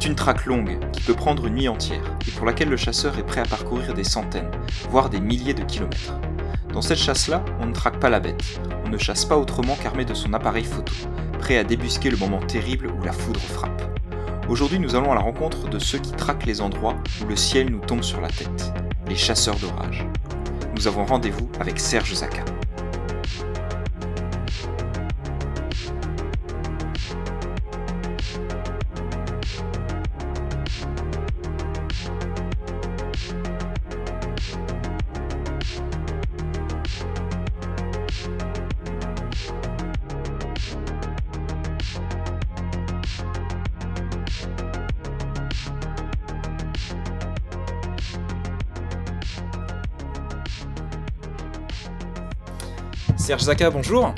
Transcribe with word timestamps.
C'est 0.00 0.06
une 0.06 0.14
traque 0.14 0.46
longue 0.46 0.78
qui 0.92 1.00
peut 1.00 1.14
prendre 1.14 1.46
une 1.46 1.56
nuit 1.56 1.66
entière 1.66 2.04
et 2.28 2.30
pour 2.30 2.46
laquelle 2.46 2.68
le 2.68 2.76
chasseur 2.76 3.18
est 3.18 3.24
prêt 3.24 3.40
à 3.40 3.44
parcourir 3.44 3.94
des 3.94 4.04
centaines, 4.04 4.48
voire 4.90 5.10
des 5.10 5.18
milliers 5.18 5.54
de 5.54 5.64
kilomètres. 5.64 6.14
Dans 6.72 6.82
cette 6.82 6.98
chasse-là, 6.98 7.44
on 7.58 7.66
ne 7.66 7.72
traque 7.72 7.98
pas 7.98 8.08
la 8.08 8.20
bête, 8.20 8.60
on 8.86 8.90
ne 8.90 8.96
chasse 8.96 9.24
pas 9.24 9.36
autrement 9.36 9.74
qu'armé 9.74 10.04
de 10.04 10.14
son 10.14 10.34
appareil 10.34 10.62
photo, 10.62 10.92
prêt 11.40 11.58
à 11.58 11.64
débusquer 11.64 12.10
le 12.10 12.16
moment 12.16 12.38
terrible 12.38 12.92
où 12.96 13.04
la 13.04 13.10
foudre 13.10 13.40
frappe. 13.40 13.82
Aujourd'hui, 14.48 14.78
nous 14.78 14.94
allons 14.94 15.10
à 15.10 15.16
la 15.16 15.20
rencontre 15.20 15.68
de 15.68 15.80
ceux 15.80 15.98
qui 15.98 16.12
traquent 16.12 16.46
les 16.46 16.60
endroits 16.60 16.94
où 17.20 17.28
le 17.28 17.34
ciel 17.34 17.68
nous 17.68 17.80
tombe 17.80 18.04
sur 18.04 18.20
la 18.20 18.28
tête, 18.28 18.72
les 19.08 19.16
chasseurs 19.16 19.56
d'orage. 19.56 20.06
Nous 20.76 20.86
avons 20.86 21.06
rendez-vous 21.06 21.50
avec 21.58 21.80
Serge 21.80 22.14
Zaka. 22.14 22.44
Serge 53.28 53.44
Zaka, 53.44 53.70
bonjour. 53.70 54.14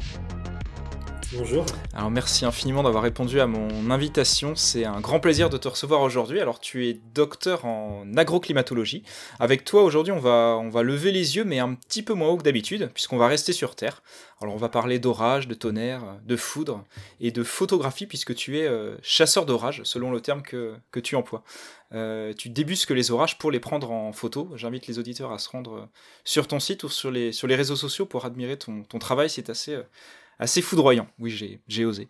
Bonjour. 1.41 1.65
Alors 1.95 2.11
merci 2.11 2.45
infiniment 2.45 2.83
d'avoir 2.83 3.03
répondu 3.03 3.41
à 3.41 3.47
mon 3.47 3.91
invitation. 3.91 4.55
C'est 4.57 4.85
un 4.85 5.01
grand 5.01 5.21
plaisir 5.21 5.49
de 5.49 5.57
te 5.57 5.69
recevoir 5.69 6.03
aujourd'hui. 6.03 6.39
Alors 6.39 6.61
tu 6.61 6.87
es 6.87 7.01
docteur 7.15 7.65
en 7.65 8.05
agroclimatologie. 8.15 9.05
Avec 9.39 9.65
toi 9.65 9.83
aujourd'hui 9.83 10.13
on 10.13 10.19
va, 10.19 10.59
on 10.61 10.69
va 10.69 10.83
lever 10.83 11.13
les 11.13 11.37
yeux 11.37 11.45
mais 11.45 11.59
un 11.59 11.73
petit 11.73 12.03
peu 12.03 12.13
moins 12.13 12.29
haut 12.29 12.37
que 12.37 12.43
d'habitude 12.43 12.91
puisqu'on 12.93 13.17
va 13.17 13.27
rester 13.27 13.55
sur 13.55 13.75
Terre. 13.75 14.03
Alors 14.43 14.53
on 14.53 14.59
va 14.59 14.69
parler 14.69 14.99
d'orage, 14.99 15.49
de 15.49 15.55
tonnerre, 15.55 16.19
de 16.27 16.37
foudre 16.37 16.85
et 17.21 17.31
de 17.31 17.43
photographie 17.43 18.07
puisque 18.07 18.35
tu 18.35 18.59
es 18.59 18.67
euh, 18.67 18.99
chasseur 19.01 19.47
d'orage 19.47 19.81
selon 19.85 20.13
le 20.13 20.21
terme 20.21 20.43
que, 20.43 20.77
tu 21.03 21.17
emploies. 21.17 21.43
Euh, 21.95 22.35
tu 22.35 22.51
débusques 22.51 22.91
les 22.91 23.13
orages 23.13 23.39
pour 23.39 23.51
les 23.51 23.61
prendre 23.61 23.91
en 23.93 24.13
photo. 24.13 24.51
J'invite 24.57 24.89
les 24.89 24.99
auditeurs 24.99 25.33
à 25.33 25.39
se 25.39 25.49
rendre 25.49 25.75
euh, 25.75 25.87
sur 26.23 26.47
ton 26.49 26.61
site 26.61 26.85
ou 26.85 26.91
sur 26.91 27.11
les, 27.11 27.33
réseaux 27.45 27.77
sociaux 27.77 28.05
pour 28.05 28.27
admirer 28.27 28.59
ton, 28.59 28.85
travail. 28.99 29.31
C'est 29.31 29.49
assez, 29.49 29.79
assez 30.41 30.63
foudroyant. 30.63 31.07
Oui, 31.19 31.61
j'ai 31.69 31.85
osé. 31.85 32.09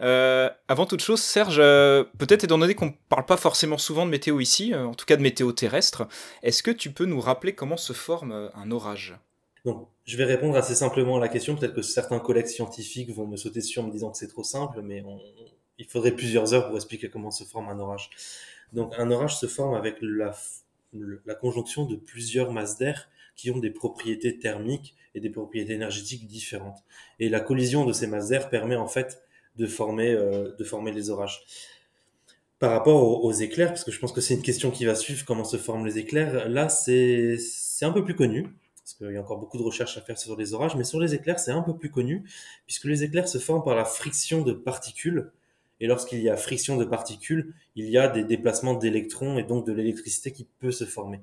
Euh, 0.00 0.50
avant 0.66 0.84
toute 0.84 1.00
chose, 1.00 1.22
Serge, 1.22 1.58
euh, 1.60 2.04
peut-être 2.18 2.44
étant 2.44 2.58
donné 2.58 2.74
qu'on 2.74 2.86
ne 2.86 2.92
parle 3.08 3.24
pas 3.24 3.36
forcément 3.36 3.78
souvent 3.78 4.04
de 4.04 4.10
météo 4.10 4.40
ici, 4.40 4.74
en 4.74 4.94
tout 4.94 5.06
cas 5.06 5.16
de 5.16 5.22
météo 5.22 5.52
terrestre, 5.52 6.06
est-ce 6.42 6.62
que 6.62 6.72
tu 6.72 6.90
peux 6.90 7.06
nous 7.06 7.20
rappeler 7.20 7.54
comment 7.54 7.76
se 7.76 7.92
forme 7.92 8.50
un 8.52 8.70
orage? 8.70 9.16
Donc, 9.64 9.88
je 10.04 10.16
vais 10.16 10.24
répondre 10.24 10.56
assez 10.56 10.74
simplement 10.74 11.16
à 11.16 11.20
la 11.20 11.28
question. 11.28 11.56
Peut-être 11.56 11.74
que 11.74 11.82
certains 11.82 12.18
collègues 12.18 12.46
scientifiques 12.46 13.10
vont 13.10 13.26
me 13.26 13.36
sauter 13.36 13.60
dessus 13.60 13.78
en 13.78 13.84
me 13.84 13.92
disant 13.92 14.10
que 14.10 14.18
c'est 14.18 14.28
trop 14.28 14.44
simple, 14.44 14.82
mais 14.82 15.04
il 15.78 15.86
faudrait 15.86 16.12
plusieurs 16.12 16.52
heures 16.54 16.66
pour 16.66 16.76
expliquer 16.76 17.08
comment 17.08 17.30
se 17.30 17.44
forme 17.44 17.68
un 17.68 17.78
orage. 17.78 18.10
Donc 18.72 18.92
un 18.98 19.10
orage 19.10 19.38
se 19.38 19.46
forme 19.46 19.74
avec 19.74 19.96
la 20.02 21.34
conjonction 21.34 21.86
de 21.86 21.96
plusieurs 21.96 22.52
masses 22.52 22.76
d'air 22.76 23.08
qui 23.38 23.50
ont 23.50 23.58
des 23.58 23.70
propriétés 23.70 24.38
thermiques 24.38 24.94
et 25.14 25.20
des 25.20 25.30
propriétés 25.30 25.72
énergétiques 25.72 26.26
différentes. 26.26 26.84
Et 27.20 27.30
la 27.30 27.40
collision 27.40 27.86
de 27.86 27.94
ces 27.94 28.06
masses 28.06 28.32
permet 28.50 28.76
en 28.76 28.88
fait 28.88 29.22
de 29.56 29.66
former, 29.66 30.10
euh, 30.10 30.54
de 30.58 30.64
former 30.64 30.92
les 30.92 31.08
orages. 31.08 31.40
Par 32.58 32.72
rapport 32.72 33.02
aux, 33.02 33.24
aux, 33.24 33.32
éclairs, 33.32 33.68
parce 33.68 33.84
que 33.84 33.92
je 33.92 34.00
pense 34.00 34.12
que 34.12 34.20
c'est 34.20 34.34
une 34.34 34.42
question 34.42 34.72
qui 34.72 34.84
va 34.84 34.96
suivre, 34.96 35.24
comment 35.24 35.44
se 35.44 35.56
forment 35.56 35.86
les 35.86 35.98
éclairs, 35.98 36.48
là 36.48 36.68
c'est 36.68 37.38
un 37.82 37.92
peu 37.92 38.04
plus 38.04 38.16
connu, 38.16 38.48
parce 38.82 38.94
qu'il 38.94 39.12
y 39.12 39.16
a 39.16 39.20
encore 39.20 39.38
beaucoup 39.38 39.58
de 39.58 39.62
recherches 39.62 39.96
à 39.96 40.00
faire 40.00 40.18
sur 40.18 40.36
les 40.36 40.54
orages, 40.54 40.74
mais 40.74 40.82
sur 40.82 40.98
les 40.98 41.14
éclairs 41.14 41.38
c'est 41.38 41.52
un 41.52 41.62
peu 41.62 41.76
plus 41.76 41.90
connu, 41.90 42.28
puisque 42.66 42.86
les 42.86 43.04
éclairs 43.04 43.28
se 43.28 43.38
forment 43.38 43.62
par 43.62 43.76
la 43.76 43.84
friction 43.84 44.42
de 44.42 44.52
particules 44.52 45.30
et 45.80 45.86
lorsqu'il 45.86 46.20
y 46.20 46.28
a 46.28 46.36
friction 46.36 46.76
de 46.76 46.84
particules, 46.84 47.54
il 47.76 47.88
y 47.88 47.98
a 47.98 48.08
des 48.08 48.24
déplacements 48.24 48.74
d'électrons 48.74 49.38
et 49.38 49.44
donc 49.44 49.66
de 49.66 49.72
l'électricité 49.72 50.32
qui 50.32 50.46
peut 50.58 50.72
se 50.72 50.84
former. 50.84 51.20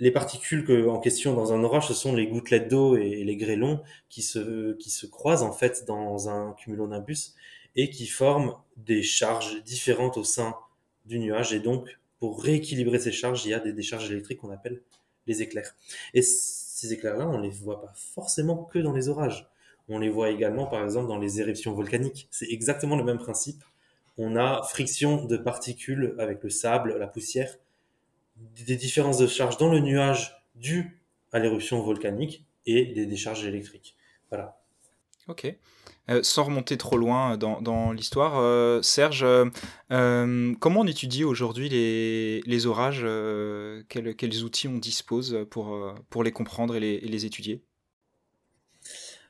Les 0.00 0.10
particules 0.10 0.64
que, 0.64 0.88
en 0.88 0.98
question 0.98 1.34
dans 1.34 1.52
un 1.52 1.62
orage, 1.62 1.88
ce 1.88 1.94
sont 1.94 2.14
les 2.14 2.26
gouttelettes 2.26 2.68
d'eau 2.68 2.96
et 2.96 3.22
les 3.22 3.36
grêlons 3.36 3.82
qui 4.08 4.22
se, 4.22 4.72
qui 4.74 4.90
se 4.90 5.06
croisent 5.06 5.42
en 5.42 5.52
fait 5.52 5.84
dans 5.86 6.28
un 6.28 6.54
cumulonimbus 6.54 7.34
et 7.76 7.90
qui 7.90 8.06
forment 8.06 8.54
des 8.76 9.02
charges 9.02 9.62
différentes 9.62 10.16
au 10.16 10.24
sein 10.24 10.56
du 11.04 11.18
nuage. 11.18 11.52
Et 11.52 11.60
donc, 11.60 11.98
pour 12.18 12.42
rééquilibrer 12.42 12.98
ces 12.98 13.12
charges, 13.12 13.44
il 13.44 13.50
y 13.50 13.54
a 13.54 13.60
des 13.60 13.72
décharges 13.72 14.10
électriques 14.10 14.38
qu'on 14.38 14.50
appelle 14.50 14.80
les 15.26 15.42
éclairs. 15.42 15.76
Et 16.14 16.22
ces 16.22 16.92
éclairs-là, 16.92 17.28
on 17.28 17.38
les 17.38 17.50
voit 17.50 17.80
pas 17.80 17.92
forcément 17.94 18.64
que 18.64 18.78
dans 18.78 18.92
les 18.92 19.08
orages. 19.08 19.48
On 19.88 19.98
les 19.98 20.08
voit 20.08 20.30
également, 20.30 20.66
par 20.66 20.82
exemple, 20.82 21.08
dans 21.08 21.18
les 21.18 21.40
éruptions 21.40 21.72
volcaniques. 21.72 22.26
C'est 22.30 22.50
exactement 22.50 22.96
le 22.96 23.04
même 23.04 23.18
principe 23.18 23.62
on 24.22 24.36
a 24.36 24.62
friction 24.64 25.24
de 25.24 25.38
particules 25.38 26.14
avec 26.18 26.42
le 26.42 26.50
sable, 26.50 26.98
la 26.98 27.06
poussière, 27.06 27.56
des 28.66 28.76
différences 28.76 29.18
de 29.18 29.26
charge 29.26 29.56
dans 29.56 29.70
le 29.70 29.80
nuage 29.80 30.44
dues 30.54 31.02
à 31.32 31.38
l'éruption 31.38 31.80
volcanique 31.82 32.46
et 32.66 32.86
des 32.86 33.06
décharges 33.06 33.44
électriques. 33.44 33.96
Voilà. 34.30 34.60
Ok. 35.28 35.54
Euh, 36.08 36.22
sans 36.24 36.44
remonter 36.44 36.76
trop 36.76 36.96
loin 36.96 37.36
dans, 37.36 37.92
l'histoire, 37.92 38.38
euh, 38.38 38.82
Serge, 38.82 39.24
euh, 39.24 40.54
comment 40.58 40.80
on 40.80 40.86
étudie 40.86 41.22
aujourd'hui 41.22 41.68
les, 41.68 42.66
orages 42.66 43.06
quels, 43.88 44.44
outils 44.44 44.66
on 44.66 44.78
dispose 44.78 45.46
pour, 45.50 45.94
pour 46.08 46.24
les 46.24 46.32
comprendre 46.32 46.74
et 46.74 46.80
les, 46.80 46.94
et 46.94 47.08
les 47.08 47.26
étudier? 47.26 47.62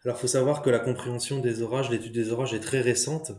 Alors, 0.04 0.16
il 0.16 0.20
faut 0.20 0.26
savoir 0.26 0.62
que 0.62 0.70
la 0.70 0.78
compréhension 0.78 1.40
des 1.40 1.60
orages, 1.60 1.90
l'étude 1.90 2.12
des 2.12 2.32
orages 2.32 2.54
est 2.54 2.60
très 2.60 2.80
récente. 2.80 3.32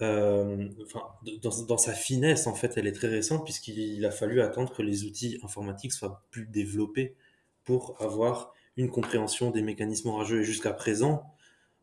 Euh, 0.00 0.68
enfin, 0.82 1.02
dans, 1.42 1.78
sa 1.78 1.92
finesse, 1.92 2.46
en 2.46 2.54
fait, 2.54 2.74
elle 2.76 2.86
est 2.86 2.92
très 2.92 3.08
récente 3.08 3.44
puisqu'il 3.44 4.04
a 4.06 4.10
fallu 4.10 4.40
attendre 4.40 4.72
que 4.72 4.82
les 4.82 5.04
outils 5.04 5.38
informatiques 5.42 5.92
soient 5.92 6.22
plus 6.30 6.46
développés 6.46 7.16
pour 7.64 8.00
avoir 8.00 8.52
une 8.76 8.90
compréhension 8.90 9.50
des 9.50 9.62
mécanismes 9.62 10.08
orageux. 10.08 10.40
Et 10.40 10.44
jusqu'à 10.44 10.72
présent, 10.72 11.34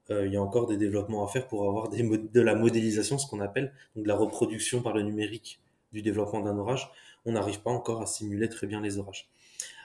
euh, 0.10 0.26
il 0.26 0.34
y 0.34 0.38
a 0.38 0.42
encore 0.42 0.68
des 0.68 0.78
développements 0.78 1.26
à 1.26 1.28
faire 1.28 1.48
pour 1.48 1.68
avoir 1.68 1.90
de 1.90 2.42
la 2.42 2.56
modélisation, 2.56 3.18
ce 3.18 3.28
qu'on 3.28 3.42
appelle 3.42 3.74
donc 3.96 4.06
de 4.06 4.08
la 4.08 4.16
reproduction 4.16 4.82
par 4.82 4.94
le 4.94 5.02
numérique 5.02 5.60
du 5.92 6.02
développement 6.02 6.40
d'un 6.42 6.58
orage. 6.58 6.90
On 7.26 7.34
n'arrive 7.34 7.62
pas 7.62 7.72
encore 7.72 8.02
à 8.02 8.06
simuler 8.06 8.48
très 8.50 8.68
bien 8.68 8.82
les 8.82 8.98
orages. 8.98 9.30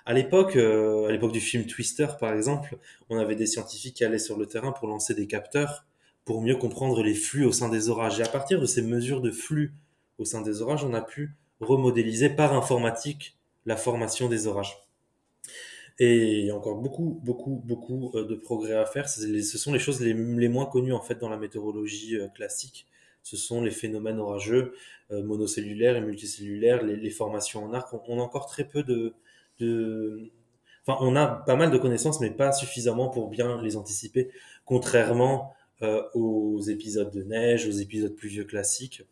À 0.06 0.12
l'époque, 0.12 0.56
euh, 0.56 1.08
à 1.08 1.12
l'époque 1.12 1.32
du 1.32 1.41
film 1.41 1.66
Twister, 1.66 2.06
par 2.18 2.32
exemple, 2.32 2.78
on 3.08 3.18
avait 3.18 3.36
des 3.36 3.47
scientifiques 3.47 3.97
qui 3.97 4.04
allaient 4.04 4.18
sur 4.18 4.38
le 4.38 4.47
terrain 4.47 4.72
pour 4.72 4.88
lancer 4.88 5.14
des 5.14 5.26
capteurs 5.26 5.84
pour 6.30 6.42
mieux 6.42 6.54
comprendre 6.54 7.02
les 7.02 7.14
flux 7.14 7.44
au 7.44 7.50
sein 7.50 7.68
des 7.68 7.88
orages. 7.88 8.20
Et 8.20 8.22
à 8.22 8.28
partir 8.28 8.60
de 8.60 8.64
ces 8.64 8.82
mesures 8.82 9.20
de 9.20 9.32
flux 9.32 9.74
au 10.16 10.24
sein 10.24 10.42
des 10.42 10.62
orages, 10.62 10.84
on 10.84 10.94
a 10.94 11.00
pu 11.00 11.34
remodéliser 11.58 12.30
par 12.30 12.54
informatique 12.54 13.36
la 13.66 13.76
formation 13.76 14.28
des 14.28 14.46
orages. 14.46 14.78
Et 15.98 16.38
il 16.38 16.46
y 16.46 16.50
a 16.52 16.54
encore 16.54 16.76
beaucoup, 16.76 17.20
beaucoup, 17.24 17.60
beaucoup 17.64 18.12
euh, 18.14 18.28
de 18.28 18.36
progrès 18.36 18.74
à 18.74 18.86
faire. 18.86 19.08
Ce 19.08 19.58
sont 19.58 19.72
les 19.72 19.80
choses 19.80 20.00
les, 20.00 20.14
moins 20.14 20.66
connues 20.66 20.92
en 20.92 21.00
fait 21.00 21.16
dans 21.16 21.28
la 21.28 21.36
météorologie 21.36 22.14
euh, 22.14 22.28
classique. 22.28 22.86
Ce 23.24 23.36
sont 23.36 23.60
les 23.60 23.72
phénomènes 23.72 24.20
orageux 24.20 24.74
euh, 25.10 25.24
monocellulaires 25.24 25.97
et 25.97 26.00
multicellulaires, 26.00 26.84
les, 26.84 27.10
formations 27.10 27.65
en 27.65 27.72
arc. 27.74 27.92
On, 28.06 28.21
a 28.21 28.22
encore 28.22 28.47
très 28.47 28.62
peu 28.62 28.84
de, 28.84 29.15
de, 29.59 30.30
enfin, 30.86 30.97
on 31.04 31.16
a 31.16 31.27
pas 31.27 31.56
mal 31.56 31.72
de 31.72 31.78
connaissances, 31.78 32.21
mais 32.21 32.30
pas 32.30 32.53
suffisamment 32.53 33.09
pour 33.09 33.30
bien 33.30 33.60
les 33.60 33.77
anticiper. 33.77 34.30
Contrairement 34.65 35.56
aux 36.15 36.60
épisodes 36.60 37.10
de 37.10 37.22
neige, 37.22 37.66
aux 37.66 37.72
épisodes 37.72 38.15
plus 38.15 38.28
vieux 38.28 38.44
classiques. 38.44 39.04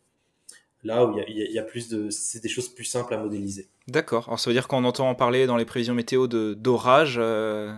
Là 0.83 1.05
où 1.05 1.19
il 1.27 1.35
y, 1.35 1.59
a 1.59 1.63
plus 1.63 1.89
de, 1.89 2.09
c'est 2.09 2.41
des 2.41 2.47
choses 2.47 2.69
plus 2.69 2.85
simples 2.85 3.13
à 3.13 3.17
modéliser. 3.17 3.67
D'accord. 3.89 4.25
Alors 4.27 4.39
ça 4.39 4.49
veut 4.49 4.53
dire 4.53 4.69
qu'on 4.69 4.85
entend 4.85 5.09
en 5.09 5.15
parler 5.15 5.45
dans 5.45 5.57
les 5.57 5.65
prévisions 5.65 5.93
météo 5.93 6.27
d'orage 6.27 7.17
euh, 7.17 7.73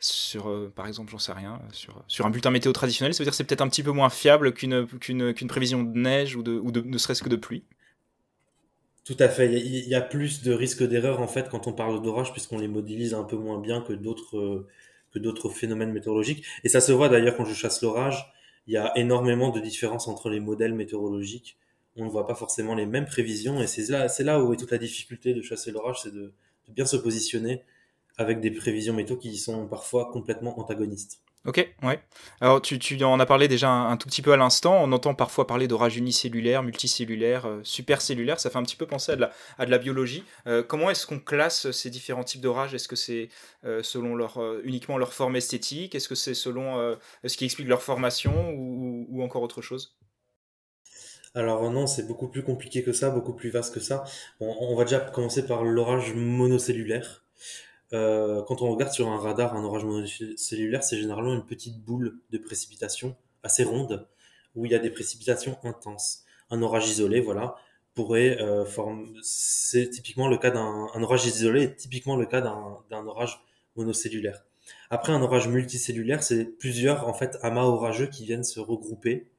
sur, 0.00 0.50
euh, 0.50 0.70
par 0.74 0.86
exemple, 0.86 1.10
j'en 1.10 1.18
sais 1.18 1.32
rien, 1.32 1.62
sur, 1.72 2.04
sur 2.08 2.26
un 2.26 2.30
bulletin 2.30 2.50
météo 2.50 2.72
traditionnel. 2.72 3.14
Ça 3.14 3.22
veut 3.22 3.24
dire 3.24 3.30
que 3.30 3.36
c'est 3.36 3.44
peut-être 3.44 3.62
un 3.62 3.68
petit 3.68 3.82
peu 3.82 3.92
moins 3.92 4.10
fiable 4.10 4.52
qu'une 4.52 4.86
qu'une 4.86 5.32
qu'une 5.32 5.48
prévision 5.48 5.82
de 5.82 5.98
neige 5.98 6.36
ou 6.36 6.42
de 6.42 6.52
ou 6.52 6.70
de 6.72 6.82
ne 6.82 6.98
serait-ce 6.98 7.22
que 7.22 7.30
de 7.30 7.36
pluie. 7.36 7.64
Tout 9.04 9.16
à 9.18 9.30
fait. 9.30 9.50
Il 9.50 9.88
y, 9.88 9.94
a 9.94 10.02
plus 10.02 10.42
de 10.42 10.52
risques 10.52 10.86
d'erreur 10.86 11.20
en 11.20 11.26
fait 11.26 11.48
quand 11.48 11.66
on 11.66 11.72
parle 11.72 12.02
d'orage 12.02 12.32
puisqu'on 12.32 12.58
les 12.58 12.68
modélise 12.68 13.14
un 13.14 13.24
peu 13.24 13.36
moins 13.36 13.58
bien 13.58 13.80
que 13.80 13.94
d'autres 13.94 14.66
que 15.12 15.18
d'autres 15.18 15.48
phénomènes 15.48 15.92
météorologiques. 15.92 16.44
Et 16.64 16.68
ça 16.68 16.80
se 16.80 16.92
voit 16.92 17.08
d'ailleurs 17.08 17.36
quand 17.36 17.44
je 17.44 17.54
chasse 17.54 17.82
l'orage. 17.82 18.32
Il 18.66 18.74
y 18.74 18.76
a 18.76 18.92
énormément 18.96 19.50
de 19.50 19.60
différences 19.60 20.08
entre 20.08 20.30
les 20.30 20.40
modèles 20.40 20.74
météorologiques. 20.74 21.58
On 21.96 22.04
ne 22.06 22.10
voit 22.10 22.26
pas 22.26 22.34
forcément 22.34 22.74
les 22.74 22.86
mêmes 22.86 23.06
prévisions. 23.06 23.60
Et 23.60 23.66
c'est 23.66 23.88
là, 23.90 24.08
c'est 24.08 24.24
là 24.24 24.42
où 24.42 24.52
est 24.52 24.56
toute 24.56 24.70
la 24.70 24.78
difficulté 24.78 25.34
de 25.34 25.42
chasser 25.42 25.70
l'orage, 25.72 26.00
c'est 26.02 26.14
de, 26.14 26.32
bien 26.68 26.86
se 26.86 26.96
positionner 26.96 27.62
avec 28.16 28.40
des 28.40 28.50
prévisions 28.50 28.94
météo 28.94 29.16
qui 29.16 29.36
sont 29.36 29.66
parfois 29.66 30.10
complètement 30.12 30.58
antagonistes. 30.58 31.22
Ok, 31.44 31.74
ouais. 31.82 32.00
Alors 32.40 32.62
tu, 32.62 33.02
en 33.02 33.18
as 33.18 33.26
parlé 33.26 33.48
déjà 33.48 33.68
un, 33.68 33.96
tout 33.96 34.06
petit 34.06 34.22
peu 34.22 34.32
à 34.32 34.36
l'instant. 34.36 34.80
On 34.80 34.92
entend 34.92 35.12
parfois 35.16 35.44
parler 35.44 35.66
d'orage 35.66 35.96
unicellulaire, 35.96 36.62
multicellulaire, 36.62 37.46
euh, 37.46 37.60
supercellulaire. 37.64 38.38
Ça 38.38 38.48
fait 38.48 38.58
un 38.58 38.62
petit 38.62 38.76
peu 38.76 38.86
penser 38.86 39.10
à 39.10 39.16
de 39.16 39.70
la, 39.70 39.78
biologie. 39.78 40.22
Euh, 40.46 40.62
comment 40.62 40.88
est-ce 40.88 41.04
qu'on 41.04 41.18
classe 41.18 41.72
ces 41.72 41.90
différents 41.90 42.22
types 42.22 42.40
d'orages? 42.40 42.74
Est-ce 42.74 42.86
que 42.86 42.94
c'est 42.94 43.28
euh, 43.64 43.82
selon 43.82 44.14
leur, 44.14 44.40
uniquement 44.62 44.98
leur 44.98 45.12
forme 45.12 45.34
esthétique? 45.34 45.96
Est-ce 45.96 46.08
que 46.08 46.14
c'est 46.14 46.34
selon 46.34 46.96
ce 47.24 47.36
qui 47.36 47.44
explique 47.44 47.66
leur 47.66 47.82
formation 47.82 48.50
ou, 48.54 49.22
encore 49.24 49.42
autre 49.42 49.62
chose? 49.62 49.96
Alors 51.34 51.68
non, 51.72 51.88
c'est 51.88 52.06
beaucoup 52.06 52.28
plus 52.28 52.44
compliqué 52.44 52.84
que 52.84 52.92
ça, 52.92 53.10
beaucoup 53.10 53.34
plus 53.34 53.50
vaste 53.50 53.74
que 53.74 53.80
ça. 53.80 54.04
On 54.38 54.76
va 54.76 54.84
déjà 54.84 55.00
commencer 55.00 55.44
par 55.44 55.64
l'orage 55.64 56.14
monocellulaire. 56.14 57.24
Euh, 57.92 58.42
quand 58.42 58.62
on 58.62 58.70
regarde 58.70 58.92
sur 58.92 59.08
un 59.08 59.18
radar 59.18 59.54
un 59.54 59.64
orage 59.64 59.84
monocellulaire, 59.84 60.82
c'est 60.82 60.96
généralement 60.96 61.34
une 61.34 61.44
petite 61.44 61.78
boule 61.78 62.18
de 62.30 62.38
précipitation 62.38 63.16
assez 63.42 63.64
ronde 63.64 64.06
où 64.54 64.66
il 64.66 64.72
y 64.72 64.74
a 64.74 64.78
des 64.78 64.90
précipitations 64.90 65.58
intenses. 65.64 66.24
Un 66.50 66.62
orage 66.62 66.88
isolé, 66.88 67.20
voilà, 67.20 67.56
pourrait 67.94 68.40
euh, 68.40 68.64
former. 68.64 69.12
C'est 69.22 69.90
typiquement 69.90 70.28
le 70.28 70.38
cas 70.38 70.50
d'un 70.50 70.88
un 70.94 71.02
orage 71.02 71.26
isolé, 71.26 71.64
est 71.64 71.76
typiquement 71.76 72.16
le 72.16 72.26
cas 72.26 72.40
d'un 72.40 73.06
orage 73.06 73.40
monocellulaire. 73.76 74.44
Après, 74.90 75.12
un 75.12 75.22
orage 75.22 75.48
multicellulaire, 75.48 76.22
c'est 76.22 76.44
plusieurs 76.44 77.08
en 77.08 77.14
fait 77.14 77.38
amas 77.42 77.64
orageux 77.64 78.06
qui 78.06 78.24
viennent 78.24 78.44
se 78.44 78.60
regrouper. 78.60 79.30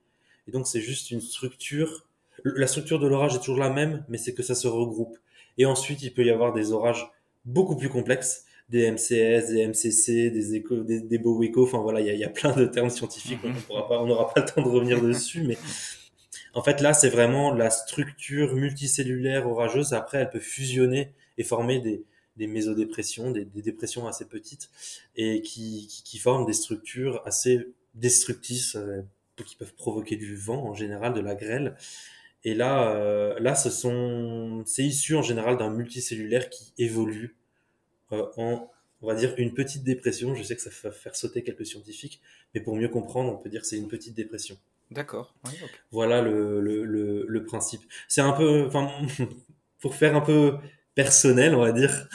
Et 0.47 0.51
donc, 0.51 0.67
c'est 0.67 0.81
juste 0.81 1.11
une 1.11 1.21
structure. 1.21 2.05
La 2.44 2.67
structure 2.67 3.00
de 3.00 3.07
l'orage 3.07 3.35
est 3.35 3.39
toujours 3.39 3.59
la 3.59 3.69
même, 3.69 4.03
mais 4.09 4.17
c'est 4.17 4.33
que 4.33 4.44
ça 4.44 4.55
se 4.55 4.67
regroupe. 4.67 5.17
Et 5.57 5.65
ensuite, 5.65 6.01
il 6.01 6.13
peut 6.13 6.25
y 6.25 6.31
avoir 6.31 6.53
des 6.53 6.71
orages 6.71 7.09
beaucoup 7.45 7.75
plus 7.75 7.89
complexes, 7.89 8.45
des 8.69 8.89
MCS, 8.89 9.49
des 9.49 9.67
MCC, 9.67 10.31
des 10.31 10.55
éco, 10.55 10.77
des, 10.83 11.01
des 11.01 11.21
enfin 11.57 11.79
voilà, 11.79 12.01
il 12.01 12.07
y 12.07 12.09
a, 12.09 12.13
y 12.13 12.23
a, 12.23 12.29
plein 12.29 12.55
de 12.55 12.65
termes 12.65 12.89
scientifiques, 12.89 13.41
pas, 13.67 14.01
on 14.01 14.07
n'aura 14.07 14.33
pas 14.33 14.41
le 14.41 14.45
temps 14.45 14.61
de 14.61 14.69
revenir 14.69 15.01
dessus, 15.03 15.43
mais 15.43 15.57
en 16.53 16.63
fait 16.63 16.81
là, 16.81 16.93
c'est 16.93 17.09
vraiment 17.09 17.53
la 17.53 17.69
structure 17.69 18.55
multicellulaire 18.55 19.47
orageuse. 19.47 19.93
Après, 19.93 20.19
elle 20.19 20.29
peut 20.29 20.39
fusionner 20.39 21.13
et 21.37 21.43
former 21.43 21.79
des, 21.79 22.03
des 22.37 22.47
mésodépressions, 22.47 23.31
des, 23.31 23.45
des 23.45 23.61
dépressions 23.61 24.07
assez 24.07 24.25
petites 24.25 24.69
et 25.15 25.41
qui, 25.41 25.87
qui, 25.87 26.03
qui, 26.03 26.17
forment 26.17 26.45
des 26.45 26.53
structures 26.53 27.21
assez 27.25 27.73
destructrices 27.93 28.75
euh, 28.75 29.01
qui 29.45 29.55
peuvent 29.55 29.75
provoquer 29.75 30.15
du 30.15 30.35
vent 30.35 30.63
en 30.63 30.73
général, 30.73 31.13
de 31.13 31.21
la 31.21 31.35
grêle. 31.35 31.75
Et 32.43 32.53
là, 32.53 32.91
euh, 32.91 33.39
là, 33.39 33.55
ce 33.55 33.69
sont, 33.69 34.63
c'est 34.65 34.83
issu 34.83 35.15
en 35.15 35.21
général 35.21 35.57
d'un 35.57 35.69
multicellulaire 35.69 36.49
qui 36.49 36.73
évolue 36.77 37.35
euh, 38.11 38.25
en, 38.37 38.69
on 39.01 39.07
va 39.07 39.15
dire, 39.15 39.33
une 39.37 39.53
petite 39.53 39.83
dépression. 39.83 40.35
Je 40.35 40.43
sais 40.43 40.55
que 40.55 40.61
ça 40.61 40.69
va 40.83 40.91
faire 40.91 41.15
sauter 41.15 41.43
quelques 41.43 41.65
scientifiques, 41.65 42.21
mais 42.53 42.61
pour 42.61 42.75
mieux 42.75 42.89
comprendre, 42.89 43.31
on 43.31 43.37
peut 43.37 43.49
dire 43.49 43.61
que 43.61 43.67
c'est 43.67 43.77
une 43.77 43.87
petite 43.87 44.15
dépression. 44.15 44.57
D'accord. 44.91 45.33
Voilà 45.91 46.21
le, 46.21 46.59
le, 46.61 47.25
le, 47.27 47.45
principe. 47.45 47.81
C'est 48.07 48.21
un 48.21 48.33
peu, 48.33 48.65
enfin, 48.67 48.91
pour 49.79 49.95
faire 49.95 50.15
un 50.15 50.21
peu 50.21 50.57
personnel, 50.95 51.55
on 51.55 51.61
va 51.61 51.71
dire, 51.71 52.07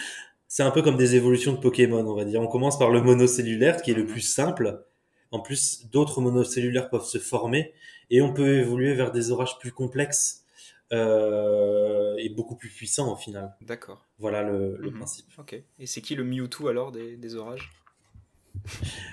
c'est 0.47 0.63
un 0.63 0.71
peu 0.71 0.83
comme 0.83 0.97
des 0.97 1.17
évolutions 1.17 1.53
de 1.53 1.59
Pokémon, 1.59 2.07
on 2.07 2.15
va 2.15 2.25
dire. 2.25 2.41
On 2.41 2.47
commence 2.47 2.79
par 2.79 2.91
le 2.91 3.03
monocellulaire, 3.03 3.83
qui 3.83 3.91
est 3.91 3.95
le 3.95 4.07
plus 4.07 4.21
simple. 4.21 4.85
En 5.31 5.41
plus, 5.41 5.89
d'autres 5.91 6.21
monocellulaires 6.21 6.89
peuvent 6.89 7.05
se 7.05 7.19
former 7.19 7.73
et 8.11 8.23
on 8.23 8.33
peut 8.33 8.59
évoluer 8.59 8.95
vers 8.95 9.11
des 9.11 9.31
orages 9.31 9.59
plus 9.59 9.73
complexes 9.73 10.45
euh, 10.93 12.15
et 12.17 12.31
beaucoup 12.31 12.57
plus 12.57 12.71
puissants 12.71 13.13
au 13.13 13.17
final. 13.17 13.55
D'accord. 13.61 14.07
Voilà 14.19 14.43
le, 14.43 14.79
mhm. 14.81 14.93
principe. 14.93 15.27
Ok. 15.39 15.61
Et 15.79 15.87
c'est 15.87 16.01
qui 16.01 16.15
le 16.15 16.25
Mewtwo 16.25 16.69
alors 16.69 16.93
des, 16.93 17.35
orages? 17.35 17.71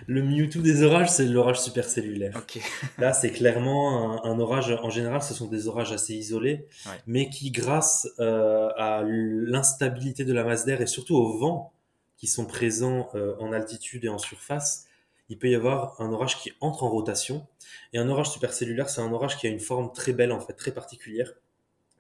Le 0.08 0.24
Mewtwo 0.24 0.62
des 0.62 0.84
orages, 0.84 1.10
c'est 1.10 1.26
l'orage 1.26 1.60
supercellulaire. 1.60 2.36
Ok. 2.38 2.62
Là, 2.98 3.14
c'est 3.14 3.32
clairement 3.32 4.24
un, 4.24 4.40
orage. 4.40 4.72
En 4.82 4.90
général, 4.90 5.22
ce 5.22 5.34
sont 5.34 5.48
des 5.48 5.68
orages 5.68 5.92
assez 5.92 6.14
isolés, 6.14 6.68
mais 7.08 7.30
qui, 7.30 7.52
grâce 7.52 8.08
euh, 8.20 8.70
à 8.78 9.04
l'instabilité 9.06 10.24
de 10.24 10.34
la 10.34 10.46
masse 10.46 10.66
d'air 10.66 10.82
et 10.82 10.88
surtout 10.88 11.16
au 11.16 11.38
vent 11.38 11.74
qui 12.18 12.28
sont 12.28 12.46
présents 12.46 13.10
euh, 13.16 13.36
en 13.40 13.52
altitude 13.52 14.06
et 14.06 14.10
en 14.10 14.18
surface, 14.18 14.88
il 15.30 15.38
peut 15.38 15.50
y 15.50 15.56
avoir 15.56 16.00
un 16.02 16.12
orage 16.12 16.40
qui 16.40 16.52
entre 16.62 16.84
en 16.84 16.90
rotation. 16.90 17.48
Et 17.94 17.98
un 17.98 18.10
orage 18.10 18.30
supercellulaire, 18.30 18.90
c'est 18.90 19.02
un 19.02 19.12
orage 19.12 19.38
qui 19.38 19.48
a 19.48 19.50
une 19.50 19.60
forme 19.60 19.92
très 19.94 20.14
belle, 20.14 20.32
en 20.32 20.40
fait, 20.40 20.54
très 20.54 20.74
particulière, 20.74 21.34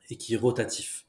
et 0.09 0.17
qui 0.17 0.33
est 0.33 0.37
rotatif. 0.37 1.05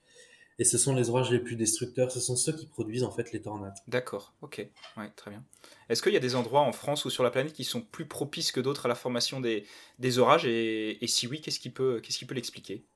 Et 0.58 0.64
ce 0.64 0.78
sont 0.78 0.94
les 0.94 1.10
orages 1.10 1.30
les 1.30 1.38
plus 1.38 1.56
destructeurs, 1.56 2.10
ce 2.10 2.20
sont 2.20 2.34
ceux 2.34 2.52
qui 2.54 2.66
produisent 2.66 3.04
en 3.04 3.10
fait 3.10 3.30
les 3.32 3.42
tornades. 3.42 3.76
D'accord, 3.88 4.34
ok, 4.40 4.66
ouais, 4.96 5.10
très 5.14 5.30
bien. 5.30 5.44
Est-ce 5.90 6.02
qu'il 6.02 6.14
y 6.14 6.16
a 6.16 6.20
des 6.20 6.34
endroits 6.34 6.62
en 6.62 6.72
France 6.72 7.04
ou 7.04 7.10
sur 7.10 7.22
la 7.22 7.30
planète 7.30 7.52
qui 7.52 7.64
sont 7.64 7.82
plus 7.82 8.06
propices 8.06 8.52
que 8.52 8.60
d'autres 8.60 8.86
à 8.86 8.88
la 8.88 8.94
formation 8.94 9.40
des, 9.40 9.66
des 9.98 10.18
orages 10.18 10.46
et, 10.46 11.04
et, 11.04 11.06
si 11.06 11.26
oui, 11.26 11.42
qu'est-ce 11.42 11.60
qui 11.60 11.68
peut, 11.68 12.00
qu'est-ce 12.02 12.18
qui 12.18 12.24
peut 12.24 12.34
l'expliquer? 12.34 12.86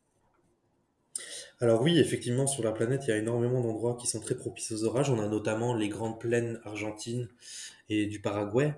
Alors 1.61 1.83
oui, 1.83 1.99
effectivement, 1.99 2.47
sur 2.47 2.63
la 2.65 2.73
planète, 2.73 3.03
il 3.07 3.11
y 3.11 3.13
a 3.13 3.19
énormément 3.19 3.61
d'endroits 3.61 3.99
qui 4.01 4.07
sont 4.07 4.21
très 4.21 4.37
propices 4.37 4.73
aux 4.73 4.85
orages. 4.85 5.11
On 5.11 5.19
a 5.19 5.29
notamment 5.29 5.75
les 5.75 5.91
grandes 5.91 6.19
plaines 6.19 6.59
argentines 6.65 7.29
et 7.91 8.07
du 8.07 8.21
Paraguay, 8.21 8.75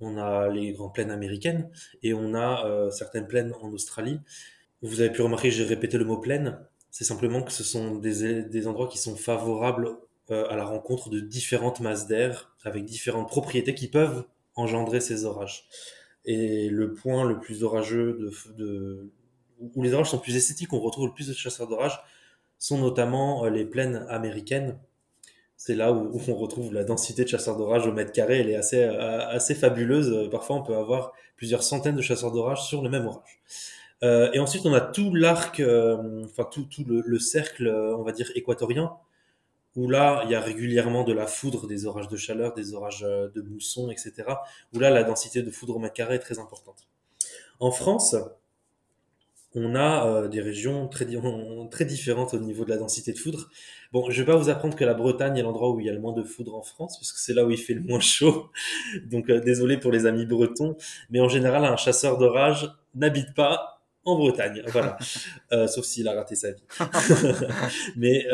on 0.00 0.18
a 0.18 0.48
les 0.48 0.72
grandes 0.72 0.92
plaines 0.92 1.10
américaines 1.10 1.70
et 2.02 2.12
on 2.12 2.34
a 2.34 2.66
euh, 2.66 2.90
certaines 2.90 3.26
plaines 3.26 3.54
en 3.62 3.72
Australie. 3.72 4.20
Vous 4.82 5.00
avez 5.00 5.10
pu 5.10 5.22
remarquer, 5.22 5.50
j'ai 5.50 5.64
répété 5.64 5.96
le 5.96 6.04
mot 6.04 6.18
plaine. 6.18 6.58
C'est 6.90 7.04
simplement 7.04 7.42
que 7.42 7.52
ce 7.52 7.64
sont 7.64 7.94
des, 7.94 8.42
des 8.42 8.66
endroits 8.66 8.88
qui 8.88 8.98
sont 8.98 9.16
favorables 9.16 9.96
euh, 10.30 10.46
à 10.48 10.56
la 10.56 10.64
rencontre 10.64 11.08
de 11.08 11.20
différentes 11.20 11.80
masses 11.80 12.06
d'air 12.06 12.54
avec 12.64 12.84
différentes 12.84 13.28
propriétés 13.28 13.74
qui 13.74 13.88
peuvent 13.88 14.24
engendrer 14.56 15.00
ces 15.00 15.24
orages. 15.24 15.68
Et 16.24 16.68
le 16.68 16.92
point 16.92 17.24
le 17.24 17.38
plus 17.38 17.62
orageux 17.62 18.18
de, 18.18 18.54
de 18.56 19.12
où 19.58 19.82
les 19.82 19.94
orages 19.94 20.10
sont 20.10 20.18
plus 20.18 20.36
esthétiques, 20.36 20.72
on 20.72 20.80
retrouve 20.80 21.06
le 21.06 21.14
plus 21.14 21.28
de 21.28 21.32
chasseurs 21.32 21.68
d'orage, 21.68 21.98
sont 22.58 22.78
notamment 22.78 23.44
euh, 23.44 23.50
les 23.50 23.64
plaines 23.64 24.06
américaines. 24.08 24.78
C'est 25.66 25.74
là 25.74 25.92
où, 25.92 26.20
on 26.28 26.34
retrouve 26.36 26.72
la 26.72 26.84
densité 26.84 27.24
de 27.24 27.28
chasseurs 27.28 27.56
d'orage 27.56 27.88
au 27.88 27.92
mètre 27.92 28.12
carré. 28.12 28.38
Elle 28.38 28.50
est 28.50 28.54
assez, 28.54 28.84
euh, 28.84 29.26
assez 29.26 29.52
fabuleuse. 29.56 30.30
Parfois, 30.30 30.54
on 30.54 30.62
peut 30.62 30.76
avoir 30.76 31.12
plusieurs 31.34 31.64
centaines 31.64 31.96
de 31.96 32.02
chasseurs 32.02 32.30
d'orage 32.30 32.62
sur 32.62 32.82
le 32.82 32.88
même 32.88 33.04
orage. 33.04 33.40
Euh, 34.04 34.30
et 34.32 34.38
ensuite, 34.38 34.64
on 34.64 34.72
a 34.72 34.80
tout 34.80 35.12
l'arc, 35.12 35.60
enfin 36.24 36.44
tout, 36.44 36.66
tout 36.70 36.84
le, 36.86 37.18
cercle, 37.18 37.66
on 37.66 38.04
va 38.04 38.12
dire, 38.12 38.30
équatorien, 38.36 38.92
où 39.74 39.90
là, 39.90 40.22
il 40.26 40.30
y 40.30 40.36
a 40.36 40.40
régulièrement 40.40 41.02
de 41.02 41.12
la 41.12 41.26
foudre, 41.26 41.66
des 41.66 41.84
orages 41.84 42.06
de 42.06 42.16
chaleur, 42.16 42.54
des 42.54 42.72
orages 42.72 43.00
de 43.00 43.42
mousson, 43.42 43.90
etc. 43.90 44.12
Où 44.72 44.78
là, 44.78 44.90
la 44.90 45.02
densité 45.02 45.42
de 45.42 45.50
foudre 45.50 45.74
au 45.74 45.78
mètre 45.80 45.94
carré 45.94 46.14
est 46.14 46.20
très 46.20 46.38
importante. 46.38 46.86
En 47.58 47.72
France, 47.72 48.14
on 49.54 49.74
a 49.74 50.06
euh, 50.06 50.28
des 50.28 50.40
régions 50.40 50.88
très, 50.88 51.06
très 51.70 51.84
différentes 51.84 52.34
au 52.34 52.38
niveau 52.38 52.64
de 52.64 52.70
la 52.70 52.76
densité 52.76 53.12
de 53.12 53.18
foudre. 53.18 53.48
Bon, 53.92 54.10
je 54.10 54.20
vais 54.22 54.26
pas 54.26 54.36
vous 54.36 54.48
apprendre 54.48 54.76
que 54.76 54.84
la 54.84 54.94
Bretagne 54.94 55.36
est 55.38 55.42
l'endroit 55.42 55.70
où 55.70 55.80
il 55.80 55.86
y 55.86 55.88
a 55.88 55.92
le 55.92 56.00
moins 56.00 56.12
de 56.12 56.22
foudre 56.22 56.54
en 56.54 56.62
France, 56.62 56.98
parce 56.98 57.12
que 57.12 57.20
c'est 57.20 57.34
là 57.34 57.44
où 57.44 57.50
il 57.50 57.58
fait 57.58 57.74
le 57.74 57.82
moins 57.82 58.00
chaud. 58.00 58.50
Donc 59.10 59.30
euh, 59.30 59.40
désolé 59.40 59.78
pour 59.78 59.92
les 59.92 60.06
amis 60.06 60.26
bretons, 60.26 60.76
mais 61.10 61.20
en 61.20 61.28
général, 61.28 61.64
un 61.64 61.76
chasseur 61.76 62.18
d'orage 62.18 62.70
n'habite 62.94 63.34
pas 63.34 63.80
en 64.04 64.16
Bretagne, 64.16 64.62
voilà. 64.68 64.96
Euh, 65.52 65.68
sauf 65.68 65.84
s'il 65.84 66.08
a 66.08 66.12
raté 66.12 66.34
sa 66.34 66.50
vie. 66.50 66.62
mais 67.96 68.26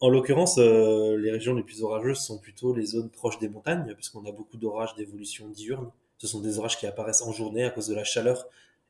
en 0.00 0.10
l'occurrence, 0.10 0.58
les 0.58 1.30
régions 1.30 1.54
les 1.54 1.62
plus 1.62 1.82
orageuses 1.82 2.18
sont 2.18 2.38
plutôt 2.38 2.74
les 2.74 2.84
zones 2.84 3.08
proches 3.08 3.38
des 3.38 3.48
montagnes, 3.48 3.94
puisqu'on 3.94 4.26
a 4.26 4.32
beaucoup 4.32 4.58
d'orages 4.58 4.94
d'évolution 4.94 5.48
diurne. 5.48 5.90
Ce 6.18 6.26
sont 6.26 6.40
des 6.40 6.58
orages 6.58 6.78
qui 6.78 6.86
apparaissent 6.86 7.22
en 7.22 7.32
journée 7.32 7.64
à 7.64 7.70
cause 7.70 7.88
de 7.88 7.94
la 7.94 8.04
chaleur 8.04 8.46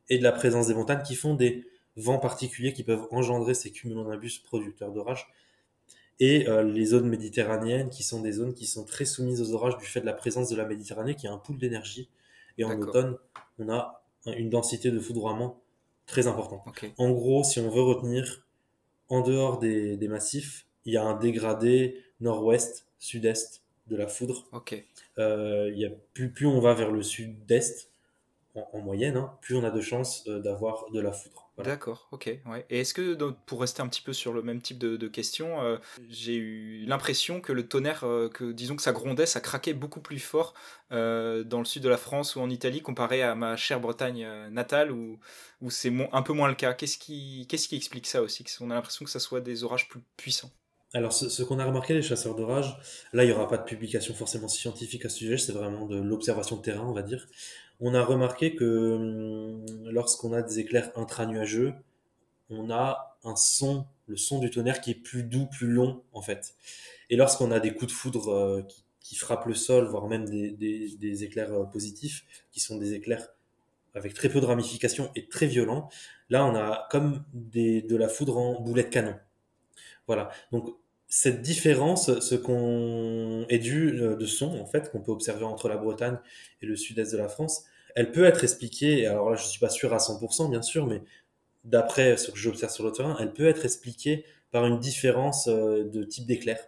et 0.09 0.17
de 0.17 0.23
la 0.23 0.31
présence 0.31 0.67
des 0.67 0.73
montagnes 0.73 1.03
qui 1.03 1.15
font 1.15 1.33
des 1.33 1.65
vents 1.97 2.19
particuliers 2.19 2.73
qui 2.73 2.83
peuvent 2.83 3.07
engendrer 3.11 3.53
ces 3.53 3.71
cumulonimbus 3.71 4.39
producteurs 4.43 4.91
d'orages. 4.91 5.27
Et 6.19 6.47
euh, 6.47 6.63
les 6.63 6.85
zones 6.85 7.09
méditerranéennes 7.09 7.89
qui 7.89 8.03
sont 8.03 8.21
des 8.21 8.33
zones 8.33 8.53
qui 8.53 8.65
sont 8.65 8.85
très 8.85 9.05
soumises 9.05 9.41
aux 9.41 9.53
orages 9.53 9.77
du 9.77 9.85
fait 9.85 10.01
de 10.01 10.05
la 10.05 10.13
présence 10.13 10.49
de 10.49 10.55
la 10.55 10.65
Méditerranée 10.65 11.15
qui 11.15 11.27
a 11.27 11.31
un 11.31 11.37
pool 11.37 11.57
d'énergie. 11.57 12.09
Et 12.57 12.63
en 12.63 12.79
automne, 12.79 13.17
on 13.59 13.69
a 13.69 14.01
une 14.25 14.49
densité 14.49 14.91
de 14.91 14.99
foudroiement 14.99 15.61
très 16.05 16.27
importante. 16.27 16.61
En 16.97 17.11
gros, 17.11 17.43
si 17.43 17.59
on 17.59 17.69
veut 17.69 17.81
retenir, 17.81 18.45
en 19.09 19.21
dehors 19.21 19.59
des, 19.59 19.97
des 19.97 20.07
massifs, 20.07 20.65
il 20.85 20.93
y 20.93 20.97
a 20.97 21.03
un 21.03 21.15
dégradé 21.15 22.01
nord-ouest, 22.21 22.87
sud-est 22.99 23.61
de 23.87 23.95
la 23.95 24.07
foudre. 24.07 24.47
Euh, 25.19 25.69
il 25.73 25.79
y 25.79 25.85
a 25.85 25.91
plus, 26.13 26.31
plus 26.31 26.45
on 26.45 26.59
va 26.59 26.73
vers 26.73 26.91
le 26.91 27.03
sud-est, 27.03 27.89
en, 28.55 28.79
moyenne, 28.79 29.17
hein, 29.17 29.33
plus 29.41 29.55
on 29.55 29.63
a 29.63 29.71
de 29.71 29.81
chances 29.81 30.23
euh, 30.27 30.39
d'avoir 30.39 30.85
de 30.91 30.99
la 30.99 31.11
foudre. 31.11 31.49
D'accord, 31.57 32.09
ok. 32.11 32.37
Ouais. 32.45 32.65
Et 32.69 32.81
est-ce 32.81 32.93
que, 32.93 33.13
pour 33.45 33.61
rester 33.61 33.81
un 33.81 33.87
petit 33.87 34.01
peu 34.01 34.11
sur 34.11 34.33
le 34.33 34.41
même 34.41 34.61
type 34.61 34.77
de, 34.77 35.07
questions, 35.07 35.61
euh, 35.61 35.77
j'ai 36.09 36.35
eu 36.35 36.85
l'impression 36.85 37.39
que 37.39 37.53
le 37.53 37.67
tonnerre, 37.67 38.03
euh, 38.03 38.29
que 38.29 38.51
disons 38.51 38.75
que 38.75 38.81
ça 38.81 38.91
grondait, 38.91 39.25
ça 39.25 39.39
craquait 39.39 39.73
beaucoup 39.73 40.01
plus 40.01 40.19
fort 40.19 40.53
dans 40.91 41.59
le 41.59 41.65
sud 41.65 41.83
de 41.83 41.89
la 41.89 41.97
France 41.97 42.35
ou 42.35 42.41
en 42.41 42.49
Italie 42.49 42.81
comparé 42.81 43.21
à 43.21 43.35
ma 43.35 43.57
chère 43.57 43.81
Bretagne 43.81 44.25
natale 44.51 44.91
où, 44.91 45.19
où 45.61 45.69
c'est 45.69 45.91
un 46.11 46.21
peu 46.21 46.33
moins 46.33 46.47
le 46.47 46.55
cas. 46.55 46.73
Qu'est-ce 46.73 46.97
qui, 46.97 47.45
qu'est-ce 47.49 47.67
qui 47.67 47.75
explique 47.75 48.07
ça 48.07 48.21
aussi 48.21 48.45
On 48.61 48.71
a 48.71 48.75
l'impression 48.75 49.03
que 49.03 49.11
ça 49.11 49.19
soit 49.19 49.41
des 49.41 49.63
orages 49.63 49.89
plus 49.89 50.01
puissants? 50.15 50.51
Alors, 50.95 51.11
ce, 51.11 51.43
qu'on 51.43 51.59
a 51.59 51.65
remarqué, 51.65 51.93
les 51.93 52.01
chasseurs 52.01 52.35
d'orage, 52.35 52.77
là, 53.11 53.25
il 53.25 53.27
n'y 53.27 53.33
aura 53.33 53.49
pas 53.49 53.57
de 53.57 53.65
publication 53.65 54.13
forcément 54.13 54.47
scientifique 54.47 55.03
à 55.03 55.09
ce 55.09 55.17
sujet, 55.17 55.37
c'est 55.37 55.51
vraiment 55.51 55.85
de 55.85 55.97
l'observation 55.97 56.55
de 56.55 56.61
terrain, 56.61 56.85
on 56.87 56.93
va 56.93 57.01
dire. 57.01 57.27
On 57.79 57.93
a 57.93 58.03
remarqué 58.03 58.55
que 58.55 58.95
hum, 58.95 59.65
lorsqu'on 59.89 60.33
a 60.33 60.41
des 60.41 60.59
éclairs 60.59 60.91
intra-nuageux, 60.95 61.73
on 62.49 62.69
a 62.69 63.17
un 63.23 63.35
son, 63.35 63.85
le 64.07 64.17
son 64.17 64.39
du 64.39 64.49
tonnerre 64.49 64.81
qui 64.81 64.91
est 64.91 64.95
plus 64.95 65.23
doux, 65.23 65.47
plus 65.47 65.67
long, 65.67 66.03
en 66.13 66.21
fait. 66.21 66.55
Et 67.09 67.15
lorsqu'on 67.15 67.51
a 67.51 67.59
des 67.59 67.73
coups 67.73 67.91
de 67.91 67.95
foudre 67.97 68.29
euh, 68.29 68.61
qui, 68.99 69.15
frappent 69.15 69.45
le 69.45 69.53
sol, 69.53 69.85
voire 69.87 70.07
même 70.07 70.25
des, 70.25 71.23
éclairs 71.23 71.53
euh, 71.53 71.65
positifs, 71.65 72.25
qui 72.51 72.59
sont 72.59 72.77
des 72.77 72.93
éclairs 72.93 73.27
avec 73.93 74.13
très 74.13 74.29
peu 74.29 74.41
de 74.41 74.45
ramifications 74.45 75.11
et 75.15 75.27
très 75.27 75.47
violents, 75.47 75.89
là, 76.29 76.45
on 76.45 76.55
a 76.55 76.87
comme 76.91 77.23
de 77.33 77.95
la 77.95 78.09
foudre 78.09 78.37
en 78.37 78.61
boulet 78.61 78.83
de 78.83 78.89
canon. 78.89 79.15
Voilà. 80.07 80.29
Donc, 80.51 80.75
cette 81.17 81.41
différence, 81.41 82.19
ce 82.19 82.35
qu'on 82.35 83.45
est 83.47 83.59
dû 83.59 84.01
euh, 84.01 84.17
de 84.17 84.25
son, 84.25 84.59
en 84.59 84.65
fait, 84.65 84.91
qu'on 84.91 84.99
peut 84.99 85.13
observer 85.13 85.45
entre 85.45 85.69
la 85.69 85.77
Bretagne 85.77 86.17
et 86.61 86.65
le 86.65 86.75
sud-est 86.75 87.13
de 87.13 87.17
la 87.17 87.29
France, 87.29 87.63
elle 87.95 88.11
peut 88.11 88.25
être 88.25 88.43
expliquée, 88.43 89.07
alors 89.07 89.29
là, 89.29 89.37
je 89.37 89.43
ne 89.43 89.47
suis 89.47 89.61
pas 89.61 89.69
sûr 89.69 89.93
à 89.93 89.97
100%, 89.97 90.49
bien 90.49 90.61
sûr, 90.61 90.85
mais 90.85 91.01
d'après 91.63 92.17
ce 92.17 92.31
que 92.31 92.37
j'observe 92.37 92.73
sur 92.73 92.83
le 92.83 92.91
terrain, 92.91 93.15
elle 93.17 93.31
peut 93.31 93.47
être 93.47 93.63
expliquée 93.63 94.25
par 94.51 94.65
une 94.65 94.77
différence 94.77 95.47
euh, 95.47 95.85
de 95.85 96.03
type 96.03 96.25
d'éclair. 96.25 96.59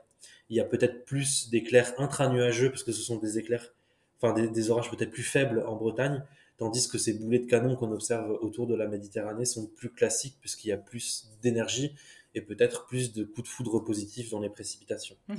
Il 0.50 0.56
y 0.56 0.62
a 0.62 0.63
peut-être 0.63 1.04
plus 1.04 1.50
d'éclairs 1.50 1.94
intra-nuageux, 1.98 2.70
parce 2.70 2.84
que 2.84 2.94
ce 2.94 3.01
sont 3.01 3.18
des 3.18 3.38
éclairs, 3.38 3.74
enfin 4.22 4.34
des, 4.34 4.72
orages 4.72 4.89
peut-être 4.89 5.12
plus 5.12 5.24
faibles 5.24 5.62
en 5.68 5.75
Bretagne, 5.75 6.24
tandis 6.58 6.88
que 6.88 6.98
ces 6.98 7.12
boulets 7.12 7.39
de 7.39 7.48
canon 7.48 7.75
qu'on 7.75 7.92
observe 7.92 8.32
autour 8.39 8.66
de 8.66 8.75
la 8.75 8.88
Méditerranée 8.88 9.44
sont 9.44 9.68
plus 9.68 9.89
classiques, 9.89 10.38
puisqu'il 10.39 10.70
y 10.70 10.72
a 10.72 10.77
plus 10.77 11.27
d'énergie 11.42 11.92
et 12.38 12.41
peut-être 12.41 12.86
plus 12.86 13.13
de 13.13 13.24
coups 13.24 13.44
de 13.44 13.48
foudre 13.48 13.79
positifs 13.79 14.29
dans 14.29 14.39
les 14.39 14.50
précipitations. 14.50 15.17
Mhm. 15.27 15.38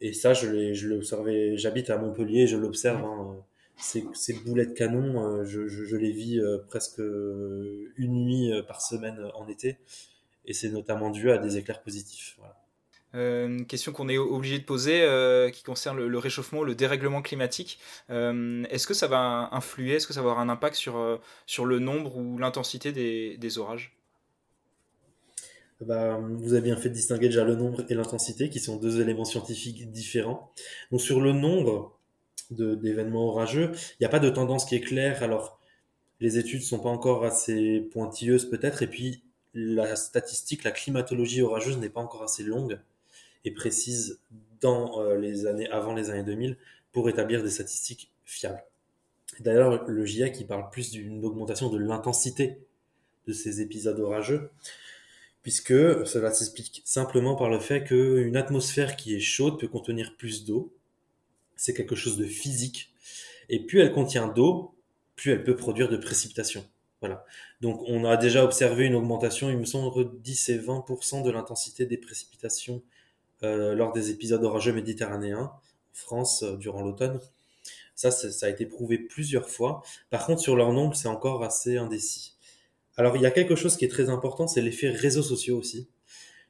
Et 0.00 0.12
ça, 0.12 0.34
je 0.34 0.48
l'ai 0.48 0.96
observé, 0.96 1.56
j'habite 1.56 1.90
à 1.90 1.96
Montpellier, 1.96 2.46
je 2.46 2.56
l'observe. 2.56 3.02
Hein, 3.04 3.36
ces, 3.78 4.04
ces, 4.14 4.34
boulets 4.34 4.66
de 4.66 4.72
canon, 4.72 5.22
euh, 5.22 5.44
je, 5.44 5.66
je, 5.68 5.96
les 5.96 6.10
vis 6.10 6.40
euh, 6.40 6.58
presque 6.68 6.98
une 6.98 8.24
nuit 8.24 8.52
euh, 8.52 8.62
par 8.62 8.80
semaine 8.80 9.30
en 9.34 9.48
été. 9.48 9.78
Et 10.46 10.52
c'est 10.52 10.70
notamment 10.70 11.10
dû 11.10 11.30
à 11.30 11.38
des 11.38 11.56
éclairs 11.56 11.82
positifs. 11.82 12.38
une 13.12 13.66
question 13.66 13.92
qu'on 13.92 14.08
est 14.08 14.18
obligé 14.18 14.58
de 14.58 14.64
poser 14.64 15.50
qui 15.52 15.64
concerne 15.64 16.06
le, 16.06 16.18
réchauffement, 16.18 16.62
le 16.62 16.74
dérèglement 16.74 17.20
climatique. 17.20 17.80
est-ce 18.08 18.86
que 18.86 18.94
ça 18.94 19.08
va 19.08 19.48
influer, 19.50 19.94
est-ce 19.94 20.06
que 20.06 20.12
ça 20.12 20.20
va 20.20 20.30
avoir 20.30 20.38
un 20.38 20.48
impact 20.48 20.76
sur, 20.76 21.20
sur 21.46 21.64
le 21.64 21.80
nombre 21.80 22.16
ou 22.16 22.38
l'intensité 22.38 22.92
des, 22.92 23.36
des 23.38 23.58
orages? 23.58 23.95
Bah, 25.80 26.18
vous 26.18 26.54
avez 26.54 26.62
bien 26.62 26.76
fait 26.76 26.88
de 26.88 26.94
distinguer 26.94 27.28
déjà 27.28 27.44
le 27.44 27.54
nombre 27.54 27.84
et 27.88 27.94
l'intensité, 27.94 28.48
qui 28.48 28.60
sont 28.60 28.76
deux 28.76 29.00
éléments 29.00 29.24
scientifiques 29.24 29.90
différents. 29.90 30.52
Donc 30.90 31.00
sur 31.00 31.20
le 31.20 31.32
nombre 31.32 31.98
d'événements 32.50 33.28
orageux, 33.28 33.72
il 33.74 33.96
n'y 34.00 34.06
a 34.06 34.10
pas 34.10 34.20
de 34.20 34.30
tendance 34.30 34.64
qui 34.64 34.74
est 34.74 34.80
claire. 34.80 35.22
Alors 35.22 35.60
les 36.20 36.38
études 36.38 36.62
sont 36.62 36.78
pas 36.78 36.88
encore 36.88 37.24
assez 37.24 37.80
pointilleuses 37.92 38.48
peut-être, 38.48 38.82
et 38.82 38.86
puis 38.86 39.22
la 39.52 39.96
statistique, 39.96 40.64
la 40.64 40.70
climatologie 40.70 41.42
orageuse 41.42 41.78
n'est 41.78 41.90
pas 41.90 42.00
encore 42.00 42.22
assez 42.22 42.42
longue 42.42 42.78
et 43.44 43.50
précise 43.50 44.18
dans 44.60 45.00
euh, 45.00 45.18
les 45.18 45.46
années 45.46 45.68
avant 45.70 45.94
les 45.94 46.10
années 46.10 46.22
2000 46.22 46.56
pour 46.92 47.08
établir 47.08 47.42
des 47.42 47.50
statistiques 47.50 48.10
fiables. 48.24 48.64
D'ailleurs, 49.40 49.84
le 49.88 50.04
GIEC 50.04 50.40
il 50.40 50.46
parle 50.46 50.70
plus 50.70 50.90
d'une 50.90 51.24
augmentation 51.24 51.68
de 51.68 51.78
l'intensité 51.78 52.58
de 53.26 53.32
ces 53.32 53.60
épisodes 53.60 53.98
orageux 54.00 54.50
puisque 55.46 56.04
cela 56.08 56.32
s'explique 56.32 56.82
simplement 56.84 57.36
par 57.36 57.48
le 57.48 57.60
fait 57.60 57.84
qu'une 57.84 58.36
atmosphère 58.36 58.96
qui 58.96 59.14
est 59.14 59.20
chaude 59.20 59.60
peut 59.60 59.68
contenir 59.68 60.16
plus 60.16 60.44
d'eau. 60.44 60.74
C'est 61.54 61.72
quelque 61.72 61.94
chose 61.94 62.16
de 62.16 62.24
physique. 62.24 62.92
Et 63.48 63.60
plus 63.60 63.78
elle 63.78 63.92
contient 63.92 64.26
d'eau, 64.26 64.74
plus 65.14 65.30
elle 65.30 65.44
peut 65.44 65.54
produire 65.54 65.88
de 65.88 65.96
précipitations. 65.98 66.66
Voilà. 67.00 67.24
Donc 67.60 67.80
on 67.86 68.04
a 68.04 68.16
déjà 68.16 68.42
observé 68.42 68.86
une 68.86 68.96
augmentation, 68.96 69.48
il 69.48 69.56
me 69.56 69.64
semble, 69.64 69.86
entre 69.86 70.02
10 70.02 70.48
et 70.48 70.58
20% 70.58 71.22
de 71.22 71.30
l'intensité 71.30 71.86
des 71.86 71.96
précipitations 71.96 72.82
euh, 73.44 73.76
lors 73.76 73.92
des 73.92 74.10
épisodes 74.10 74.42
orageux 74.42 74.72
méditerranéens 74.72 75.44
en 75.44 75.60
France 75.92 76.42
euh, 76.42 76.56
durant 76.56 76.82
l'automne. 76.82 77.20
Ça, 77.94 78.10
ça 78.10 78.46
a 78.46 78.48
été 78.48 78.66
prouvé 78.66 78.98
plusieurs 78.98 79.48
fois. 79.48 79.84
Par 80.10 80.26
contre, 80.26 80.40
sur 80.40 80.56
leur 80.56 80.72
nombre, 80.72 80.96
c'est 80.96 81.06
encore 81.06 81.44
assez 81.44 81.76
indécis. 81.76 82.35
Alors, 82.96 83.16
il 83.16 83.22
y 83.22 83.26
a 83.26 83.30
quelque 83.30 83.56
chose 83.56 83.76
qui 83.76 83.84
est 83.84 83.88
très 83.88 84.08
important, 84.08 84.46
c'est 84.46 84.62
l'effet 84.62 84.88
réseaux 84.90 85.22
sociaux 85.22 85.58
aussi, 85.58 85.88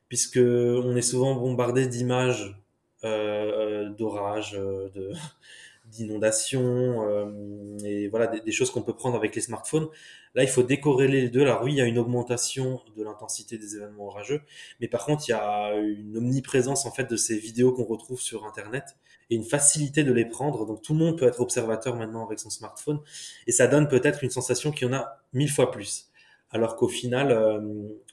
puisque 0.08 0.38
on 0.38 0.96
est 0.96 1.02
souvent 1.02 1.34
bombardé 1.34 1.86
d'images 1.86 2.56
euh, 3.04 3.90
d'orages, 3.90 4.54
euh, 4.54 4.88
d'inondations 5.86 7.08
euh, 7.08 7.78
et 7.84 8.08
voilà 8.08 8.26
des, 8.26 8.52
choses 8.52 8.70
qu'on 8.72 8.82
peut 8.82 8.94
prendre 8.94 9.16
avec 9.16 9.34
les 9.34 9.40
smartphones. 9.40 9.88
Là, 10.34 10.42
il 10.42 10.48
faut 10.48 10.62
décorréler 10.62 11.20
les 11.22 11.30
deux. 11.30 11.42
Alors 11.42 11.62
oui, 11.62 11.72
il 11.72 11.76
y 11.76 11.80
a 11.80 11.84
une 11.84 11.98
augmentation 11.98 12.80
de 12.96 13.04
l'intensité 13.04 13.58
des 13.58 13.76
événements 13.76 14.06
orageux, 14.06 14.40
mais 14.80 14.88
par 14.88 15.04
contre, 15.04 15.24
il 15.28 15.32
y 15.32 15.34
a 15.34 15.74
une 15.76 16.16
omniprésence 16.16 16.86
en 16.86 16.90
fait 16.90 17.08
de 17.08 17.16
ces 17.16 17.38
vidéos 17.38 17.72
qu'on 17.72 17.84
retrouve 17.84 18.20
sur 18.20 18.44
Internet 18.46 18.96
et 19.30 19.36
une 19.36 19.44
facilité 19.44 20.02
de 20.02 20.12
les 20.12 20.24
prendre. 20.24 20.66
Donc 20.66 20.82
tout 20.82 20.92
le 20.92 20.98
monde 20.98 21.18
peut 21.18 21.26
être 21.26 21.40
observateur 21.40 21.94
maintenant 21.94 22.24
avec 22.26 22.38
son 22.38 22.50
smartphone 22.50 23.00
et 23.46 23.52
ça 23.52 23.66
donne 23.68 23.88
peut-être 23.88 24.24
une 24.24 24.30
sensation 24.30 24.72
qu'il 24.72 24.88
y 24.88 24.90
en 24.90 24.94
a 24.94 25.22
mille 25.32 25.50
fois 25.50 25.70
plus 25.70 26.10
alors 26.50 26.76
qu'au 26.76 26.88
final, 26.88 27.32
euh, 27.32 27.60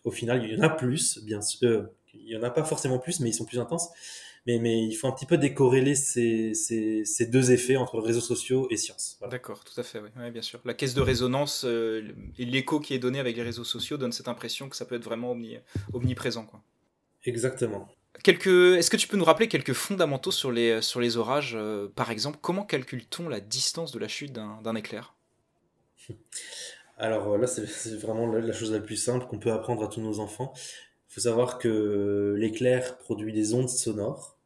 au 0.03 0.11
final, 0.11 0.43
il 0.43 0.53
y 0.53 0.59
en 0.59 0.63
a 0.63 0.69
plus, 0.69 1.19
bien 1.23 1.41
sûr. 1.41 1.69
Euh, 1.69 1.83
il 2.13 2.29
y 2.29 2.37
en 2.37 2.43
a 2.43 2.49
pas 2.49 2.63
forcément 2.63 2.99
plus, 2.99 3.19
mais 3.19 3.29
ils 3.29 3.33
sont 3.33 3.45
plus 3.45 3.59
intenses. 3.59 3.89
Mais, 4.45 4.59
mais 4.59 4.85
il 4.85 4.93
faut 4.93 5.07
un 5.07 5.13
petit 5.13 5.25
peu 5.25 5.37
décorréler 5.37 5.95
ces, 5.95 6.53
ces, 6.53 7.25
deux 7.27 7.51
effets 7.51 7.77
entre 7.77 7.99
réseaux 7.99 8.21
sociaux 8.21 8.67
et 8.69 8.77
sciences. 8.77 9.17
D'accord, 9.31 9.63
tout 9.63 9.79
à 9.79 9.83
fait, 9.83 9.99
oui, 9.99 10.31
bien 10.31 10.41
sûr. 10.41 10.59
La 10.65 10.73
caisse 10.73 10.93
de 10.93 11.01
résonance 11.01 11.63
euh, 11.63 12.11
et 12.37 12.43
l'écho 12.43 12.81
qui 12.81 12.93
est 12.93 12.99
donné 12.99 13.19
avec 13.19 13.37
les 13.37 13.41
réseaux 13.41 13.63
sociaux 13.63 13.95
donne 13.95 14.11
cette 14.11 14.27
impression 14.27 14.67
que 14.67 14.75
ça 14.75 14.85
peut 14.85 14.95
être 14.95 15.03
vraiment 15.03 15.35
omniprésent. 15.93 16.45
Quoi. 16.45 16.61
Exactement. 17.23 17.87
Quelques... 18.21 18.77
Est-ce 18.77 18.89
que 18.89 18.97
tu 18.97 19.07
peux 19.07 19.15
nous 19.15 19.23
rappeler 19.23 19.47
quelques 19.47 19.73
fondamentaux 19.73 20.31
sur 20.31 20.51
les, 20.51 20.81
sur 20.81 20.99
les 20.99 21.15
orages 21.15 21.57
Par 21.95 22.11
exemple, 22.11 22.37
comment 22.41 22.65
calcule-t-on 22.65 23.29
la 23.29 23.39
distance 23.39 23.93
de 23.93 23.99
la 23.99 24.09
chute 24.09 24.33
d'un 24.33 24.75
éclair? 24.75 25.15
Alors 26.97 27.33
euh, 27.33 27.37
là, 27.37 27.47
c'est 27.47 27.95
vraiment 27.95 28.27
la 28.27 28.53
chose 28.53 28.71
la 28.71 28.79
plus 28.79 28.97
simple 28.97 29.25
qu'on 29.25 29.39
peut 29.39 29.51
apprendre 29.51 29.83
à 29.83 29.87
tous 29.87 30.01
nos 30.01 30.19
enfants. 30.19 30.53
Il 31.09 31.13
faut 31.13 31.21
savoir 31.21 31.57
que 31.59 32.35
l'éclair 32.37 32.97
produit 32.97 33.33
des 33.33 33.53
ondes 33.53 33.69
sonores. 33.69 34.37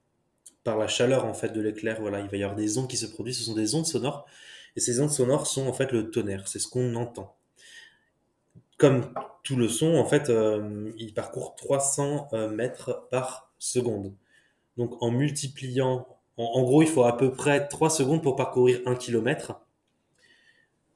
Par 0.64 0.78
la 0.78 0.88
chaleur 0.88 1.26
en 1.26 1.34
fait 1.34 1.50
de 1.54 1.62
l'éclair, 1.62 2.02
voilà, 2.02 2.20
il 2.20 2.28
va 2.28 2.38
y 2.38 2.44
avoir 2.44 2.58
des 2.58 2.78
ondes 2.78 2.90
qui 2.90 2.98
se 2.98 3.06
produisent. 3.06 3.40
Ce 3.40 3.46
sont 3.46 3.56
des 3.56 3.76
ondes 3.76 3.86
sonores, 3.86 4.26
et 4.76 4.82
ces 4.82 5.00
ondes 5.00 5.12
sonores 5.12 5.48
sont 5.48 5.68
en 5.68 5.74
fait 5.74 5.92
le 5.92 6.12
tonnerre. 6.12 6.48
C'est 6.48 6.60
ce 6.60 6.68
qu'on 6.68 6.96
entend. 6.96 7.36
Comme 8.78 9.12
tout 9.44 9.56
le 9.56 9.70
son, 9.70 9.96
en 9.96 10.06
fait, 10.06 10.30
euh, 10.30 10.92
il 10.98 11.14
parcourt 11.14 11.56
300 11.56 12.30
euh, 12.34 12.50
mètres 12.50 13.08
par 13.12 13.52
seconde. 13.60 14.14
Donc 14.78 15.02
en 15.02 15.10
multipliant, 15.10 16.08
en, 16.38 16.44
en, 16.44 16.64
gros, 16.64 16.82
il 16.82 16.88
faut 16.88 17.04
à 17.04 17.18
peu 17.18 17.32
près 17.32 17.68
3 17.68 17.90
secondes 17.90 18.22
pour 18.22 18.36
parcourir 18.36 18.82
1 18.86 18.96
km. 18.96 19.62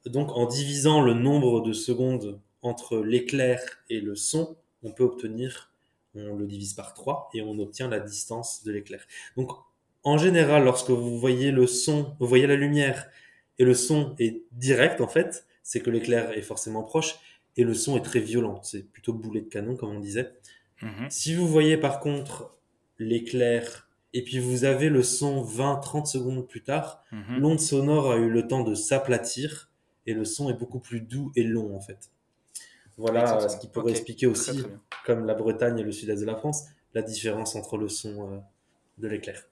Donc 0.06 0.32
en 0.36 0.46
divisant 0.46 1.02
le 1.02 1.14
nombre 1.14 1.62
de 1.62 1.74
secondes 1.74 2.40
entre 2.62 2.98
l'éclair 2.98 3.60
et 3.90 4.00
le 4.00 4.16
son, 4.16 4.58
on 4.84 4.92
peut 4.92 5.04
obtenir, 5.04 5.72
on 6.16 6.36
le 6.36 6.46
divise 6.48 6.74
par 6.74 6.94
3 6.94 7.30
et 7.34 7.42
on 7.42 7.58
obtient 7.60 7.88
la 7.88 8.00
distance 8.00 8.64
de 8.64 8.72
l'éclair. 8.72 9.06
Donc 9.38 9.52
en 10.04 10.18
général, 10.18 10.64
lorsque 10.64 10.90
vous 10.90 11.20
voyez 11.20 11.52
le 11.52 11.68
son, 11.68 12.16
vous 12.20 12.28
voyez 12.28 12.48
la 12.48 12.56
lumière 12.56 13.10
et 13.60 13.64
le 13.64 13.74
son 13.74 14.16
est 14.20 14.44
direct 14.52 15.02
en 15.02 15.08
fait, 15.08 15.46
c'est 15.64 15.82
que 15.82 15.90
l'éclair 15.90 16.32
est 16.32 16.42
forcément 16.42 16.84
proche 16.84 17.16
et 17.58 17.64
le 17.64 17.74
son 17.74 17.98
est 17.98 18.02
très 18.02 18.20
violent. 18.20 18.62
C'est 18.64 18.92
plutôt 18.92 19.14
boulet 19.14 19.42
de 19.42 19.50
canon 19.50 19.76
comme 19.76 19.92
on 19.92 20.00
disait. 20.00 20.34
Mhm. 20.82 21.08
Si 21.10 21.36
vous 21.36 21.48
voyez 21.48 21.78
par 21.78 22.00
contre 22.00 22.58
l'éclair 22.98 23.88
et 24.14 24.24
puis 24.24 24.40
vous 24.40 24.66
avez 24.66 24.90
le 24.90 25.04
son 25.04 25.44
20-30 25.44 26.06
secondes 26.06 26.48
plus 26.48 26.64
tard, 26.64 27.04
mhm. 27.12 27.40
l'onde 27.40 27.60
sonore 27.60 28.12
a 28.12 28.18
eu 28.18 28.30
le 28.30 28.48
temps 28.48 28.64
de 28.64 28.74
s'aplatir 28.74 29.71
et 30.06 30.14
le 30.14 30.26
son 30.26 30.50
est 30.50 30.54
beaucoup 30.54 30.80
plus 30.80 31.02
doux 31.02 31.32
et 31.36 31.44
long 31.44 31.76
en 31.76 31.82
fait. 31.82 32.10
Voilà 32.98 33.48
ce 33.50 33.58
qui 33.58 33.68
pourrait 33.68 33.92
expliquer 33.92 34.28
aussi, 34.28 34.64
comme 35.06 35.26
la 35.26 35.34
Bretagne 35.34 35.80
et 35.80 35.84
le 35.84 35.92
sud-est 35.92 36.22
de 36.22 36.26
la 36.26 36.36
France, 36.36 36.66
la 36.94 37.02
différence 37.02 37.56
entre 37.56 37.78
le 37.78 37.90
son 37.90 38.32
euh, 38.32 38.38
de 38.98 39.08
l'éclair. 39.08 39.44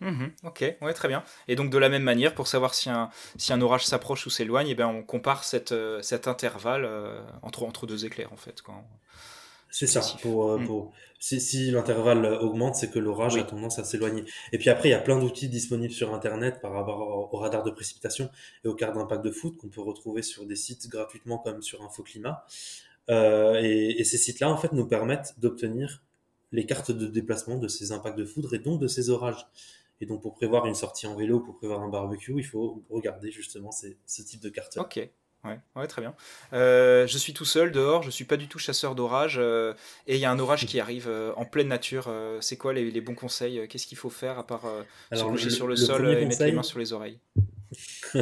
Mhm, 0.00 0.30
ok, 0.44 0.76
ouais, 0.82 0.92
très 0.92 1.08
bien. 1.08 1.24
Et 1.48 1.56
donc 1.56 1.70
de 1.70 1.78
la 1.78 1.88
même 1.88 2.02
manière, 2.02 2.34
pour 2.34 2.48
savoir 2.48 2.74
si 2.74 2.90
un, 2.90 3.10
si 3.36 3.52
un 3.52 3.60
orage 3.60 3.84
s'approche 3.84 4.26
ou 4.26 4.30
s'éloigne, 4.30 4.68
eh 4.68 4.74
bien, 4.74 4.88
on 4.88 5.02
compare 5.02 5.42
cette, 5.44 5.72
euh, 5.72 6.02
cet 6.02 6.28
intervalle 6.28 6.84
euh, 6.84 7.22
entre, 7.42 7.64
entre 7.64 7.86
deux 7.86 8.04
éclairs 8.04 8.32
en 8.32 8.36
fait. 8.36 8.62
C'est 9.70 9.86
ça. 9.86 10.00
Pour, 10.22 10.58
mm. 10.58 10.90
si, 11.18 11.40
si 11.40 11.70
l'intervalle 11.70 12.24
augmente, 12.26 12.76
c'est 12.76 12.90
que 12.90 12.98
l'orage 12.98 13.36
a 13.36 13.44
tendance 13.44 13.78
à 13.78 13.84
s'éloigner. 13.84 14.24
Et 14.52 14.58
puis 14.58 14.70
après, 14.70 14.88
il 14.88 14.92
y 14.92 14.94
a 14.94 15.00
plein 15.00 15.18
d'outils 15.18 15.48
disponibles 15.48 15.92
sur 15.92 16.14
Internet 16.14 16.60
par 16.60 16.72
rapport 16.72 17.32
au, 17.32 17.36
radar 17.36 17.62
de 17.62 17.70
précipitation 17.70 18.30
et 18.64 18.68
aux 18.68 18.74
cartes 18.74 18.94
d'impact 18.94 19.24
de 19.24 19.30
foot 19.30 19.56
qu'on 19.56 19.68
peut 19.68 19.82
retrouver 19.82 20.22
sur 20.22 20.46
des 20.46 20.56
sites 20.56 20.88
gratuitement 20.88 21.38
comme 21.38 21.62
sur 21.62 21.82
InfoClimat. 21.82 22.44
Euh, 23.10 23.60
et, 23.62 24.00
et, 24.00 24.04
ces 24.04 24.18
sites-là, 24.18 24.50
en 24.50 24.56
fait, 24.56 24.72
nous 24.72 24.86
permettent 24.86 25.34
d'obtenir 25.38 26.02
les 26.52 26.64
cartes 26.64 26.90
de 26.90 27.06
déplacement 27.06 27.58
de 27.58 27.68
ces 27.68 27.92
impacts 27.92 28.18
de 28.18 28.24
foudre 28.24 28.54
et 28.54 28.58
donc 28.58 28.80
de 28.80 28.88
ces 28.88 29.10
orages. 29.10 29.46
Et 30.00 30.06
donc, 30.06 30.22
pour 30.22 30.34
prévoir 30.34 30.66
une 30.66 30.74
sortie 30.74 31.06
en 31.06 31.14
vélo, 31.14 31.40
pour 31.40 31.56
prévoir 31.56 31.80
un 31.82 31.88
barbecue, 31.88 32.34
il 32.36 32.44
faut 32.44 32.82
regarder 32.90 33.30
justement 33.30 33.70
ce 33.72 34.22
type 34.22 34.40
de 34.40 34.48
cartes. 34.48 34.76
Ok, 34.76 35.08
Ouais, 35.76 35.86
très 35.86 36.02
bien. 36.02 36.14
Euh, 36.52 37.06
je 37.06 37.18
suis 37.18 37.32
tout 37.32 37.44
seul 37.44 37.70
dehors, 37.70 38.02
je 38.02 38.10
suis 38.10 38.24
pas 38.24 38.36
du 38.36 38.48
tout 38.48 38.58
chasseur 38.58 38.94
d'orage, 38.94 39.36
euh, 39.38 39.74
et 40.06 40.16
il 40.16 40.20
y 40.20 40.24
a 40.24 40.30
un 40.30 40.38
orage 40.38 40.66
qui 40.66 40.80
arrive 40.80 41.06
euh, 41.08 41.32
en 41.36 41.44
pleine 41.44 41.68
nature. 41.68 42.10
c'est 42.40 42.56
quoi 42.56 42.72
les, 42.72 43.00
bons 43.00 43.14
conseils 43.14 43.66
Qu'est-ce 43.68 43.86
qu'il 43.86 43.98
faut 43.98 44.10
faire 44.10 44.38
à 44.38 44.46
part 44.46 44.64
se 45.12 45.22
coucher 45.22 45.50
sur 45.50 45.66
le, 45.66 45.76
sol 45.76 46.08
et 46.08 46.24
mettre 46.24 46.44
les 46.44 46.52
mains 46.52 46.62
sur 46.62 46.78
les 46.78 46.92
oreilles? 46.92 47.18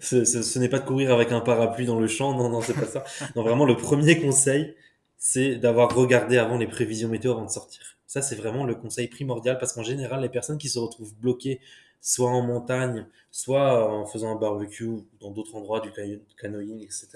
Ce, 0.00 0.58
n'est 0.58 0.68
pas 0.68 0.78
de 0.78 0.86
courir 0.86 1.12
avec 1.12 1.32
un 1.32 1.40
parapluie 1.40 1.86
dans 1.86 2.00
le 2.00 2.06
champ, 2.06 2.36
non, 2.36 2.48
non, 2.48 2.62
c'est 2.62 2.74
pas 2.74 2.86
ça. 2.86 3.04
Non, 3.36 3.42
vraiment, 3.42 3.66
le 3.66 3.76
premier 3.76 4.20
conseil, 4.20 4.74
c'est 5.16 5.56
d'avoir 5.56 5.94
regardé 5.94 6.38
avant 6.38 6.56
les 6.56 6.66
prévisions 6.66 7.08
météo 7.08 7.32
avant 7.32 7.44
de 7.44 7.50
sortir. 7.50 7.82
Ça, 8.06 8.22
c'est 8.22 8.36
vraiment 8.36 8.64
le 8.64 8.74
conseil 8.74 9.08
primordial 9.08 9.58
parce 9.58 9.74
qu'en 9.74 9.82
général, 9.82 10.22
les 10.22 10.30
personnes 10.30 10.56
qui 10.56 10.70
se 10.70 10.78
retrouvent 10.78 11.14
bloquées 11.16 11.60
soit 12.00 12.30
en 12.30 12.42
montagne, 12.42 13.06
soit 13.30 13.92
en 13.92 14.06
faisant 14.06 14.36
un 14.36 14.38
barbecue 14.38 14.88
dans 15.20 15.30
d'autres 15.30 15.54
endroits, 15.54 15.80
du 15.80 15.90
canoeing, 16.36 16.80
etc. 16.80 17.08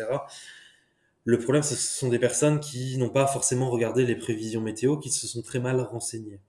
Le 1.25 1.39
problème, 1.39 1.63
ce 1.63 1.77
sont 1.77 2.09
des 2.09 2.19
personnes 2.19 2.59
qui 2.59 2.99
n'ont 2.99 3.11
pas 3.11 3.27
forcément 3.27 3.71
regardé 3.71 4.05
les 4.05 4.17
prévisions 4.17 4.61
météo, 4.61 4.97
qui 4.97 5.11
se 5.11 5.27
sont 5.27 5.43
très 5.43 5.61
mal 5.61 5.81
renseignées. 5.81 6.41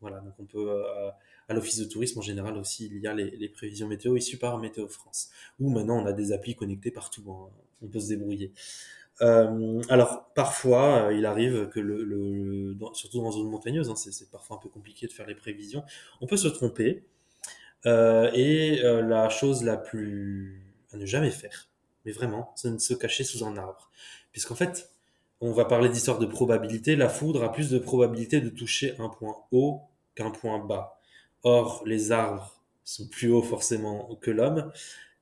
Voilà, 0.00 0.20
donc 0.20 0.34
on 0.38 0.44
peut, 0.44 0.70
euh, 0.70 1.10
à 1.48 1.54
l'office 1.54 1.78
de 1.78 1.84
tourisme 1.84 2.18
en 2.18 2.22
général 2.22 2.56
aussi, 2.56 2.86
il 2.86 2.98
y 2.98 3.06
a 3.06 3.14
les, 3.14 3.48
prévisions 3.48 3.86
météo 3.86 4.16
issues 4.16 4.38
par 4.38 4.58
Météo 4.58 4.88
France. 4.88 5.30
Ou 5.60 5.70
maintenant, 5.70 6.02
on 6.02 6.06
a 6.06 6.12
des 6.12 6.32
applis 6.32 6.54
connectées 6.54 6.90
partout, 6.90 7.22
hein. 7.28 7.50
on 7.82 7.88
peut 7.88 8.00
se 8.00 8.08
débrouiller. 8.08 8.52
Euh, 9.22 9.80
alors 9.88 10.30
parfois, 10.34 11.06
euh, 11.06 11.14
il 11.14 11.24
arrive 11.24 11.68
que 11.68 11.80
le, 11.80 12.76
surtout 12.94 13.18
dans 13.18 13.30
une 13.30 13.42
zone 13.42 13.50
montagneuse, 13.50 13.88
hein, 13.90 13.94
c'est 13.96 14.30
parfois 14.30 14.56
un 14.56 14.60
peu 14.60 14.68
compliqué 14.68 15.06
de 15.06 15.12
faire 15.12 15.26
les 15.26 15.34
prévisions. 15.34 15.84
On 16.20 16.26
peut 16.26 16.36
se 16.36 16.48
tromper. 16.48 17.04
Euh, 17.86 18.30
et 18.32 18.82
euh, 18.82 19.02
la 19.02 19.28
chose 19.28 19.62
la 19.62 19.76
plus 19.76 20.62
à 20.92 20.96
ne 20.96 21.06
jamais 21.06 21.30
faire, 21.30 21.68
mais 22.04 22.12
vraiment, 22.12 22.52
c'est 22.56 22.72
de 22.72 22.78
se 22.78 22.94
cacher 22.94 23.24
sous 23.24 23.44
un 23.44 23.56
arbre. 23.56 23.90
Puisqu'en 24.32 24.54
fait, 24.54 24.90
on 25.40 25.52
va 25.52 25.64
parler 25.64 25.88
d'histoire 25.88 26.18
de 26.18 26.26
probabilité, 26.26 26.96
la 26.96 27.08
foudre 27.08 27.42
a 27.44 27.52
plus 27.52 27.70
de 27.70 27.78
probabilité 27.78 28.40
de 28.40 28.48
toucher 28.48 28.94
un 28.98 29.08
point 29.08 29.36
haut 29.52 29.82
qu'un 30.14 30.30
point 30.30 30.58
bas. 30.58 30.98
Or, 31.42 31.82
les 31.84 32.12
arbres 32.12 32.62
sont 32.84 33.06
plus 33.08 33.30
hauts 33.30 33.42
forcément 33.42 34.16
que 34.20 34.30
l'homme, 34.30 34.72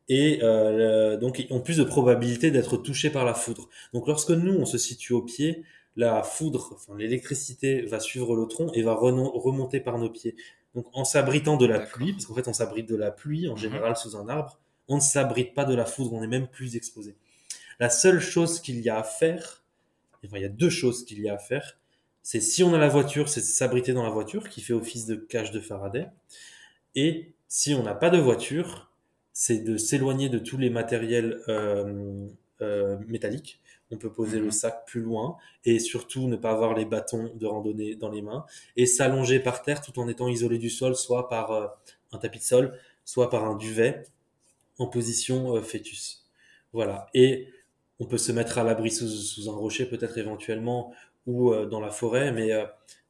et 0.09 0.41
euh, 0.43 1.17
donc 1.17 1.39
ils 1.39 1.53
ont 1.53 1.61
plus 1.61 1.79
de 1.79 1.85
probabilité 1.85 2.51
d'être 2.51 2.77
touchés 2.77 3.11
par 3.11 3.25
la 3.25 3.35
foudre. 3.35 3.69
Donc 3.93 4.07
lorsque 4.07 4.31
nous, 4.31 4.55
on 4.55 4.67
se 4.67 4.79
situe 4.79 5.13
au 5.13 5.23
pied, 5.23 5.65
la 5.97 6.23
foudre, 6.23 6.79
l'électricité 6.97 7.83
va 7.83 8.01
suivre 8.01 8.35
le 8.37 8.47
tronc 8.47 8.71
et 8.75 8.83
va 8.83 8.95
remonter 8.95 9.81
par 9.81 9.99
nos 9.99 10.11
pieds. 10.11 10.37
Donc 10.75 10.87
en 10.93 11.05
s'abritant 11.05 11.57
de 11.57 11.67
la 11.67 11.81
pluie, 11.81 12.13
parce 12.13 12.27
qu'en 12.27 12.35
fait 12.35 12.49
on 12.49 12.53
s'abrite 12.53 12.89
de 12.89 12.97
la 12.97 13.11
pluie 13.11 13.49
en 13.49 13.53
mhm. 13.53 13.59
général 13.59 13.97
sous 13.97 14.17
un 14.17 14.29
arbre, 14.29 14.59
on 14.89 14.97
ne 14.97 15.01
s'abrite 15.01 15.55
pas 15.55 15.65
de 15.65 15.75
la 15.75 15.85
foudre, 15.85 16.13
on 16.13 16.23
est 16.23 16.29
même 16.29 16.49
plus 16.49 16.77
exposé. 16.77 17.17
La 17.79 17.91
seule 17.91 18.21
chose 18.21 18.61
qu'il 18.61 18.81
y 18.81 18.89
a 18.89 18.99
à 18.99 19.03
faire, 19.03 19.63
enfin 20.25 20.39
il 20.39 20.43
y 20.43 20.47
a 20.47 20.51
deux 20.51 20.71
choses 20.71 21.05
qu'il 21.05 21.21
y 21.21 21.29
a 21.29 21.35
à 21.35 21.39
faire, 21.39 21.79
c'est 22.23 22.41
si 22.41 22.63
on 22.63 22.73
a 22.75 22.79
la 22.79 22.89
voiture, 22.89 23.29
c'est 23.29 23.41
de 23.41 23.47
s'abriter 23.47 23.93
dans 23.93 24.05
la 24.05 24.11
voiture 24.11 24.49
qui 24.49 24.61
fait 24.61 24.73
office 24.73 25.07
de 25.07 25.17
cage 25.17 25.51
de 25.51 25.61
Faraday, 25.61 26.09
et 26.95 27.33
si 27.49 27.75
on 27.75 27.83
n'a 27.83 27.95
pas 27.95 28.11
de 28.11 28.19
voiture, 28.19 28.91
c'est 29.33 29.59
de 29.59 29.77
s'éloigner 29.77 30.29
de 30.29 30.39
tous 30.39 30.59
les 30.59 30.71
matériels 30.71 31.41
euh, 31.49 32.27
euh, 32.61 32.99
métalliques 33.09 33.62
on 33.93 33.99
peut 33.99 34.11
poser 34.11 34.39
le 34.39 34.47
mhm. 34.47 34.51
sac 34.51 34.87
plus 34.87 35.03
loin 35.03 35.37
et 35.65 35.79
surtout 35.79 36.27
ne 36.27 36.37
pas 36.37 36.51
avoir 36.51 36.75
les 36.75 36.87
bâtons 36.87 37.31
de 37.35 37.47
randonnée 37.47 37.95
dans 37.95 38.11
les 38.11 38.23
mains 38.23 38.45
et 38.77 38.87
s'allonger 38.87 39.39
par 39.39 39.63
terre 39.63 39.83
tout 39.83 39.99
en 40.01 40.09
étant 40.09 40.29
isolé 40.29 40.59
du 40.59 40.71
sol, 40.71 40.97
soit 40.97 41.29
par 41.29 41.53
euh, 41.53 41.67
un 42.11 42.19
tapis 42.19 42.39
de 42.39 42.45
sol, 42.45 42.79
soit 43.05 43.31
par 43.31 43.45
un 43.45 43.55
duvet 43.55 44.03
en 44.79 44.87
position 44.87 45.57
euh, 45.57 45.61
fœtus. 45.61 46.27
Voilà. 46.73 47.07
Et 47.13 47.49
on 48.01 48.07
peut 48.07 48.19
se 48.19 48.33
mettre 48.33 48.59
à 48.59 48.65
l'abri 48.65 48.91
sous, 48.91 49.49
un 49.49 49.55
rocher 49.55 49.87
peut-être 49.87 50.17
éventuellement 50.17 50.93
ou 51.27 51.53
euh, 51.53 51.67
dans 51.67 51.81
la 51.81 51.91
forêt, 51.91 52.33
mais, 52.33 52.51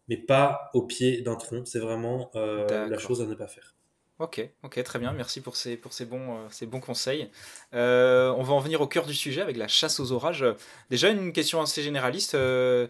mais 0.09 0.16
pas 0.16 0.71
au 0.75 0.83
pied 0.83 1.23
d'un 1.23 1.37
tronc. 1.37 1.64
C'est 1.64 1.79
vraiment 1.79 2.31
la 2.35 2.99
chose 2.99 3.23
à 3.23 3.27
ne 3.27 3.35
pas 3.35 3.47
faire. 3.47 3.77
Ok, 4.23 4.41
ok, 4.63 4.81
très 4.85 5.01
bien. 5.01 5.13
Merci 5.13 5.41
pour 5.41 5.57
ces, 5.57 5.77
pour 5.77 5.93
ces, 5.93 6.05
bons, 6.05 6.37
euh, 6.37 6.47
ces 6.49 6.65
bons 6.65 6.79
conseils. 6.79 7.29
Euh, 7.75 8.33
on 8.39 8.45
va 8.45 8.55
en 8.55 8.61
venir 8.61 8.81
au 8.81 8.87
cœur 8.87 9.05
du 9.05 9.15
sujet 9.15 9.41
avec 9.41 9.57
la 9.57 9.67
chasse 9.67 9.99
aux 9.99 10.13
orages. 10.13 10.45
Déjà, 10.91 11.09
une 11.09 11.33
question 11.33 11.61
assez 11.61 11.83
généraliste. 11.83 12.37
Euh, 12.37 12.87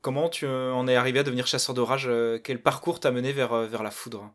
comment 0.00 0.28
tu 0.28 0.44
en 0.44 0.88
es 0.88 0.96
arrivé 0.96 1.20
à 1.20 1.22
devenir 1.22 1.46
chasseur 1.46 1.76
d'orage 1.76 2.10
Quel 2.42 2.60
parcours 2.60 2.98
t'a 2.98 3.12
mené 3.12 3.32
vers, 3.32 3.54
vers 3.68 3.84
la 3.84 3.92
foudre? 3.92 4.34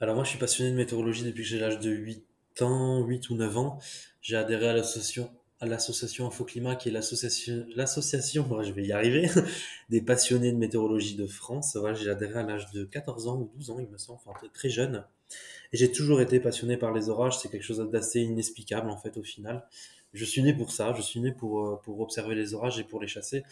Alors, 0.00 0.14
moi, 0.14 0.22
je 0.22 0.30
suis 0.30 0.38
passionné 0.38 0.70
de 0.70 0.76
météorologie 0.76 1.24
depuis 1.24 1.42
que 1.42 1.48
j'ai 1.48 1.58
l'âge 1.58 1.80
de 1.80 1.90
8 1.90 2.62
ans, 2.62 3.02
8 3.02 3.30
ou 3.30 3.34
9 3.34 3.58
ans. 3.58 3.80
J'ai 4.20 4.36
adhéré 4.36 4.68
à 4.68 4.74
l'association 4.74 5.28
à 5.60 5.66
l'association 5.66 6.26
Infoclimat, 6.26 6.76
qui 6.76 6.88
est 6.88 6.92
l'association, 6.92 7.64
je 8.62 8.72
vais 8.72 8.84
y 8.84 8.92
arriver, 8.92 9.30
des 9.88 10.00
passionnés 10.00 10.52
de 10.52 10.58
météorologie 10.58 11.16
de 11.16 11.26
France. 11.26 11.76
Voilà, 11.76 11.94
j'ai 11.94 12.10
adhéré 12.10 12.40
à 12.40 12.42
l'âge 12.42 12.70
de 12.72 12.84
14 12.84 13.28
ans 13.28 13.38
ou 13.38 13.50
12 13.56 13.70
ans, 13.70 13.78
il 13.78 13.88
me 13.88 13.98
semble, 13.98 14.20
enfin 14.24 14.38
très 14.52 14.68
jeune. 14.70 15.04
Et 15.72 15.76
j'ai 15.76 15.90
toujours 15.90 16.20
été 16.20 16.38
passionné 16.40 16.76
par 16.76 16.92
les 16.92 17.08
orages. 17.08 17.38
C'est 17.38 17.48
quelque 17.48 17.64
chose 17.64 17.78
d'assez 17.90 18.20
inexplicable, 18.20 18.90
en 18.90 18.96
fait, 18.96 19.16
au 19.16 19.22
final. 19.22 19.66
Je 20.12 20.24
suis 20.24 20.42
né 20.42 20.54
pour 20.54 20.70
ça. 20.70 20.94
Je 20.94 21.02
suis 21.02 21.20
né 21.20 21.32
pour, 21.32 21.66
euh, 21.66 21.80
pour 21.82 22.00
observer 22.00 22.34
les 22.34 22.54
orages 22.54 22.78
et 22.78 22.84
pour 22.84 23.00
les 23.00 23.08
chasser. 23.08 23.42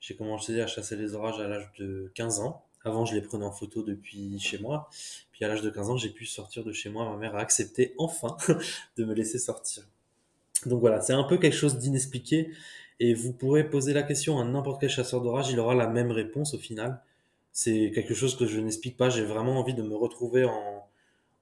J'ai 0.00 0.16
commencé 0.16 0.60
à 0.60 0.66
chasser 0.66 0.96
les 0.96 1.14
orages 1.14 1.40
à 1.40 1.48
l'âge 1.48 1.70
de 1.78 2.10
15 2.14 2.40
ans. 2.40 2.64
Avant, 2.84 3.04
je 3.04 3.14
les 3.14 3.20
prenais 3.20 3.44
en 3.44 3.52
photo 3.52 3.82
depuis 3.82 4.38
chez 4.38 4.58
moi. 4.58 4.88
Puis 5.32 5.44
à 5.44 5.48
l'âge 5.48 5.60
de 5.60 5.70
15 5.70 5.90
ans, 5.90 5.96
j'ai 5.96 6.10
pu 6.10 6.24
sortir 6.24 6.64
de 6.64 6.72
chez 6.72 6.88
moi. 6.88 7.10
Ma 7.10 7.16
mère 7.16 7.34
a 7.34 7.40
accepté 7.40 7.94
enfin 7.98 8.36
de 8.96 9.04
me 9.04 9.12
laisser 9.12 9.38
sortir. 9.38 9.84
Donc 10.64 10.80
voilà, 10.80 11.00
c'est 11.00 11.12
un 11.12 11.24
peu 11.24 11.38
quelque 11.38 11.56
chose 11.56 11.78
d'inexpliqué 11.78 12.50
et 12.98 13.14
vous 13.14 13.32
pourrez 13.32 13.68
poser 13.68 13.92
la 13.92 14.02
question 14.02 14.40
à 14.40 14.44
n'importe 14.44 14.80
quel 14.80 14.90
chasseur 14.90 15.20
d'orage, 15.20 15.50
il 15.50 15.60
aura 15.60 15.74
la 15.74 15.86
même 15.86 16.10
réponse 16.10 16.54
au 16.54 16.58
final. 16.58 17.02
C'est 17.52 17.90
quelque 17.94 18.14
chose 18.14 18.36
que 18.36 18.46
je 18.46 18.58
n'explique 18.60 18.96
pas, 18.96 19.10
j'ai 19.10 19.24
vraiment 19.24 19.58
envie 19.58 19.74
de 19.74 19.82
me 19.82 19.94
retrouver 19.94 20.44
en, 20.44 20.86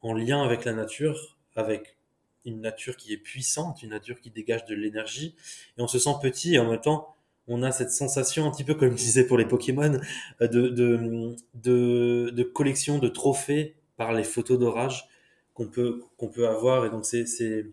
en 0.03 0.15
lien 0.15 0.43
avec 0.43 0.65
la 0.65 0.73
nature, 0.73 1.39
avec 1.57 1.97
une 2.45 2.61
nature 2.61 2.97
qui 2.97 3.13
est 3.13 3.19
puissante, 3.19 3.83
une 3.83 3.91
nature 3.91 4.21
qui 4.21 4.31
dégage 4.31 4.65
de 4.67 4.75
l'énergie, 4.75 5.35
et 5.79 5.83
on 5.83 5.89
se 5.89 5.99
sent 5.99 6.15
petit 6.21 6.55
et 6.55 6.59
en 6.59 6.71
même 6.71 6.81
temps, 6.81 7.15
on 7.47 7.63
a 7.63 7.73
cette 7.73 7.91
sensation 7.91 8.47
un 8.47 8.51
petit 8.51 8.65
peu 8.65 8.75
comme 8.75 8.91
je 8.91 8.97
disais 8.97 9.25
pour 9.27 9.39
les 9.39 9.45
Pokémon, 9.45 10.01
de, 10.41 11.35
de, 11.55 12.43
collection 12.43 12.99
de 12.99 13.09
trophées 13.09 13.75
par 13.97 14.13
les 14.13 14.25
photos 14.25 14.59
d'orage 14.59 15.09
qu'on 15.53 15.67
peut, 15.67 16.03
qu'on 16.17 16.29
peut 16.29 16.49
avoir. 16.49 16.87
Et 16.87 16.91
donc, 16.91 17.05
c'est, 17.05 17.67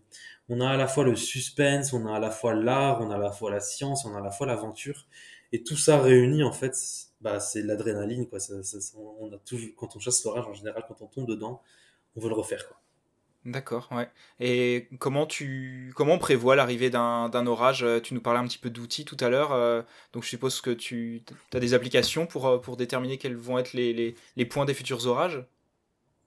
on 0.52 0.60
a 0.60 0.68
à 0.68 0.76
la 0.76 0.86
fois 0.86 1.02
le 1.04 1.16
suspense, 1.16 1.94
on 1.94 2.06
a 2.06 2.16
à 2.16 2.18
la 2.18 2.30
fois 2.30 2.54
l'art, 2.54 3.00
on 3.00 3.10
a 3.10 3.14
à 3.14 3.18
la 3.18 3.32
fois 3.32 3.50
la 3.50 3.60
science, 3.60 4.04
on 4.04 4.14
a 4.14 4.18
à 4.18 4.20
la 4.20 4.30
fois 4.30 4.46
l'aventure. 4.46 5.06
Et 5.50 5.62
tout 5.62 5.78
ça 5.78 5.98
réuni, 5.98 6.42
en 6.42 6.52
fait, 6.52 6.76
bah, 7.22 7.40
c'est 7.40 7.62
l'adrénaline, 7.62 8.28
quoi. 8.28 8.38
on 9.18 9.32
a 9.32 9.38
toujours, 9.38 9.70
quand 9.76 9.96
on 9.96 9.98
chasse 9.98 10.22
l'orage, 10.24 10.46
en 10.46 10.52
général, 10.52 10.84
quand 10.86 11.00
on 11.00 11.06
tombe 11.06 11.26
dedans, 11.26 11.62
on 12.16 12.20
veut 12.20 12.28
le 12.28 12.34
refaire, 12.34 12.68
quoi. 12.68 12.76
D'accord, 13.46 13.88
ouais. 13.90 14.08
Et 14.38 14.88
comment 15.00 15.26
tu 15.26 15.92
comment 15.96 16.14
on 16.14 16.18
prévoit 16.18 16.54
l'arrivée 16.54 16.90
d'un 16.90 17.46
orage? 17.46 17.84
Tu 18.04 18.14
nous 18.14 18.20
parlais 18.20 18.38
un 18.38 18.46
petit 18.46 18.58
peu 18.58 18.70
d'outils 18.70 19.04
tout 19.04 19.16
à 19.18 19.30
l'heure, 19.30 19.52
euh, 19.52 19.82
donc 20.12 20.22
je 20.22 20.28
suppose 20.28 20.60
que 20.60 20.70
tu 20.70 21.24
as 21.52 21.58
des 21.58 21.74
applications 21.74 22.26
pour, 22.26 22.46
euh, 22.46 22.58
pour 22.58 22.76
déterminer 22.76 23.18
quels 23.18 23.34
vont 23.34 23.58
être 23.58 23.72
les, 23.72 23.92
les, 23.92 24.14
les 24.36 24.46
points 24.46 24.64
des 24.64 24.74
futurs 24.74 25.04
orages? 25.08 25.44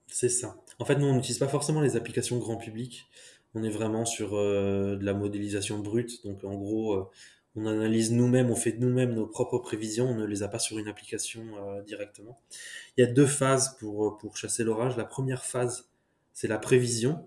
C'est 0.08 0.28
ça. 0.28 0.56
En 0.78 0.84
fait, 0.84 0.96
nous, 0.96 1.06
on 1.06 1.14
n'utilise 1.14 1.38
pas 1.38 1.48
forcément 1.48 1.80
les 1.80 1.96
applications 1.96 2.36
grand 2.38 2.58
public 2.58 3.08
on 3.56 3.62
est 3.62 3.70
vraiment 3.70 4.04
sur 4.04 4.36
euh, 4.36 4.96
de 4.96 5.04
la 5.04 5.14
modélisation 5.14 5.78
brute. 5.78 6.22
Donc 6.24 6.44
en 6.44 6.54
gros, 6.54 6.94
euh, 6.94 7.08
on 7.56 7.64
analyse 7.64 8.12
nous-mêmes, 8.12 8.50
on 8.50 8.54
fait 8.54 8.76
nous-mêmes 8.78 9.14
nos 9.14 9.26
propres 9.26 9.58
prévisions, 9.58 10.10
on 10.10 10.14
ne 10.14 10.26
les 10.26 10.42
a 10.42 10.48
pas 10.48 10.58
sur 10.58 10.78
une 10.78 10.88
application 10.88 11.42
euh, 11.56 11.82
directement. 11.82 12.38
Il 12.96 13.00
y 13.00 13.04
a 13.04 13.10
deux 13.10 13.26
phases 13.26 13.76
pour, 13.78 14.18
pour 14.18 14.36
chasser 14.36 14.62
l'orage. 14.62 14.96
La 14.98 15.06
première 15.06 15.44
phase, 15.44 15.88
c'est 16.34 16.48
la 16.48 16.58
prévision. 16.58 17.26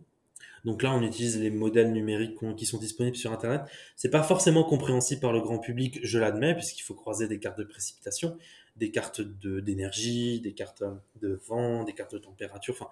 Donc 0.65 0.83
là, 0.83 0.93
on 0.93 1.01
utilise 1.01 1.39
les 1.39 1.49
modèles 1.49 1.91
numériques 1.93 2.37
qui 2.57 2.65
sont 2.67 2.77
disponibles 2.77 3.17
sur 3.17 3.31
Internet. 3.31 3.61
C'est 3.95 4.09
pas 4.09 4.21
forcément 4.21 4.63
compréhensible 4.63 5.21
par 5.21 5.33
le 5.33 5.41
grand 5.41 5.57
public, 5.57 5.99
je 6.03 6.19
l'admets, 6.19 6.53
puisqu'il 6.53 6.83
faut 6.83 6.93
croiser 6.93 7.27
des 7.27 7.39
cartes 7.39 7.57
de 7.57 7.63
précipitation, 7.63 8.37
des 8.75 8.91
cartes 8.91 9.21
d'énergie, 9.21 10.41
des 10.41 10.53
cartes 10.53 10.83
de 11.21 11.39
vent, 11.47 11.85
des 11.85 11.93
cartes 11.93 12.13
de 12.13 12.19
température. 12.19 12.75
Enfin, 12.75 12.89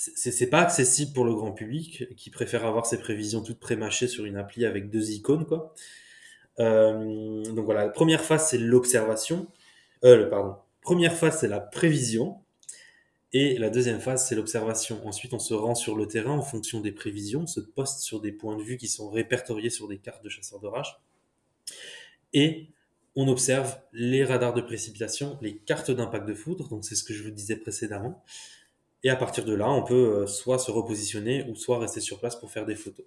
c'est 0.00 0.48
pas 0.48 0.60
accessible 0.60 1.12
pour 1.12 1.26
le 1.26 1.34
grand 1.34 1.52
public 1.52 2.14
qui 2.16 2.30
préfère 2.30 2.64
avoir 2.64 2.86
ses 2.86 2.98
prévisions 2.98 3.42
toutes 3.42 3.60
prémâchées 3.60 4.08
sur 4.08 4.24
une 4.24 4.38
appli 4.38 4.64
avec 4.64 4.88
deux 4.88 5.10
icônes 5.10 5.44
quoi. 5.44 5.74
Euh, 6.58 7.42
donc 7.44 7.66
voilà, 7.66 7.88
première 7.90 8.24
phase 8.24 8.48
c'est 8.48 8.58
l'observation, 8.58 9.48
euh, 10.04 10.26
pardon, 10.30 10.56
première 10.80 11.14
phase 11.14 11.40
c'est 11.40 11.48
la 11.48 11.60
prévision 11.60 12.40
et 13.34 13.58
la 13.58 13.68
deuxième 13.68 14.00
phase 14.00 14.26
c'est 14.26 14.34
l'observation. 14.34 15.06
Ensuite 15.06 15.34
on 15.34 15.38
se 15.38 15.52
rend 15.52 15.74
sur 15.74 15.96
le 15.96 16.06
terrain 16.06 16.32
en 16.32 16.42
fonction 16.42 16.80
des 16.80 16.92
prévisions, 16.92 17.42
on 17.42 17.46
se 17.46 17.60
poste 17.60 18.00
sur 18.00 18.22
des 18.22 18.32
points 18.32 18.56
de 18.56 18.62
vue 18.62 18.78
qui 18.78 18.88
sont 18.88 19.10
répertoriés 19.10 19.70
sur 19.70 19.86
des 19.86 19.98
cartes 19.98 20.24
de 20.24 20.30
chasseurs 20.30 20.60
d'orage 20.60 20.98
et 22.32 22.68
on 23.16 23.28
observe 23.28 23.76
les 23.92 24.24
radars 24.24 24.54
de 24.54 24.62
précipitation, 24.62 25.36
les 25.42 25.58
cartes 25.58 25.90
d'impact 25.90 26.26
de 26.26 26.34
foudre, 26.34 26.68
donc 26.68 26.86
c'est 26.86 26.94
ce 26.94 27.04
que 27.04 27.12
je 27.12 27.22
vous 27.22 27.30
disais 27.30 27.56
précédemment. 27.56 28.24
Et 29.02 29.10
à 29.10 29.16
partir 29.16 29.44
de 29.44 29.54
là, 29.54 29.70
on 29.70 29.82
peut 29.82 29.94
euh, 29.94 30.26
soit 30.26 30.58
se 30.58 30.70
repositionner 30.70 31.44
ou 31.48 31.54
soit 31.54 31.78
rester 31.78 32.00
sur 32.00 32.18
place 32.18 32.36
pour 32.36 32.50
faire 32.50 32.66
des 32.66 32.76
photos. 32.76 33.06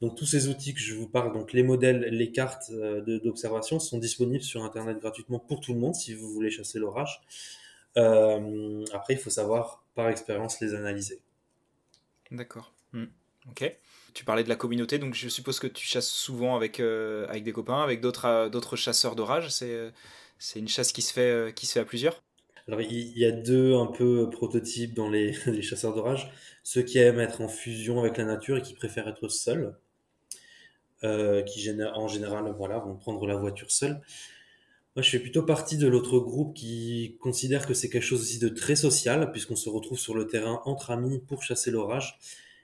Donc 0.00 0.16
tous 0.16 0.26
ces 0.26 0.48
outils 0.48 0.74
que 0.74 0.80
je 0.80 0.94
vous 0.94 1.08
parle, 1.08 1.32
donc 1.32 1.52
les 1.52 1.62
modèles, 1.62 2.00
les 2.10 2.30
cartes 2.30 2.70
euh, 2.70 3.18
d'observation 3.24 3.80
sont 3.80 3.98
disponibles 3.98 4.44
sur 4.44 4.62
Internet 4.62 5.00
gratuitement 5.00 5.40
pour 5.40 5.60
tout 5.60 5.72
le 5.72 5.80
monde 5.80 5.94
si 5.94 6.14
vous 6.14 6.32
voulez 6.32 6.50
chasser 6.50 6.78
l'orage. 6.78 7.20
Euh, 7.96 8.84
après, 8.92 9.14
il 9.14 9.18
faut 9.18 9.30
savoir 9.30 9.84
par 9.94 10.08
expérience 10.08 10.60
les 10.60 10.74
analyser. 10.74 11.20
D'accord. 12.30 12.72
Hmm. 12.92 13.06
Ok. 13.50 13.76
Tu 14.14 14.24
parlais 14.24 14.44
de 14.44 14.48
la 14.48 14.56
communauté, 14.56 14.98
donc 14.98 15.14
je 15.14 15.28
suppose 15.28 15.58
que 15.58 15.66
tu 15.66 15.86
chasses 15.86 16.10
souvent 16.10 16.54
avec, 16.54 16.80
euh, 16.80 17.26
avec 17.28 17.42
des 17.42 17.52
copains, 17.52 17.82
avec 17.82 18.00
d'autres 18.00 18.48
d'autres 18.48 18.76
chasseurs 18.76 19.16
d'orage. 19.16 19.50
C'est 19.50 19.92
c'est 20.38 20.58
une 20.60 20.68
chasse 20.68 20.92
qui 20.92 21.02
se 21.02 21.12
fait 21.12 21.54
qui 21.54 21.66
se 21.66 21.72
fait 21.72 21.80
à 21.80 21.84
plusieurs? 21.84 22.22
Alors 22.68 22.82
il 22.82 23.18
y 23.18 23.24
a 23.24 23.32
deux 23.32 23.74
un 23.74 23.86
peu 23.86 24.28
prototypes 24.30 24.94
dans 24.94 25.10
les, 25.10 25.32
chasseurs 25.62 25.94
d'orage, 25.94 26.30
ceux 26.62 26.82
qui 26.82 26.98
aiment 26.98 27.20
être 27.20 27.40
en 27.40 27.48
fusion 27.48 27.98
avec 27.98 28.18
la 28.18 28.24
nature 28.24 28.58
et 28.58 28.62
qui 28.62 28.74
préfèrent 28.74 29.08
être 29.08 29.28
seuls. 29.28 29.76
Euh, 31.04 31.42
qui 31.42 31.70
en 31.94 32.08
général 32.08 32.52
voilà, 32.56 32.80
vont 32.80 32.96
prendre 32.96 33.24
la 33.24 33.36
voiture 33.36 33.70
seule. 33.70 34.00
Moi, 34.96 35.02
je 35.04 35.10
fais 35.10 35.20
plutôt 35.20 35.44
partie 35.44 35.76
de 35.76 35.86
l'autre 35.86 36.18
groupe 36.18 36.56
qui 36.56 37.16
considère 37.20 37.68
que 37.68 37.72
c'est 37.72 37.88
quelque 37.88 38.02
chose 38.02 38.20
aussi 38.20 38.40
de 38.40 38.48
très 38.48 38.74
social, 38.74 39.30
puisqu'on 39.30 39.54
se 39.54 39.68
retrouve 39.68 39.96
sur 39.96 40.12
le 40.16 40.26
terrain 40.26 40.60
entre 40.64 40.90
amis 40.90 41.20
pour 41.20 41.44
chasser 41.44 41.70
l'orage. 41.70 42.18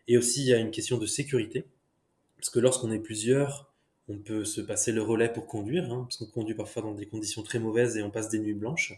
Et 0.09 0.19
aussi, 0.19 0.41
il 0.41 0.49
y 0.49 0.53
a 0.53 0.59
une 0.59 0.73
question 0.73 0.99
de 0.99 1.07
sécurité, 1.07 1.65
parce 2.37 2.51
que 2.51 2.59
lorsqu'on 2.59 2.91
est 2.91 2.99
plusieurs, 2.99 3.73
on 4.09 4.19
peut 4.19 4.45
se 4.45 4.61
passer 4.61 4.91
le 4.91 5.01
relais 5.01 5.33
pour 5.33 5.47
conduire, 5.47 5.93
hein, 5.93 6.09
parce 6.09 6.17
qu'on 6.17 6.27
conduit 6.27 6.57
parfois 6.57 6.83
dans 6.83 6.95
des 6.95 7.07
conditions 7.07 7.45
très 7.45 7.61
mauvaises 7.61 7.97
et 7.97 8.03
on 8.03 8.11
passe 8.11 8.31
des 8.31 8.41
nuits 8.41 8.55
blanches. 8.55 8.95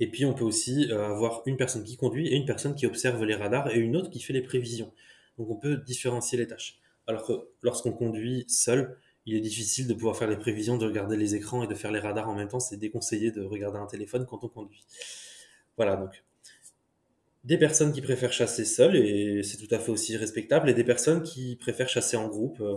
Et 0.00 0.10
puis, 0.10 0.24
on 0.24 0.34
peut 0.34 0.44
aussi 0.44 0.90
euh, 0.90 1.10
avoir 1.10 1.42
une 1.46 1.56
personne 1.56 1.84
qui 1.84 1.96
conduit 1.96 2.28
et 2.28 2.36
une 2.36 2.46
personne 2.46 2.74
qui 2.74 2.86
observe 2.86 3.24
les 3.24 3.34
radars 3.34 3.70
et 3.70 3.78
une 3.78 3.96
autre 3.96 4.10
qui 4.10 4.20
fait 4.20 4.32
les 4.32 4.42
prévisions. 4.42 4.92
Donc, 5.38 5.50
on 5.50 5.56
peut 5.56 5.76
différencier 5.76 6.38
les 6.38 6.46
tâches. 6.46 6.78
Alors 7.06 7.26
que 7.26 7.32
lorsqu'on 7.62 7.92
conduit 7.92 8.44
seul, 8.48 8.96
il 9.26 9.34
est 9.34 9.40
difficile 9.40 9.86
de 9.86 9.94
pouvoir 9.94 10.16
faire 10.16 10.28
les 10.28 10.36
prévisions, 10.36 10.76
de 10.76 10.86
regarder 10.86 11.16
les 11.16 11.34
écrans 11.34 11.62
et 11.62 11.66
de 11.66 11.74
faire 11.74 11.90
les 11.90 12.00
radars 12.00 12.28
en 12.28 12.34
même 12.34 12.48
temps. 12.48 12.60
C'est 12.60 12.76
déconseillé 12.76 13.30
de 13.30 13.42
regarder 13.42 13.78
un 13.78 13.86
téléphone 13.86 14.26
quand 14.26 14.44
on 14.44 14.48
conduit. 14.48 14.84
Voilà, 15.76 15.96
donc 15.96 16.22
des 17.44 17.56
personnes 17.56 17.92
qui 17.92 18.02
préfèrent 18.02 18.32
chasser 18.32 18.64
seules, 18.64 18.96
et 18.96 19.42
c'est 19.42 19.56
tout 19.56 19.72
à 19.74 19.78
fait 19.78 19.90
aussi 19.90 20.16
respectable, 20.16 20.68
et 20.68 20.74
des 20.74 20.84
personnes 20.84 21.22
qui 21.22 21.56
préfèrent 21.56 21.88
chasser 21.88 22.16
en 22.16 22.28
groupe. 22.28 22.60
Euh, 22.60 22.76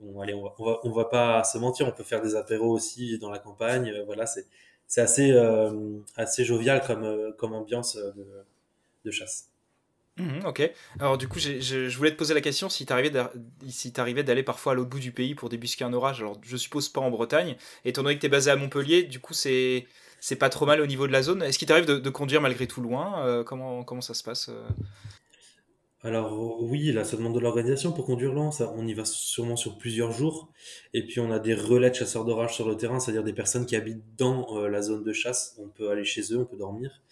on, 0.00 0.20
allez, 0.20 0.34
on, 0.34 0.42
va, 0.42 0.80
va, 0.84 1.04
pas 1.04 1.44
se 1.44 1.58
mentir, 1.58 1.86
on 1.86 1.92
peut 1.92 2.04
faire 2.04 2.20
des 2.20 2.34
apéros 2.34 2.72
aussi 2.72 3.18
dans 3.18 3.30
la 3.30 3.38
campagne. 3.38 3.90
Euh, 3.90 4.04
voilà, 4.04 4.26
c'est, 4.26 4.46
assez, 4.96 5.30
euh, 5.32 5.98
assez 6.16 6.44
jovial 6.44 6.82
comme, 6.86 7.34
comme 7.36 7.52
ambiance 7.52 7.98
de 9.04 9.10
chasse. 9.10 9.48
Mhm, 10.18 10.46
ok. 10.46 10.72
Alors 10.98 11.16
du 11.16 11.28
coup, 11.28 11.38
je 11.38 11.96
voulais 11.96 12.10
te 12.10 12.16
poser 12.16 12.34
la 12.34 12.40
question 12.40 12.68
si 12.68 12.86
t'arrivais 12.86 13.10
d'aller 14.22 14.42
parfois 14.42 14.72
à 14.72 14.74
l'autre 14.74 14.90
bout 14.90 14.98
du 14.98 15.12
pays 15.12 15.34
pour 15.34 15.48
débusquer 15.48 15.84
un 15.84 15.92
orage. 15.92 16.20
Alors 16.20 16.38
je 16.42 16.56
suppose 16.56 16.88
pas 16.88 17.00
en 17.00 17.10
Bretagne. 17.10 17.56
Étant 17.84 18.02
donné 18.02 18.16
que 18.16 18.20
t'es 18.20 18.28
basé 18.28 18.50
à 18.50 18.56
Montpellier, 18.56 19.04
du 19.04 19.20
coup 19.20 19.34
c'est 19.34 19.86
c'est 20.20 20.36
pas 20.36 20.48
trop 20.48 20.66
mal 20.66 20.80
au 20.80 20.86
niveau 20.86 21.06
de 21.06 21.12
la 21.12 21.22
zone. 21.22 21.42
Est-ce 21.42 21.58
qu'il 21.58 21.68
t'arrive 21.68 21.86
de, 21.86 22.10
conduire 22.10 22.40
malgré 22.40 22.66
tout 22.66 22.80
loin? 22.80 23.24
Euh, 23.24 23.44
comment, 23.44 24.00
ça 24.00 24.14
se 24.14 24.24
passe 24.24 24.48
euh? 24.48 24.68
Alors 26.02 26.62
oui, 26.62 26.92
là 26.92 27.04
ça 27.04 27.16
demande 27.16 27.34
de 27.34 27.40
l'organisation 27.40 27.92
pour 27.92 28.06
conduire 28.06 28.32
loin. 28.32 28.50
Ça, 28.50 28.72
on 28.76 28.86
y 28.86 28.94
va 28.94 29.04
sûrement 29.04 29.56
sur 29.56 29.78
plusieurs 29.78 30.12
jours. 30.12 30.52
Et 30.94 31.04
puis 31.06 31.20
on 31.20 31.30
a 31.32 31.38
des 31.38 31.54
relais 31.54 31.90
de 31.90 31.94
chasseurs 31.94 32.24
d'orage 32.24 32.54
sur 32.54 32.68
le 32.68 32.76
terrain, 32.76 33.00
c'est-à-dire 33.00 33.24
des 33.24 33.32
personnes 33.32 33.66
qui 33.66 33.76
habitent 33.76 34.04
dans 34.16 34.56
euh, 34.56 34.68
la 34.68 34.82
zone 34.82 35.02
de 35.02 35.12
chasse. 35.12 35.56
On 35.58 35.68
peut 35.68 35.90
aller 35.90 36.04
chez 36.04 36.22
eux, 36.32 36.38
on 36.38 36.44
peut 36.44 36.56
dormir. 36.56 37.02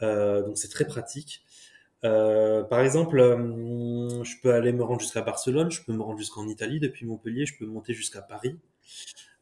donc 0.00 0.58
c'est 0.58 0.70
très 0.70 0.86
pratique. 0.86 1.42
Euh, 2.04 2.62
par 2.62 2.80
exemple, 2.80 3.18
euh, 3.18 4.22
je 4.22 4.36
peux 4.42 4.52
aller 4.52 4.72
me 4.72 4.82
rendre 4.84 5.00
jusqu'à 5.00 5.22
Barcelone, 5.22 5.70
je 5.70 5.82
peux 5.82 5.92
me 5.92 6.02
rendre 6.02 6.18
jusqu'en 6.18 6.46
Italie 6.48 6.78
depuis 6.80 7.06
Montpellier, 7.06 7.46
je 7.46 7.56
peux 7.58 7.66
monter 7.66 7.94
jusqu'à 7.94 8.22
Paris, 8.22 8.56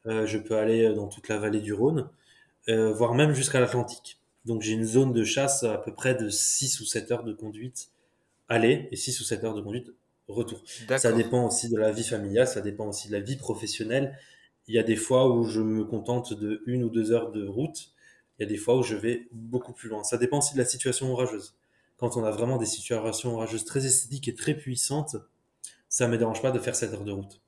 euh, 0.07 0.27
je 0.27 0.38
peux 0.38 0.57
aller 0.57 0.94
dans 0.94 1.09
toute 1.09 1.29
la 1.29 1.38
vallée 1.38 1.61
du 1.61 1.73
Rhône, 1.73 2.09
voire 2.68 3.14
même 3.14 3.33
jusqu'à 3.35 3.61
l'Atlantique. 3.61 4.18
Donc 4.44 4.62
j'ai 4.62 4.73
une 4.73 4.85
zone 4.85 5.12
de 5.12 5.25
chasse 5.25 5.64
à 5.64 5.79
peu 5.79 5.92
près 5.92 6.14
de 6.14 6.29
6 6.29 6.81
ou 6.81 6.85
7 6.85 7.12
heures 7.12 7.25
de 7.25 7.33
conduite 7.33 7.90
aller 8.48 8.88
et 8.90 8.96
6 8.96 9.20
ou 9.20 9.24
7 9.24 9.44
heures 9.44 9.54
de 9.54 9.61
conduite 9.61 9.90
retour. 10.28 10.62
Ça 10.96 11.12
dépend 11.12 11.46
aussi 11.46 11.68
de 11.68 11.76
la 11.76 11.92
vie 11.92 12.04
familiale, 12.04 12.48
ça 12.48 12.61
dépend 12.61 12.88
aussi 12.88 13.09
de 13.09 13.12
la 13.12 13.20
vie 13.20 13.37
professionnelle. 13.37 14.18
Il 14.66 14.74
y 14.74 14.78
a 14.78 14.83
des 14.83 14.96
fois 14.96 15.30
où 15.30 15.44
je 15.44 15.61
me 15.61 15.85
contente 15.85 16.33
de 16.33 16.62
une 16.66 16.85
ou 16.85 16.88
deux 16.88 17.12
heures 17.12 17.30
de 17.30 17.46
route, 17.46 17.90
il 18.38 18.42
y 18.42 18.46
a 18.46 18.48
des 18.48 18.57
fois 18.57 18.76
où 18.76 18.83
je 18.83 18.96
vais 18.96 19.28
beaucoup 19.33 19.72
plus 19.72 19.88
loin. 19.88 20.02
Ça 20.02 20.16
dépend 20.16 20.38
aussi 20.38 20.54
de 20.54 20.59
la 20.59 20.64
situation 20.64 21.12
orageuse 21.12 21.57
quand 21.96 22.16
on 22.16 22.24
a 22.24 22.30
vraiment 22.30 22.57
des 22.57 22.66
situations 22.66 23.35
orageuses 23.35 23.64
très 23.64 23.87
esthétiques 23.87 24.28
et 24.28 24.35
très 24.35 24.54
puissantes, 24.54 25.16
ça 25.88 26.07
ne 26.07 26.12
me 26.12 26.18
dérange 26.18 26.42
pas 26.42 26.50
de 26.50 26.59
faire 26.59 26.74
7 26.74 26.92
heures 26.92 27.04
de 27.04 27.12
route. 27.12 27.40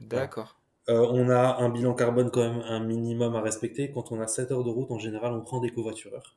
D'accord. 0.00 0.58
Euh, 0.88 1.06
on 1.10 1.30
a 1.30 1.58
un 1.62 1.68
bilan 1.68 1.94
carbone 1.94 2.30
quand 2.30 2.42
même 2.42 2.62
un 2.66 2.80
minimum 2.80 3.36
à 3.36 3.40
respecter. 3.40 3.92
Quand 3.92 4.10
on 4.10 4.20
a 4.20 4.26
7 4.26 4.50
heures 4.50 4.64
de 4.64 4.70
route, 4.70 4.90
en 4.90 4.98
général, 4.98 5.32
on 5.32 5.40
prend 5.40 5.60
des 5.60 5.70
covoitureurs. 5.70 6.36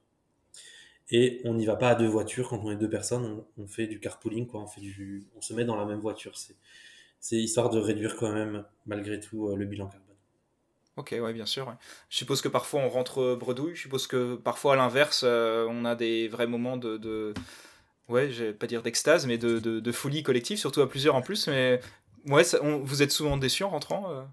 Et 1.12 1.42
on 1.44 1.54
n'y 1.54 1.66
va 1.66 1.76
pas 1.76 1.90
à 1.90 1.96
deux 1.96 2.08
voitures. 2.08 2.50
Quand 2.50 2.60
on 2.64 2.72
est 2.72 2.76
deux 2.76 2.90
personnes, 2.90 3.44
on, 3.58 3.68
fait 3.68 3.88
du 3.88 4.00
carpooling, 4.00 4.48
quoi. 4.48 4.62
On, 4.62 4.68
fait 4.68 4.82
du, 4.82 5.28
on 5.36 5.42
se 5.42 5.54
met 5.54 5.66
dans 5.66 5.76
la 5.76 5.86
même 5.86 6.00
voiture. 6.00 6.34
C'est 7.20 7.36
histoire 7.36 7.70
de 7.70 7.80
réduire 7.80 8.16
quand 8.16 8.32
même, 8.32 8.66
malgré 8.86 9.20
tout, 9.20 9.50
euh, 9.50 9.56
le 9.56 9.66
bilan 9.66 9.88
carbone. 9.88 10.06
Ok, 10.98 11.14
ouais, 11.20 11.34
bien 11.34 11.46
sûr. 11.46 11.76
Je 12.10 12.18
suppose 12.18 12.42
que 12.42 12.48
parfois 12.48 12.82
on 12.82 12.90
rentre 12.90 13.36
bredouille. 13.36 13.76
Je 13.76 13.82
suppose 13.82 14.08
que 14.08 14.36
parfois 14.36 14.74
à 14.74 14.76
l'inverse, 14.78 15.24
euh, 15.26 15.68
on 15.70 15.84
a 15.86 15.96
des 15.96 16.28
vrais 16.28 16.48
moments 16.48 16.78
de, 16.78 16.98
de... 16.98 17.34
ouais, 18.08 18.32
je 18.32 18.46
vais 18.46 18.54
pas 18.54 18.68
dire 18.68 18.82
d'extase, 18.82 19.28
mais 19.28 19.38
de, 19.38 19.60
de, 19.60 19.92
folie 19.92 20.24
collective, 20.24 20.58
surtout 20.58 20.82
à 20.82 20.90
plusieurs 20.90 21.16
en 21.16 21.22
plus. 21.22 21.48
Mais 21.48 21.82
ouais, 22.28 22.44
vous 22.84 23.04
êtes 23.04 23.12
souvent 23.12 23.38
déçu 23.38 23.64
en 23.64 23.70
rentrant. 23.70 24.10
Euh? 24.10 24.24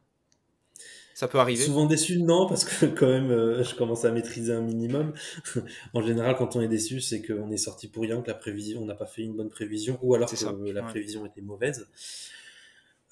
Ça 1.22 1.28
peut 1.28 1.38
arriver. 1.38 1.62
Souvent 1.62 1.86
déçu, 1.86 2.20
non, 2.20 2.48
parce 2.48 2.64
que 2.64 2.84
quand 2.86 3.06
même, 3.06 3.30
euh, 3.30 3.62
je 3.62 3.76
commence 3.76 4.04
à 4.04 4.10
maîtriser 4.10 4.52
un 4.52 4.60
minimum. 4.60 5.12
en 5.94 6.02
général, 6.02 6.34
quand 6.36 6.56
on 6.56 6.60
est 6.60 6.66
déçu, 6.66 7.00
c'est 7.00 7.22
qu'on 7.22 7.48
est 7.52 7.58
sorti 7.58 7.86
pour 7.86 8.02
rien, 8.02 8.20
que 8.20 8.26
la 8.26 8.34
prévision, 8.34 8.82
on 8.82 8.86
n'a 8.86 8.96
pas 8.96 9.06
fait 9.06 9.22
une 9.22 9.36
bonne 9.36 9.48
prévision, 9.48 10.00
ou 10.02 10.16
alors 10.16 10.28
que 10.28 10.72
la 10.72 10.82
prévision 10.82 11.24
était 11.24 11.40
mauvaise. 11.40 11.86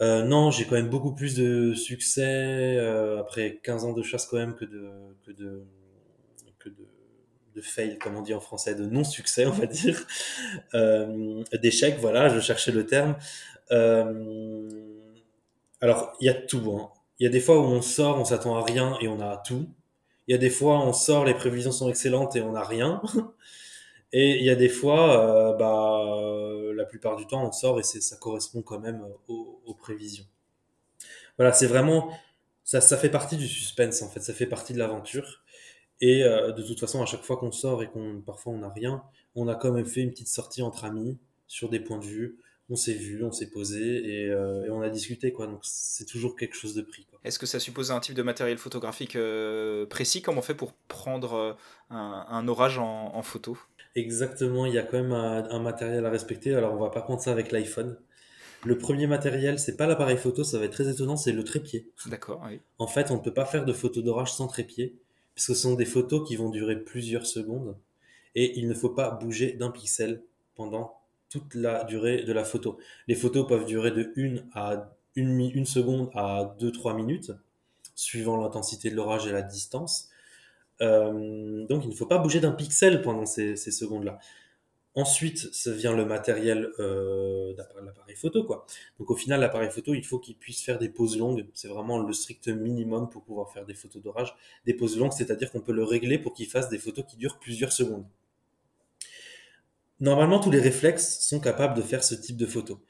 Euh, 0.01 0.25
non, 0.25 0.51
j'ai 0.51 0.65
quand 0.65 0.75
même 0.75 0.89
beaucoup 0.89 1.15
plus 1.15 1.37
de 1.37 1.73
succès 1.75 2.79
euh, 2.79 3.21
après 3.21 3.61
15 3.63 3.85
ans 3.85 3.93
de 3.93 4.03
chasse 4.03 4.27
quand 4.27 4.39
même 4.39 4.57
que 4.57 4.65
de 4.65 4.91
que 5.25 5.31
de 5.31 5.63
que 6.59 6.69
de, 6.69 6.89
de 7.55 7.61
fail, 7.61 7.97
comme 7.99 8.17
on 8.17 8.23
dit 8.23 8.35
en 8.35 8.41
français, 8.41 8.75
de 8.75 8.87
non-succès, 8.87 9.47
on 9.47 9.53
va 9.53 9.67
dire, 9.67 10.05
euh, 10.75 11.45
d'échec. 11.63 11.97
Voilà, 12.01 12.29
je 12.29 12.41
cherchais 12.41 12.73
le 12.73 12.87
terme. 12.87 13.15
Alors, 15.81 16.13
il 16.21 16.27
y 16.27 16.29
a 16.29 16.35
tout. 16.35 16.73
Hein. 16.73 16.91
Il 17.21 17.25
y 17.25 17.27
a 17.27 17.31
des 17.31 17.41
fois 17.41 17.59
où 17.59 17.65
on 17.65 17.83
sort, 17.83 18.19
on 18.19 18.25
s'attend 18.25 18.57
à 18.57 18.65
rien 18.65 18.97
et 19.01 19.09
on 19.09 19.21
a 19.21 19.37
tout. 19.37 19.69
Il 20.27 20.33
y 20.33 20.35
a 20.35 20.39
des 20.39 20.51
fois, 20.51 20.81
on 20.81 20.93
sort, 20.93 21.25
les 21.25 21.35
prévisions 21.35 21.73
sont 21.73 21.89
excellentes 21.89 22.35
et 22.37 22.43
on 22.43 22.53
n'a 22.53 22.65
rien. 22.65 23.03
Et 24.13 24.39
il 24.39 24.45
y 24.45 24.51
a 24.51 24.57
des 24.57 24.69
fois, 24.69 25.53
euh, 25.53 25.53
bah, 25.57 26.03
euh, 26.17 26.75
la 26.75 26.85
plupart 26.85 27.15
du 27.15 27.29
temps, 27.29 27.47
on 27.47 27.53
sort 27.53 27.79
et 27.79 27.85
ça 27.85 28.17
correspond 28.17 28.61
quand 28.61 28.81
même 28.81 29.07
aux, 29.29 29.63
aux 29.65 29.75
prévisions. 29.75 30.25
Voilà, 31.39 31.53
c'est 31.53 31.69
vraiment, 31.69 32.11
ça, 32.65 32.81
fait 32.97 33.09
partie 33.09 33.37
du 33.37 33.47
suspense 33.49 34.03
en 34.03 34.09
fait, 34.09 34.21
ça 34.21 34.35
fait 34.35 34.47
partie 34.47 34.73
de 34.73 34.79
l'aventure. 34.79 35.43
Et 36.01 36.25
euh, 36.25 36.53
de 36.53 36.63
toute 36.63 36.81
façon, 36.81 37.03
à 37.03 37.07
chaque 37.07 37.23
fois 37.23 37.37
qu'on 37.37 37.53
sort 37.53 37.83
et 37.83 37.89
qu'on 37.89 38.21
parfois 38.21 38.53
on 38.53 38.59
n'a 38.59 38.69
rien, 38.71 39.03
on 39.35 39.49
a 39.49 39.55
quand 39.55 39.73
même 39.73 39.87
fait 39.87 40.01
une 40.01 40.11
petite 40.11 40.29
sortie 40.29 40.63
entre 40.63 40.85
amis 40.85 41.19
sur 41.47 41.69
des 41.69 41.81
points 41.81 41.99
de 41.99 42.05
vue. 42.05 42.39
On 42.71 42.77
s'est 42.77 42.95
vu, 42.95 43.25
on 43.25 43.33
s'est 43.33 43.51
posé 43.51 43.81
et, 43.81 44.31
euh, 44.31 44.65
et, 44.65 44.71
on 44.71 44.81
a 44.81 44.89
discuté 44.89 45.33
quoi. 45.33 45.47
Donc 45.47 45.61
c'est 45.63 46.07
toujours 46.07 46.37
quelque 46.37 46.55
chose 46.55 46.75
de 46.75 46.83
pris. 46.83 47.07
Est-ce 47.25 47.39
que 47.39 47.47
ça 47.47 47.59
suppose 47.59 47.91
un 47.91 48.01
type 48.01 48.15
de 48.15 48.23
matériel 48.23 48.59
photographique 48.59 49.17
euh, 49.17 49.87
précis? 49.87 50.23
Comment 50.23 50.39
on 50.39 50.43
fait 50.43 50.55
pour 50.55 50.73
prendre 50.73 51.57
un, 51.91 52.27
un 52.29 52.49
orage 52.49 52.79
en, 52.79 53.15
en 53.15 53.23
photo? 53.23 53.59
Exactement, 53.97 54.67
il 54.67 54.75
y 54.75 54.79
a 54.79 54.83
quand 54.83 55.03
même 55.03 55.13
un, 55.13 55.59
matériel 55.59 56.07
à 56.07 56.11
respecter. 56.11 56.55
Alors, 56.55 56.75
on 56.75 56.79
va 56.79 56.91
pas 56.91 57.03
prendre 57.03 57.21
ça 57.21 57.33
avec 57.33 57.51
l'iPhone. 57.51 57.99
Le 58.65 58.79
premier 58.79 59.07
matériel, 59.07 59.59
c'est 59.59 59.77
pas 59.77 59.87
l'appareil 59.87 60.17
photo, 60.19 60.45
ça 60.45 60.59
va 60.59 60.67
être 60.67 60.73
très 60.73 60.89
étonnant, 60.89 61.17
c'est 61.17 61.33
le 61.33 61.43
trépied. 61.43 61.91
D'accord, 62.07 62.43
oui. 62.47 62.61
En 62.79 62.87
fait, 62.87 63.11
on 63.11 63.17
ne 63.17 63.21
peut 63.21 63.35
pas 63.35 63.47
faire 63.47 63.65
de 63.65 63.73
photos 63.73 64.05
d'orage 64.05 64.33
sans 64.33 64.47
trépied, 64.47 64.97
puisque 65.35 65.49
ce 65.49 65.55
sont 65.55 65.75
des 65.75 65.87
photos 65.87 66.29
qui 66.29 66.37
vont 66.37 66.51
durer 66.51 66.79
plusieurs 66.79 67.27
secondes, 67.27 67.77
et 68.35 68.59
il 68.59 68.69
ne 68.69 68.75
faut 68.75 68.91
pas 68.91 69.11
bouger 69.11 69.53
d'un 69.53 69.71
pixel 69.71 70.23
pendant 70.55 71.00
toute 71.31 71.55
la 71.55 71.85
durée 71.85 72.25
de 72.25 72.33
la 72.33 72.45
photo. 72.45 72.79
Les 73.09 73.15
photos 73.15 73.47
peuvent 73.47 73.65
durer 73.65 73.93
de 73.93 74.13
1 74.17 74.49
à 74.53 74.93
1 75.17 75.39
une 75.55 75.65
seconde 75.67 76.11
à 76.15 76.57
2-3 76.61 76.97
minutes, 76.97 77.33
suivant 77.95 78.37
l'intensité 78.37 78.91
de 78.91 78.97
l'orage 78.97 79.27
et 79.27 79.33
la 79.33 79.43
distance. 79.43 80.09
Euh, 80.83 81.67
donc 81.67 81.85
il 81.85 81.91
ne 81.91 81.95
faut 81.95 82.07
pas 82.07 82.19
bouger 82.19 82.41
d'un 82.41 82.53
pixel 82.53 83.03
pendant 83.03 83.27
ces, 83.27 83.57
secondes-là. 83.57 84.19
Ensuite, 84.97 85.55
ça 85.55 85.73
vient 85.73 85.95
le 85.95 86.05
matériel 86.05 86.69
euh, 86.81 87.55
l'appareil 87.57 88.17
photo, 88.17 88.43
quoi. 88.43 88.67
Donc 88.99 89.11
au 89.11 89.15
final, 89.15 89.39
l'appareil 89.41 89.71
photo, 89.71 89.95
il 89.95 90.05
faut 90.05 90.19
qu'il 90.19 90.37
puisse 90.37 90.63
faire 90.63 90.79
des 90.79 90.89
poses 90.89 91.17
longues. 91.17 91.47
C'est 91.55 91.69
vraiment 91.69 91.99
le 91.99 92.13
strict 92.13 92.49
minimum 92.49 93.09
pour 93.09 93.23
pouvoir 93.23 93.53
faire 93.53 93.67
des 93.67 93.75
photos 93.75 94.03
d'orage. 94.03 94.35
Des 94.67 94.75
poses 94.75 94.99
longues, 94.99 95.13
c'est-à-dire 95.13 95.53
qu'on 95.53 95.61
peut 95.61 95.73
le 95.73 95.85
régler 95.85 96.19
pour 96.19 96.35
qu'il 96.35 96.47
fasse 96.47 96.69
des 96.69 96.79
photos 96.79 97.05
qui 97.07 97.17
durent 97.17 97.39
plusieurs 97.39 97.73
secondes. 97.73 98.05
Normalement, 100.01 100.41
tous 100.41 100.51
les 100.51 100.61
réflexes 100.61 101.21
sont 101.21 101.41
capables 101.41 101.77
de 101.77 101.83
faire 101.83 102.03
ce 102.03 102.15
type 102.15 102.37
de 102.37 102.47
photo. 102.47 102.81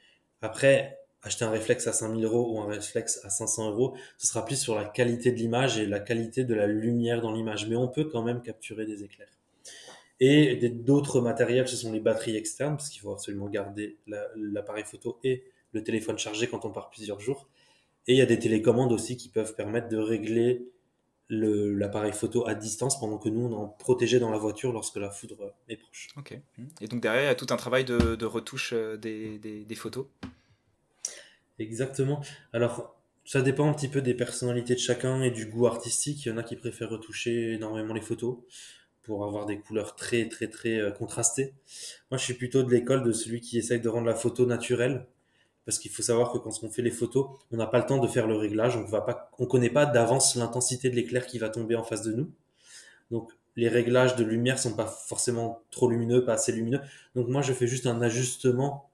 Après, 0.43 0.99
acheter 1.23 1.45
un 1.45 1.51
réflexe 1.51 1.87
à 1.87 1.93
5000 1.93 2.25
euros 2.25 2.55
ou 2.55 2.61
un 2.61 2.67
réflexe 2.67 3.21
à 3.25 3.31
500 3.31 3.71
euros, 3.71 3.97
ce 4.17 4.29
sera 4.29 4.45
plus 4.45 4.57
sur 4.57 4.75
la 4.75 4.85
qualité 4.85 5.33
de 5.33 5.37
l'image 5.37 5.79
et 5.79 5.87
la 5.87 6.01
qualité 6.01 6.45
de 6.45 6.55
la 6.55 6.67
lumière 6.67 7.21
dans 7.21 7.33
l'image. 7.33 7.69
Mais 7.69 7.77
on 7.77 7.89
peut 7.89 8.05
quand 8.05 8.23
même 8.23 8.43
capturer 8.43 8.87
des 8.87 9.03
éclairs. 9.03 9.29
Et 10.21 10.57
d'autres 10.69 11.21
matériels, 11.21 11.67
ce 11.67 11.77
sont 11.77 11.93
les 11.93 12.01
batteries 12.01 12.37
externes, 12.37 12.77
parce 12.77 12.91
qu'il 12.91 13.01
faut 13.01 13.13
absolument 13.13 13.49
garder 13.49 13.99
l'appareil 14.37 14.85
photo 14.85 15.19
et 15.25 15.45
le 15.73 15.83
téléphone 15.83 16.19
chargé 16.19 16.47
quand 16.47 16.65
on 16.65 16.71
part 16.71 16.91
plusieurs 16.91 17.21
jours. 17.21 17.49
Et 18.07 18.13
il 18.13 18.19
y 18.19 18.23
a 18.23 18.27
des 18.27 18.39
télécommandes 18.39 18.93
aussi 18.93 19.17
qui 19.17 19.29
peuvent 19.31 19.55
permettre 19.55 19.89
de 19.89 19.97
régler 19.97 20.69
l'appareil 21.31 22.13
photo 22.13 22.47
à 22.47 22.55
distance 22.55 22.99
pendant 22.99 23.19
que 23.19 23.29
nous, 23.29 23.47
on 23.47 23.53
en 23.53 23.69
protégé 23.69 24.19
dans 24.19 24.31
la 24.31 24.39
voiture 24.39 24.73
lorsque 24.73 24.97
la 24.97 25.11
foudre 25.11 25.55
est 25.69 25.77
proche. 25.77 26.09
Ok. 26.17 26.39
Et 26.81 26.89
donc 26.89 27.01
derrière, 27.01 27.23
il 27.23 27.27
y 27.27 27.29
a 27.29 27.35
tout 27.35 27.47
un 27.51 27.57
travail 27.57 27.85
de, 27.85 28.25
retouche 28.25 28.73
euh, 28.73 28.97
des, 28.97 29.39
des, 29.39 29.75
photos 29.75 30.07
Exactement. 31.59 32.23
Alors, 32.53 32.97
ça 33.25 33.43
dépend 33.43 33.69
un 33.69 33.75
petit 33.75 33.89
peu 33.89 34.03
des 34.03 34.15
personnalités 34.15 34.75
de 34.75 34.81
chacun 34.81 35.23
et 35.23 35.31
du 35.31 35.47
goût 35.47 35.67
artistique. 35.67 36.25
Il 36.25 36.31
y 36.31 36.33
en 36.33 36.37
a 36.37 36.43
qui 36.43 36.57
préfèrent 36.57 36.91
retoucher 36.91 37.53
énormément 37.53 37.95
les 37.95 38.01
photos 38.01 38.39
pour 39.03 39.25
avoir 39.25 39.47
des 39.47 39.59
couleurs 39.59 39.97
très 39.97 40.29
très 40.29 40.49
très 40.49 40.81
euh, 40.81 40.91
contrastées. 40.91 41.55
Moi, 42.11 42.19
je 42.19 42.25
suis 42.25 42.35
plutôt 42.35 42.63
de 42.63 42.71
l'école 42.71 43.05
de 43.05 43.13
celui 43.13 43.41
qui 43.41 43.59
essaye 43.59 43.81
de 43.81 43.89
rendre 43.89 44.07
la 44.07 44.15
photo 44.15 44.47
naturelle, 44.47 45.07
parce 45.65 45.79
qu'il 45.79 45.91
faut 45.91 46.03
savoir 46.03 46.33
que 46.33 46.39
quand 46.39 46.51
on 46.63 46.71
fait 46.71 46.83
les 46.83 46.91
photos, 46.91 47.29
on 47.51 47.57
n'a 47.57 47.67
pas 47.67 47.79
le 47.79 47.87
temps 47.87 47.99
de 47.99 48.09
faire 48.09 48.27
le 48.27 48.37
réglage, 48.37 48.77
on 48.77 48.87
on 49.39 49.47
connaît 49.47 49.71
pas 49.71 49.87
d'avance 49.87 50.37
l'intensité 50.37 50.91
de 50.91 50.97
l'éclair 50.97 51.27
qui 51.27 51.39
va 51.39 51.49
tomber 51.49 51.77
en 51.77 51.85
face 51.85 52.03
de 52.03 52.13
nous. 52.13 52.31
Donc 53.11 53.33
les 53.57 53.69
réglages 53.69 54.17
de 54.17 54.25
lumière 54.25 54.59
sont 54.59 54.75
pas 54.75 54.87
forcément 54.87 55.63
trop 55.71 55.89
lumineux, 55.91 56.25
pas 56.25 56.35
assez 56.35 56.53
lumineux. 56.53 56.81
Donc 57.15 57.29
moi, 57.29 57.43
je 57.43 57.53
fais 57.53 57.67
juste 57.67 57.87
un 57.87 58.01
ajustement 58.01 58.91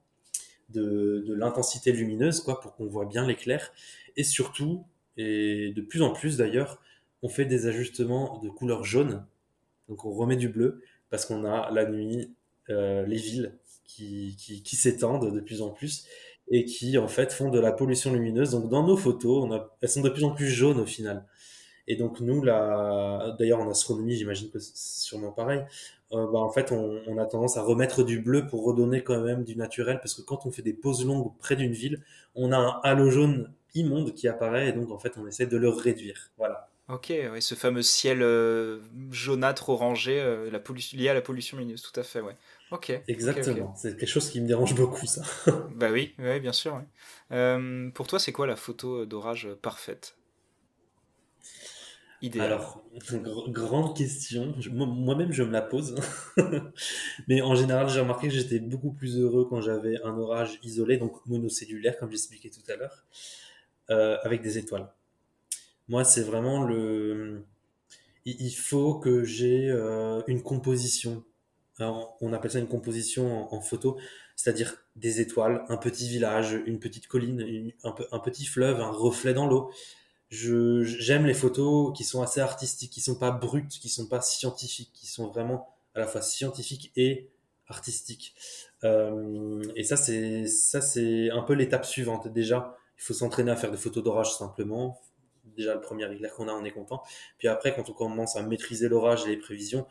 de, 0.69 1.23
de 1.27 1.33
l'intensité 1.33 1.91
lumineuse, 1.91 2.41
quoi, 2.41 2.59
pour 2.59 2.75
qu'on 2.75 2.87
voit 2.87 3.05
bien 3.05 3.25
l'éclair. 3.25 3.71
Et 4.17 4.23
surtout, 4.23 4.83
et 5.15 5.71
de 5.75 5.81
plus 5.81 6.01
en 6.01 6.11
plus 6.11 6.37
d'ailleurs, 6.37 6.81
on 7.21 7.29
fait 7.29 7.45
des 7.45 7.67
ajustements 7.67 8.39
de 8.43 8.49
couleur 8.49 8.83
jaune 8.83 9.25
donc 9.87 10.05
on 10.05 10.11
remet 10.11 10.35
du 10.35 10.49
bleu 10.49 10.81
parce 11.09 11.25
qu'on 11.25 11.45
a 11.45 11.71
la 11.71 11.85
nuit 11.85 12.33
euh, 12.69 13.05
les 13.05 13.17
villes 13.17 13.53
qui, 13.85 14.35
qui, 14.37 14.75
s'étendent 14.75 15.33
de 15.33 15.39
plus 15.39 15.61
en 15.61 15.69
plus 15.69 16.05
et 16.49 16.65
qui 16.65 16.97
en 16.97 17.07
fait 17.07 17.33
font 17.33 17.49
de 17.49 17.59
la 17.59 17.71
pollution 17.71 18.13
lumineuse. 18.13 18.51
Donc 18.51 18.69
dans 18.69 18.85
nos 18.85 18.97
photos, 18.97 19.49
elles 19.81 19.89
sont 19.89 20.01
de 20.01 20.09
plus 20.09 20.23
en 20.23 20.31
plus 20.31 20.47
jaunes 20.47 20.79
au 20.79 20.85
final. 20.85 21.25
Et 21.87 21.95
donc 21.95 22.19
nous, 22.19 22.43
là, 22.43 23.35
d'ailleurs 23.39 23.59
en 23.59 23.69
astronomie, 23.69 24.15
j'imagine 24.15 24.49
que 24.49 24.59
c'est 24.59 24.75
sûrement 24.75 25.31
pareil. 25.31 25.63
Euh, 26.13 26.27
bah, 26.31 26.39
en 26.39 26.49
fait, 26.49 26.71
on, 26.71 27.17
a 27.17 27.25
tendance 27.25 27.57
à 27.57 27.61
remettre 27.61 28.03
du 28.03 28.19
bleu 28.19 28.47
pour 28.47 28.65
redonner 28.65 29.03
quand 29.03 29.19
même 29.21 29.43
du 29.43 29.55
naturel, 29.55 29.99
parce 29.99 30.13
que 30.13 30.21
quand 30.21 30.45
on 30.45 30.51
fait 30.51 30.61
des 30.61 30.73
poses 30.73 31.05
longues 31.05 31.31
près 31.39 31.55
d'une 31.55 31.73
ville, 31.73 32.03
on 32.35 32.51
a 32.51 32.57
un 32.57 32.79
halo 32.83 33.09
jaune 33.09 33.51
immonde 33.75 34.13
qui 34.13 34.27
apparaît, 34.27 34.69
et 34.69 34.71
donc 34.71 34.91
en 34.91 34.99
fait, 34.99 35.13
on 35.17 35.27
essaie 35.27 35.47
de 35.47 35.57
le 35.57 35.69
réduire. 35.69 36.31
Voilà. 36.37 36.69
Ok, 36.89 37.07
ouais, 37.09 37.41
ce 37.41 37.55
fameux 37.55 37.81
ciel 37.81 38.21
euh, 38.21 38.79
jaunâtre 39.11 39.67
orangé, 39.69 40.21
euh, 40.21 40.49
lié 40.93 41.09
à 41.09 41.13
la 41.13 41.21
pollution 41.21 41.57
lumineuse, 41.57 41.81
tout 41.81 41.99
à 41.99 42.03
fait, 42.03 42.21
ouais. 42.21 42.37
Ok. 42.71 42.91
Exactement. 43.07 43.73
C'est 43.75 43.97
quelque 43.97 44.09
chose 44.09 44.29
qui 44.29 44.41
me 44.41 44.47
dérange 44.47 44.75
beaucoup, 44.75 45.05
ça. 45.05 45.21
bah 45.75 45.89
oui, 45.91 46.13
ouais, 46.19 46.39
bien 46.39 46.53
sûr. 46.53 46.81
Euh, 47.31 47.89
pour 47.91 48.07
toi, 48.07 48.19
c'est 48.19 48.31
quoi 48.31 48.47
la 48.47 48.55
photo 48.55 49.05
d'orage 49.05 49.47
parfaite? 49.61 50.17
Idéal. 52.21 52.47
Alors, 52.47 52.83
grande 53.47 53.95
question. 53.95 54.55
Moi-même, 54.71 55.31
je 55.31 55.43
me 55.43 55.51
la 55.51 55.61
pose. 55.61 55.95
Mais 57.27 57.41
en 57.41 57.55
général, 57.55 57.89
j'ai 57.89 57.99
remarqué 57.99 58.27
que 58.27 58.33
j'étais 58.33 58.59
beaucoup 58.59 58.91
plus 58.91 59.19
heureux 59.19 59.45
quand 59.47 59.61
j'avais 59.61 60.01
un 60.03 60.17
orage 60.17 60.59
isolé, 60.63 60.97
donc 60.97 61.23
monocellulaire, 61.27 61.97
comme 61.97 62.09
j'expliquais 62.09 62.49
tout 62.49 62.71
à 62.71 62.75
l'heure, 62.75 63.05
avec 64.23 64.41
des 64.41 64.57
étoiles. 64.57 64.89
Moi, 65.87 66.03
c'est 66.03 66.23
vraiment 66.23 66.63
le. 66.63 67.45
Il 68.25 68.51
faut 68.51 68.95
que 68.99 69.23
j'ai 69.23 69.69
euh, 69.69 70.21
une 70.27 70.43
composition. 70.43 71.23
On 71.79 72.33
appelle 72.33 72.51
ça 72.51 72.59
une 72.59 72.67
composition 72.67 73.53
en, 73.53 73.61
photo, 73.61 73.97
c'est-à-dire 74.35 74.77
des 74.95 75.21
étoiles, 75.21 75.63
un 75.69 75.77
petit 75.77 76.07
village, 76.07 76.59
une 76.65 76.79
petite 76.79 77.07
colline, 77.07 77.71
un, 77.83 78.19
petit 78.19 78.45
fleuve, 78.45 78.79
un 78.81 78.91
reflet 78.91 79.33
dans 79.33 79.47
l'eau. 79.47 79.71
J'aime 80.29 81.25
les 81.25 81.33
photos 81.33 81.95
qui 81.95 82.03
sont 82.03 82.21
assez 82.21 82.41
artistiques, 82.41 82.91
qui 82.91 83.01
sont 83.01 83.15
pas 83.15 83.31
brutes, 83.31 83.79
qui 83.79 83.89
sont 83.89 84.07
pas 84.07 84.21
scientifiques, 84.21 84.91
qui 84.93 85.07
sont 85.07 85.27
vraiment 85.27 85.69
à 85.93 85.99
la 85.99 86.07
fois 86.07 86.21
scientifiques 86.21 86.91
et 86.95 87.29
artistiques. 87.67 88.35
Euh, 88.83 89.61
et 89.75 89.83
ça, 89.83 89.97
c'est 89.97 90.47
ça, 90.47 90.81
c'est 90.81 91.29
un 91.31 91.41
peu 91.41 91.53
l'étape 91.53 91.85
suivante. 91.85 92.27
Déjà, 92.27 92.77
il 92.97 93.03
faut 93.03 93.13
s'entraîner 93.13 93.51
à 93.51 93.55
faire 93.55 93.71
des 93.71 93.77
photos 93.77 94.03
d'orage 94.03 94.33
simplement 94.33 94.99
déjà 95.57 95.73
le 95.73 95.81
premier 95.81 96.11
éclair 96.13 96.33
qu'on 96.33 96.47
a, 96.47 96.53
on 96.53 96.63
est 96.63 96.71
content. 96.71 97.03
Puis 97.37 97.47
après, 97.47 97.75
quand 97.75 97.89
on 97.89 97.93
commence 97.93 98.37
à 98.37 98.43
maîtriser 98.43 98.87
l'orage 98.87 99.25
et 99.25 99.29
les 99.29 99.37
prévisions, 99.37 99.85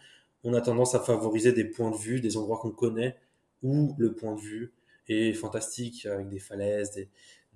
on 0.44 0.55
a 0.55 0.61
tendance 0.61 0.94
à 0.94 1.01
favoriser 1.01 1.53
des 1.53 1.64
points 1.64 1.90
de 1.90 1.96
vue, 1.96 2.20
des 2.20 2.37
endroits 2.37 2.59
qu'on 2.59 2.70
connaît, 2.70 3.16
où 3.62 3.94
le 3.99 4.14
point 4.14 4.35
de 4.35 4.40
vue 4.40 4.72
est 5.09 5.33
fantastique, 5.33 6.07
avec 6.07 6.29
des 6.29 6.38
falaises, 6.38 6.92
des... 6.92 7.09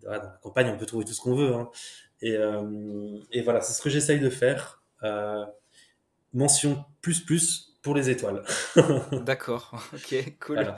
dans 0.03 0.11
la 0.11 0.21
campagne, 0.43 0.71
on 0.75 0.79
peut 0.79 0.87
trouver 0.87 1.05
tout 1.05 1.13
ce 1.13 1.21
qu'on 1.21 1.35
veut. 1.35 1.55
Hein. 1.55 1.71
Et, 2.23 2.37
euh, 2.37 3.19
et, 3.33 3.43
voilà, 3.43 3.61
c'est 3.61 3.73
ce 3.73 3.83
que 3.83 3.91
j'essaye 3.91 4.21
de 4.21 4.31
faire. 4.31 4.83
Euh, 5.03 5.45
mention 6.33 6.85
plus 7.01 7.21
plus 7.21 7.79
pour 7.83 7.95
les 7.95 8.11
étoiles. 8.11 8.43
D'accord, 9.25 9.83
ok, 9.95 10.39
cool. 10.41 10.75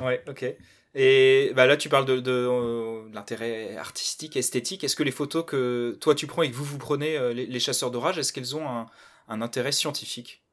Ouais, 0.00 0.22
ok. 0.28 0.56
Et 0.94 1.52
bah 1.56 1.66
là, 1.66 1.76
tu 1.76 1.88
parles 1.88 2.04
de, 2.04 2.20
de, 2.20 2.30
euh, 2.30 3.02
l'intérêt 3.12 3.76
artistique, 3.76 4.36
esthétique. 4.36 4.84
Est-ce 4.84 4.94
que 4.94 5.02
les 5.02 5.10
photos 5.10 5.44
que 5.44 5.98
toi 6.00 6.14
tu 6.14 6.28
prends 6.28 6.42
et 6.42 6.50
que 6.50 6.54
vous 6.54 6.64
vous 6.64 6.78
prenez, 6.78 7.16
euh, 7.16 7.32
les, 7.32 7.60
chasseurs 7.60 7.90
d'orage, 7.90 8.18
est-ce 8.18 8.32
qu'elles 8.32 8.54
ont 8.54 8.68
un, 8.68 8.86
un, 9.26 9.42
intérêt 9.42 9.72
scientifique? 9.72 10.43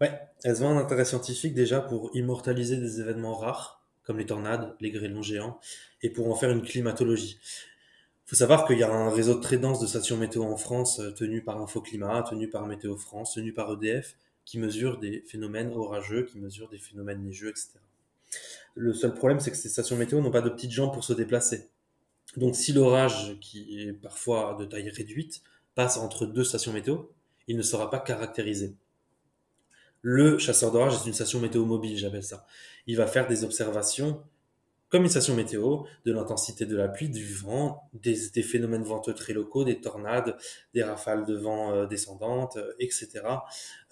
Ouais, 0.00 0.12
elles 0.42 0.62
ont 0.62 0.68
un 0.68 0.78
intérêt 0.78 1.04
scientifique 1.04 1.54
déjà 1.54 1.80
pour 1.80 2.10
immortaliser 2.14 2.76
des 2.76 3.00
événements 3.00 3.34
rares, 3.34 3.82
comme 4.02 4.18
les 4.18 4.26
tornades, 4.26 4.74
les 4.80 4.90
grêlons 4.90 5.22
géants, 5.22 5.58
et 6.02 6.10
pour 6.10 6.30
en 6.30 6.34
faire 6.34 6.50
une 6.50 6.62
climatologie. 6.62 7.38
Il 8.26 8.30
faut 8.30 8.36
savoir 8.36 8.66
qu'il 8.66 8.78
y 8.78 8.82
a 8.82 8.90
un 8.90 9.10
réseau 9.10 9.34
très 9.34 9.58
dense 9.58 9.80
de 9.80 9.86
stations 9.86 10.16
météo 10.16 10.44
en 10.44 10.56
France, 10.56 11.00
euh, 11.00 11.10
tenu 11.10 11.42
par 11.42 11.60
Infoclimat, 11.60 12.22
tenu 12.22 12.48
par 12.48 12.66
Météo 12.66 12.96
France, 12.96 13.34
tenu 13.34 13.52
par 13.52 13.72
EDF, 13.72 14.16
qui 14.44 14.58
mesure 14.58 14.98
des 14.98 15.22
phénomènes 15.26 15.72
orageux, 15.72 16.24
qui 16.24 16.38
mesure 16.38 16.68
des 16.68 16.78
phénomènes 16.78 17.22
neigeux, 17.22 17.48
etc. 17.50 17.72
Le 18.74 18.92
seul 18.92 19.14
problème, 19.14 19.40
c'est 19.40 19.50
que 19.50 19.56
ces 19.56 19.68
stations 19.68 19.96
météo 19.96 20.20
n'ont 20.20 20.30
pas 20.30 20.40
de 20.40 20.50
petites 20.50 20.72
jambes 20.72 20.92
pour 20.92 21.04
se 21.04 21.12
déplacer. 21.12 21.68
Donc 22.36 22.56
si 22.56 22.72
l'orage, 22.72 23.36
qui 23.40 23.80
est 23.80 23.92
parfois 23.92 24.56
de 24.58 24.64
taille 24.64 24.90
réduite, 24.90 25.42
passe 25.74 25.96
entre 25.96 26.26
deux 26.26 26.44
stations 26.44 26.72
météo, 26.72 27.04
il 27.46 27.56
ne 27.56 27.62
sera 27.62 27.90
pas 27.90 27.98
caractérisé. 27.98 28.74
Le 30.06 30.36
chasseur 30.36 30.70
d'orage 30.70 30.96
est 30.96 31.06
une 31.06 31.14
station 31.14 31.40
météo 31.40 31.64
mobile, 31.64 31.96
j'appelle 31.96 32.22
ça. 32.22 32.44
Il 32.86 32.98
va 32.98 33.06
faire 33.06 33.26
des 33.26 33.42
observations 33.42 34.22
comme 34.90 35.04
une 35.04 35.08
station 35.08 35.34
météo, 35.34 35.84
de 36.04 36.12
l'intensité 36.12 36.66
de 36.66 36.76
la 36.76 36.88
pluie, 36.88 37.08
du 37.08 37.24
vent, 37.24 37.88
des, 37.94 38.14
phénomènes 38.42 38.84
venteux 38.84 39.14
très 39.14 39.32
locaux, 39.32 39.64
des 39.64 39.80
tornades, 39.80 40.36
des 40.74 40.82
rafales 40.82 41.24
de 41.24 41.34
vent 41.34 41.72
euh, 41.72 41.86
descendantes, 41.86 42.58
euh, 42.58 42.74
etc. 42.78 43.22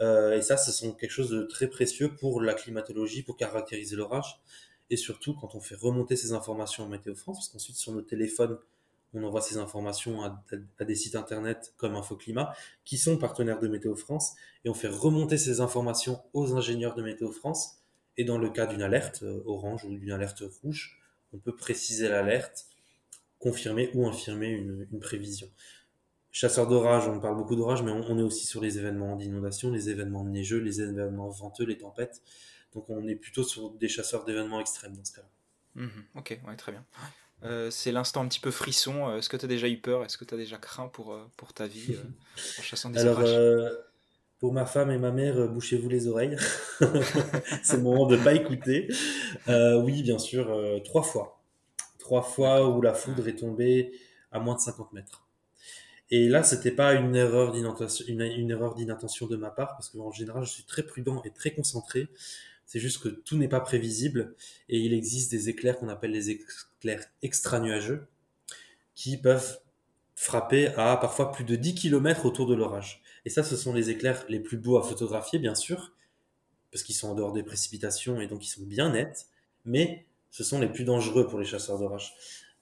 Euh, 0.03 0.37
et 0.37 0.42
ça, 0.42 0.59
ce 0.59 0.70
sont 0.70 0.92
quelque 0.92 1.11
chose 1.11 1.31
de 1.31 1.44
très 1.44 1.66
précieux 1.68 2.14
pour 2.14 2.42
la 2.42 2.53
climatologie, 2.53 3.22
pour 3.22 3.38
caractériser 3.38 3.96
l'orage. 3.96 4.42
Et 4.90 4.96
surtout, 4.98 5.35
quand 5.35 5.55
on 5.55 5.61
fait 5.61 5.77
remonter 5.77 6.14
ces 6.14 6.35
informations 6.35 6.85
en 6.85 6.88
Météo 6.88 7.14
France, 7.14 7.38
parce 7.38 7.48
qu'ensuite, 7.48 7.77
sur 7.77 7.92
nos 7.92 8.03
téléphones, 8.03 8.59
on 9.14 9.22
envoie 9.25 9.40
ces 9.40 9.59
informations 9.59 10.22
à, 10.22 10.44
des 10.85 10.94
sites 10.94 11.16
internet 11.16 11.75
comme 11.77 11.94
Infoclimat, 11.94 12.55
qui 12.85 12.98
sont 12.98 13.18
partenaires 13.18 13.59
de 13.59 13.68
Météo 13.68 13.94
France, 13.94 14.35
et 14.64 14.68
on 14.68 14.75
fait 14.75 14.88
remonter 14.88 15.38
ces 15.38 15.61
informations 15.61 16.22
aux 16.33 16.55
ingénieurs 16.55 16.94
de 16.94 17.03
Météo 17.03 17.31
France, 17.31 17.83
et 18.16 18.25
dans 18.25 18.38
le 18.38 18.51
cas 18.51 18.66
d'une 18.66 18.83
alerte 18.83 19.22
euh, 19.22 19.42
orange 19.46 19.85
ou 19.85 19.96
d'une 19.96 20.12
alerte 20.12 20.42
rouge, 20.62 21.01
on 21.33 21.38
peut 21.38 21.55
préciser 21.55 22.09
l'alerte, 22.09 22.66
confirmer 23.38 23.90
ou 23.94 24.07
infirmer 24.07 24.51
une, 24.51 24.87
prévision. 25.01 25.48
Chasseur 26.31 26.66
d'orage, 26.66 27.09
on 27.09 27.20
parle 27.20 27.37
beaucoup 27.37 27.57
d'orage, 27.57 27.83
mais 27.83 27.90
on, 27.90 28.18
est 28.18 28.22
aussi 28.22 28.46
sur 28.46 28.61
les 28.61 28.79
événements 28.79 29.16
d'inondation, 29.16 29.70
les 29.70 29.90
événements 29.90 30.25
neigeux, 30.25 30.59
les 30.59 30.81
événements 30.81 31.29
venteux, 31.29 31.64
les 31.64 31.77
tempêtes. 31.77 32.22
Donc 32.75 32.88
on 32.88 33.07
est 33.07 33.16
plutôt 33.16 33.42
sur 33.42 33.70
des 33.70 33.88
chasseurs 33.88 34.25
d'événements 34.25 34.61
extrêmes 34.61 34.96
dans 34.96 35.05
ce 35.05 35.12
cas-là. 35.12 35.29
Mhm, 35.75 36.05
ok, 36.14 36.40
très 36.57 36.72
bien. 36.72 36.85
Euh, 37.44 37.70
c'est 37.70 37.92
l'instant 37.92 38.22
un 38.22 38.28
petit 38.28 38.40
peu 38.40 38.50
frisson. 38.50 39.09
Euh, 39.09 39.18
est-ce 39.18 39.28
que 39.28 39.37
tu 39.37 39.44
as 39.44 39.48
déjà 39.48 39.68
eu 39.68 39.78
peur? 39.78 40.05
Est-ce 40.05 40.16
que 40.16 40.24
tu 40.24 40.35
as 40.35 40.37
déjà 40.37 40.57
craint 40.57 40.88
pour, 40.88 41.16
pour 41.37 41.52
ta 41.52 41.66
vie 41.66 41.96
en 42.59 42.62
chassant 42.62 42.90
des 42.90 43.00
Alors, 43.00 43.22
pour 44.38 44.52
ma 44.52 44.66
femme 44.66 44.90
et 44.90 44.98
ma 44.98 45.12
mère, 45.12 45.48
bouchez-vous 45.48 45.88
les 45.88 46.09
oreilles. 46.09 46.37
c'est 47.62 47.76
le 47.76 47.83
moment 47.83 48.07
de 48.07 48.16
ne 48.16 48.24
pas 48.24 48.35
écouter. 48.35 48.88
oui, 49.48 50.02
bien 50.02 50.18
sûr, 50.18 50.57
trois 50.85 51.02
fois. 51.02 51.40
Trois 51.98 52.22
fois 52.22 52.68
où 52.68 52.81
la 52.83 52.94
foudre 52.94 53.28
est 53.28 53.37
tombée 53.37 53.92
à 54.33 54.40
moins 54.40 54.57
de 54.57 54.61
50 54.61 54.92
mètres. 54.92 55.22
Et 56.12 56.28
là, 56.28 56.42
c'était 56.42 56.70
pas 56.70 56.92
une 56.92 57.16
erreur 57.16 57.52
d'inattention, 57.52 58.05
une, 58.07 58.50
erreur 58.50 58.74
d'inattention 58.74 59.26
de 59.26 59.37
ma 59.37 59.50
part, 59.50 59.68
parce 59.76 59.88
qu'en 59.88 60.12
général, 60.12 60.44
je 60.44 60.50
suis 60.50 60.64
très 60.64 60.83
prudent 60.83 61.22
et 61.24 61.31
très 61.31 61.52
concentré. 61.52 62.09
C'est 62.66 62.81
juste 62.81 63.03
que 63.03 63.09
tout 63.09 63.37
n'est 63.37 63.48
pas 63.48 63.61
prévisible 63.61 64.35
et 64.68 64.79
il 64.79 64.94
existe 64.94 65.31
des 65.31 65.48
éclairs 65.48 65.79
qu'on 65.79 65.88
appelle 65.88 66.12
les 66.12 66.31
éclairs 66.31 67.05
extra-nuageux 67.22 68.07
qui 68.94 69.16
peuvent 69.16 69.59
frapper 70.14 70.68
à 70.77 70.96
parfois 70.96 71.33
plus 71.33 71.44
de 71.44 71.57
10 71.57 71.75
km 71.75 72.27
autour 72.27 72.46
de 72.46 72.55
l'orage. 72.55 73.03
Et 73.25 73.31
ça, 73.31 73.42
ce 73.42 73.57
sont 73.57 73.72
les 73.72 73.90
éclairs 73.90 74.25
les 74.29 74.40
plus 74.40 74.57
beaux 74.57 74.79
à 74.79 74.83
photographier, 74.83 75.38
bien 75.38 75.55
sûr, 75.55 75.92
parce 76.70 76.83
qu'ils 76.83 76.94
sont 76.94 77.09
en 77.09 77.14
dehors 77.14 77.33
des 77.33 77.42
précipitations 77.42 78.20
et 78.20 78.27
donc 78.27 78.44
ils 78.44 78.51
sont 78.51 78.62
bien 78.62 78.90
nets, 78.90 79.27
mais 79.64 80.07
ce 80.31 80.44
sont 80.44 80.59
les 80.61 80.68
plus 80.68 80.85
dangereux 80.85 81.27
pour 81.27 81.38
les 81.38 81.44
chasseurs 81.44 81.79
d'orage. 81.79 82.14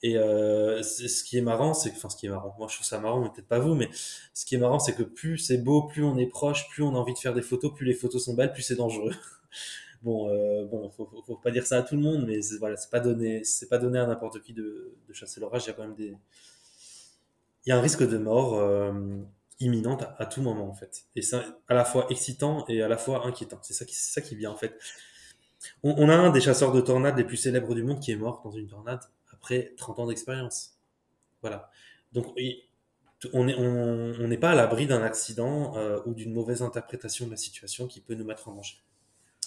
Et 0.03 0.17
euh, 0.17 0.83
ce 0.83 1.23
qui 1.23 1.37
est 1.37 1.43
marrant, 1.43 1.75
c'est 1.75 1.91
enfin 1.91 2.09
ce 2.09 2.17
qui 2.17 2.27
est 2.27 2.31
marrant, 2.31 2.55
moi 2.59 2.69
je 2.71 2.77
trouve 2.77 2.87
ça 2.87 2.99
marrant, 2.99 3.29
peut-être 3.29 3.47
pas 3.47 3.59
vous, 3.59 3.75
mais 3.75 3.91
ce 4.33 4.47
qui 4.47 4.55
est 4.55 4.59
marrant, 4.59 4.79
c'est 4.79 4.95
que 4.95 5.03
plus 5.03 5.37
c'est 5.37 5.59
beau, 5.59 5.83
plus 5.83 6.03
on 6.03 6.17
est 6.17 6.27
proche, 6.27 6.69
plus 6.71 6.83
on 6.83 6.95
a 6.95 6.99
envie 6.99 7.13
de 7.13 7.19
faire 7.19 7.35
des 7.35 7.43
photos, 7.43 7.75
plus 7.75 7.85
les 7.85 7.93
photos 7.93 8.25
sont 8.25 8.35
belles, 8.35 8.53
plus 8.53 8.63
c'est 8.63 8.77
dangereux. 8.77 9.15
Bon, 10.03 10.29
euh, 10.29 10.65
bon, 10.67 10.91
faut, 10.91 11.37
pas 11.43 11.51
dire 11.51 11.67
ça 11.67 11.79
à 11.79 11.83
tout 11.83 11.97
le 11.97 12.03
monde, 12.03 12.25
mais 12.27 12.41
voilà, 12.59 12.77
c'est 12.77 12.91
pas 12.91 13.01
donné, 13.01 13.45
c'est 13.45 13.69
pas 13.69 13.79
donné 13.79 13.99
à 13.99 14.07
n'importe 14.07 14.43
qui 14.43 14.53
de, 14.53 14.95
de 15.09 15.13
chasser 15.13 15.41
l'orage. 15.41 15.65
Il 15.65 15.69
y 15.69 15.71
a 15.71 15.73
quand 15.75 15.83
même 15.83 15.95
des, 15.95 16.17
il 17.67 17.69
y 17.69 17.73
a 17.73 17.77
un 17.77 17.81
risque 17.81 18.07
de 18.07 18.19
mort 18.19 18.59
euh, 18.59 18.93
imminente 19.59 20.05
à, 20.19 20.27
tout 20.27 20.43
moment 20.43 20.69
en 20.69 20.75
fait. 20.75 21.05
Et 21.17 21.23
c'est 21.23 21.37
à 21.69 21.75
la 21.75 21.85
fois 21.85 22.07
excitant 22.11 22.65
et 22.69 22.83
à 22.83 22.89
la 22.89 22.97
fois 22.97 23.27
inquiétant. 23.27 23.59
C'est 23.63 23.75
ça 23.75 23.85
qui, 23.85 23.95
c'est 23.95 24.13
ça 24.13 24.21
qui 24.21 24.35
est 24.35 24.37
bien 24.39 24.51
en 24.51 24.57
fait. 24.57 24.79
On, 25.83 25.95
on, 25.99 26.09
a 26.09 26.15
un 26.15 26.31
des 26.31 26.41
chasseurs 26.41 26.73
de 26.73 26.81
tornades 26.81 27.19
les 27.19 27.25
plus 27.25 27.37
célèbres 27.37 27.75
du 27.75 27.83
monde 27.83 28.01
qui 28.01 28.13
est 28.13 28.17
mort 28.17 28.41
dans 28.43 28.51
une 28.51 28.67
tornade 28.67 29.03
après 29.33 29.75
30 29.77 29.99
ans 29.99 30.07
d'expérience. 30.07 30.79
Voilà. 31.43 31.71
Donc, 32.13 32.35
on 33.33 33.45
n'est 33.45 33.55
on, 33.57 34.41
pas 34.41 34.51
à 34.51 34.55
l'abri 34.55 34.87
d'un 34.87 35.03
accident 35.03 35.77
euh, 35.77 36.01
ou 36.07 36.15
d'une 36.15 36.33
mauvaise 36.33 36.63
interprétation 36.63 37.27
de 37.27 37.31
la 37.31 37.37
situation 37.37 37.87
qui 37.87 38.01
peut 38.01 38.15
nous 38.15 38.25
mettre 38.25 38.49
en 38.49 38.55
danger. 38.55 38.79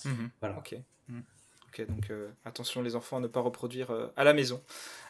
Mhm. 0.06 0.30
Voilà. 0.40 0.58
Ok. 0.58 0.76
Mhm. 1.08 1.24
Ok, 1.68 1.88
donc 1.88 2.12
euh, 2.12 2.30
attention 2.46 2.84
les 2.84 2.96
enfants 2.96 3.18
à 3.18 3.20
ne 3.20 3.26
pas 3.26 3.40
reproduire 3.40 3.90
euh, 3.90 4.08
à 4.16 4.24
la 4.24 4.34
maison. 4.34 4.62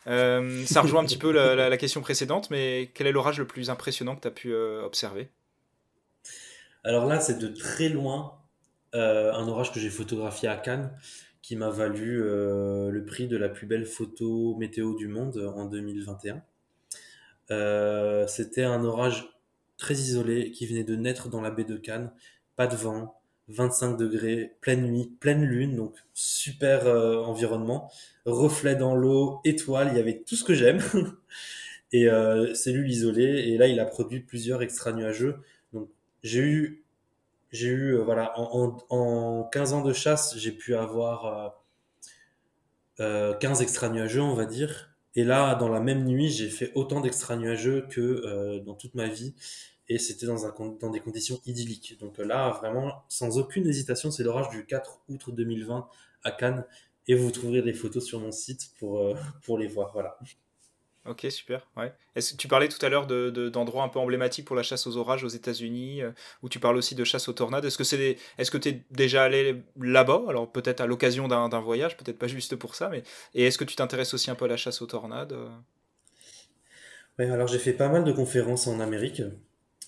ça 0.06 0.82
rejoint 0.82 1.02
un 1.02 1.06
petit 1.06 1.18
peu 1.18 1.32
la, 1.32 1.70
la, 1.70 1.78
question 1.78 2.00
précédente, 2.00 2.50
mais 2.50 2.90
quel 2.94 3.06
est 3.06 3.12
l'orage 3.12 3.38
le 3.38 3.46
plus 3.46 3.70
impressionnant 3.70 4.16
que 4.16 4.22
tu 4.22 4.28
as 4.30 4.32
pu 4.32 4.56
observer? 4.56 5.30
Alors 6.86 7.06
là, 7.06 7.20
c'est 7.20 7.38
de 7.38 7.48
très 7.48 7.90
loin 7.90 8.40
un 8.94 9.48
orage 9.48 9.74
que 9.74 9.80
j'ai 9.80 9.90
photographié 9.90 10.48
à 10.48 10.56
Cannes 10.56 10.96
qui 11.44 11.58
m'a 11.58 11.70
valu 11.70 12.24
euh, 12.24 12.90
le 12.90 13.06
prix 13.06 13.28
de 13.28 13.36
la 13.36 13.50
plus 13.50 13.68
belle 13.68 13.86
photo 13.86 14.56
météo 14.56 14.96
du 14.96 15.10
monde 15.10 15.38
en 15.56 15.66
2021. 15.66 16.42
Euh, 17.52 18.26
c'était 18.28 18.64
un 18.64 18.84
orage 18.86 19.28
très 19.78 19.96
isolé 19.96 20.52
qui 20.52 20.66
venait 20.66 20.86
de 20.86 20.96
naître 20.96 21.28
dans 21.28 21.42
la 21.42 21.52
baie 21.52 21.66
de 21.66 21.76
Cannes, 21.76 22.12
pas 22.56 22.66
de 22.66 22.78
vent, 22.78 23.22
25 23.50 23.98
degrés, 23.98 24.56
pleine 24.62 24.84
nuit, 24.90 25.12
pleine 25.20 25.44
lune, 25.44 25.76
donc 25.76 25.96
super 26.14 26.88
euh, 26.88 27.22
environnement, 27.24 27.92
reflet 28.26 28.76
dans 28.76 28.96
l'eau, 28.96 29.42
étoiles, 29.44 29.90
il 29.92 29.98
y 29.98 30.00
avait 30.00 30.20
tout 30.20 30.36
ce 30.36 30.44
que 30.44 30.54
j'aime. 30.54 30.82
et 31.96 32.08
cellule 32.56 32.90
isolée, 32.90 33.50
et 33.50 33.58
là 33.58 33.68
il 33.68 33.80
a 33.80 33.86
produit 33.86 34.20
plusieurs 34.20 34.64
extra 34.64 34.94
nuageux. 34.94 35.36
Donc 35.74 35.90
j'ai 36.24 36.40
eu 36.40 36.84
j'ai 37.54 37.68
eu, 37.68 37.94
euh, 37.94 38.04
voilà, 38.04 38.38
en, 38.38 38.78
en, 38.90 39.44
15 39.44 39.74
ans 39.74 39.82
de 39.84 39.94
chasse, 39.94 40.36
j'ai 40.38 40.52
pu 40.52 40.76
avoir 40.76 41.54
euh, 43.00 43.34
15 43.36 43.60
euh, 43.60 43.64
extra 43.64 43.90
nuageux, 43.90 44.22
on 44.22 44.34
va 44.34 44.46
dire. 44.46 44.96
Et 45.16 45.24
là, 45.24 45.54
dans 45.56 45.70
la 45.70 45.80
même 45.80 46.04
nuit, 46.06 46.30
j'ai 46.30 46.50
fait 46.50 46.72
autant 46.74 47.00
d'extra 47.00 47.36
nuageux 47.36 47.86
que 47.90 48.02
euh, 48.02 48.60
dans 48.60 48.74
toute 48.74 48.96
ma 48.96 49.08
vie. 49.08 49.36
Et 49.90 50.00
c'était 50.00 50.26
dans, 50.26 50.46
un, 50.46 50.54
dans 50.80 50.90
des 50.90 51.00
conditions 51.00 51.40
idylliques. 51.46 51.98
Donc 52.00 52.18
là, 52.18 52.52
vraiment, 52.52 53.04
sans 53.10 53.38
aucune 53.38 53.68
hésitation, 53.68 54.12
c'est 54.12 54.24
l'orage 54.24 54.50
du 54.50 54.66
4 54.66 55.02
août 55.10 55.30
2020 55.30 55.88
à 56.24 56.32
Cannes. 56.32 56.66
Et 57.08 57.16
vous 57.16 57.32
trouverez 57.32 57.62
des 57.62 57.74
photos 57.74 58.06
sur 58.06 58.20
mon 58.20 58.32
site 58.32 58.72
pour, 58.80 59.18
pour 59.44 59.58
les 59.58 59.68
voir. 59.68 59.92
Voilà. 59.92 60.18
Ok, 61.06 61.28
super. 61.30 61.68
Ouais. 61.76 61.94
Est-ce 62.16 62.32
que 62.32 62.38
tu 62.38 62.48
parlais 62.48 62.70
tout 62.70 62.84
à 62.86 62.88
l'heure 62.88 63.08
d'endroits 63.08 63.84
de, 63.84 63.88
un 63.88 63.90
peu 63.90 64.00
emblématiques 64.00 64.46
pour 64.46 64.56
la 64.56 64.64
chasse 64.64 64.88
aux 64.88 64.96
orages 64.96 65.26
aux 65.26 65.30
États-Unis, 65.30 66.02
euh, 66.02 66.12
où 66.42 66.48
tu 66.48 66.60
parles 66.60 66.78
aussi 66.78 66.96
de 66.96 67.04
chasse 67.04 67.28
aux 67.28 67.34
tornades. 67.34 67.66
Est-ce 67.66 67.78
que 67.78 67.84
c'est 67.84 68.18
est-ce 68.38 68.50
que 68.50 68.58
tu 68.58 68.70
es 68.70 68.86
déjà 68.90 69.24
allé 69.24 69.62
là-bas? 69.82 70.24
Alors 70.30 70.50
peut-être 70.50 70.80
à 70.80 70.88
l'occasion 70.88 71.28
d'un 71.28 71.60
voyage, 71.60 71.98
peut-être 71.98 72.18
pas 72.18 72.28
juste 72.28 72.56
pour 72.56 72.76
ça, 72.76 72.88
mais 72.88 73.04
et 73.34 73.44
est-ce 73.44 73.58
que 73.58 73.66
tu 73.66 73.76
t'intéresses 73.76 74.14
aussi 74.14 74.32
un 74.32 74.36
peu 74.36 74.46
à 74.46 74.48
la 74.48 74.58
chasse 74.58 74.82
aux 74.82 74.86
tornades 74.86 75.34
euh? 75.34 75.50
Oui, 77.20 77.26
alors 77.26 77.48
j'ai 77.48 77.60
fait 77.60 77.74
pas 77.74 77.90
mal 77.90 78.06
de 78.06 78.12
conférences 78.12 78.66
en 78.68 78.80
Amérique. 78.80 79.22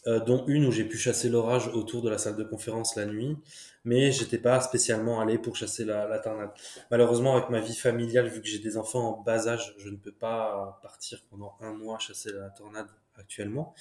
Euh, 0.08 0.20
dont 0.20 0.46
une 0.46 0.66
où 0.68 0.72
j'ai 0.72 0.84
pu 0.84 1.00
chasser 1.00 1.30
l'orage 1.30 1.68
autour 1.70 2.04
de 2.04 2.10
la 2.12 2.20
salle 2.20 2.36
de 2.36 2.44
conférence 2.44 2.96
la 2.96 3.08
nuit, 3.08 3.38
mais 3.86 4.12
j'étais 4.12 4.38
pas 4.38 4.62
spécialement 4.62 5.20
allé 5.20 5.40
pour 5.40 5.56
chasser 5.56 5.84
la, 5.84 6.08
la, 6.08 6.20
tornade. 6.20 6.52
Malheureusement, 6.92 7.36
avec 7.36 7.50
ma 7.50 7.60
vie 7.60 7.76
familiale, 7.76 8.28
vu 8.28 8.40
que 8.40 8.48
j'ai 8.48 8.60
des 8.60 8.78
enfants 8.78 9.18
en 9.18 9.24
bas 9.24 9.48
âge, 9.48 9.74
je 9.80 9.90
ne 9.90 9.96
peux 9.96 10.12
pas 10.12 10.80
partir 10.84 11.24
pendant 11.32 11.56
un 11.60 11.74
mois 11.74 11.98
chasser 11.98 12.32
la 12.32 12.52
tornade 12.52 12.86
actuellement, 13.16 13.74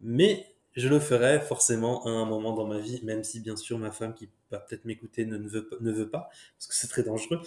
mais 0.00 0.46
je 0.76 0.88
le 0.88 0.98
ferai 0.98 1.40
forcément 1.40 2.06
à 2.06 2.10
un 2.10 2.24
moment 2.24 2.54
dans 2.54 2.66
ma 2.66 2.78
vie, 2.78 3.02
même 3.04 3.22
si 3.22 3.40
bien 3.40 3.56
sûr 3.56 3.78
ma 3.78 3.90
femme 3.90 4.14
qui 4.14 4.30
va 4.50 4.60
peut-être 4.60 4.86
m'écouter 4.86 5.26
ne, 5.26 5.36
veut, 5.36 5.68
veut 5.80 6.08
pas, 6.08 6.30
parce 6.56 6.68
que 6.68 6.74
c'est 6.74 6.88
très 6.88 7.02
dangereux, 7.02 7.42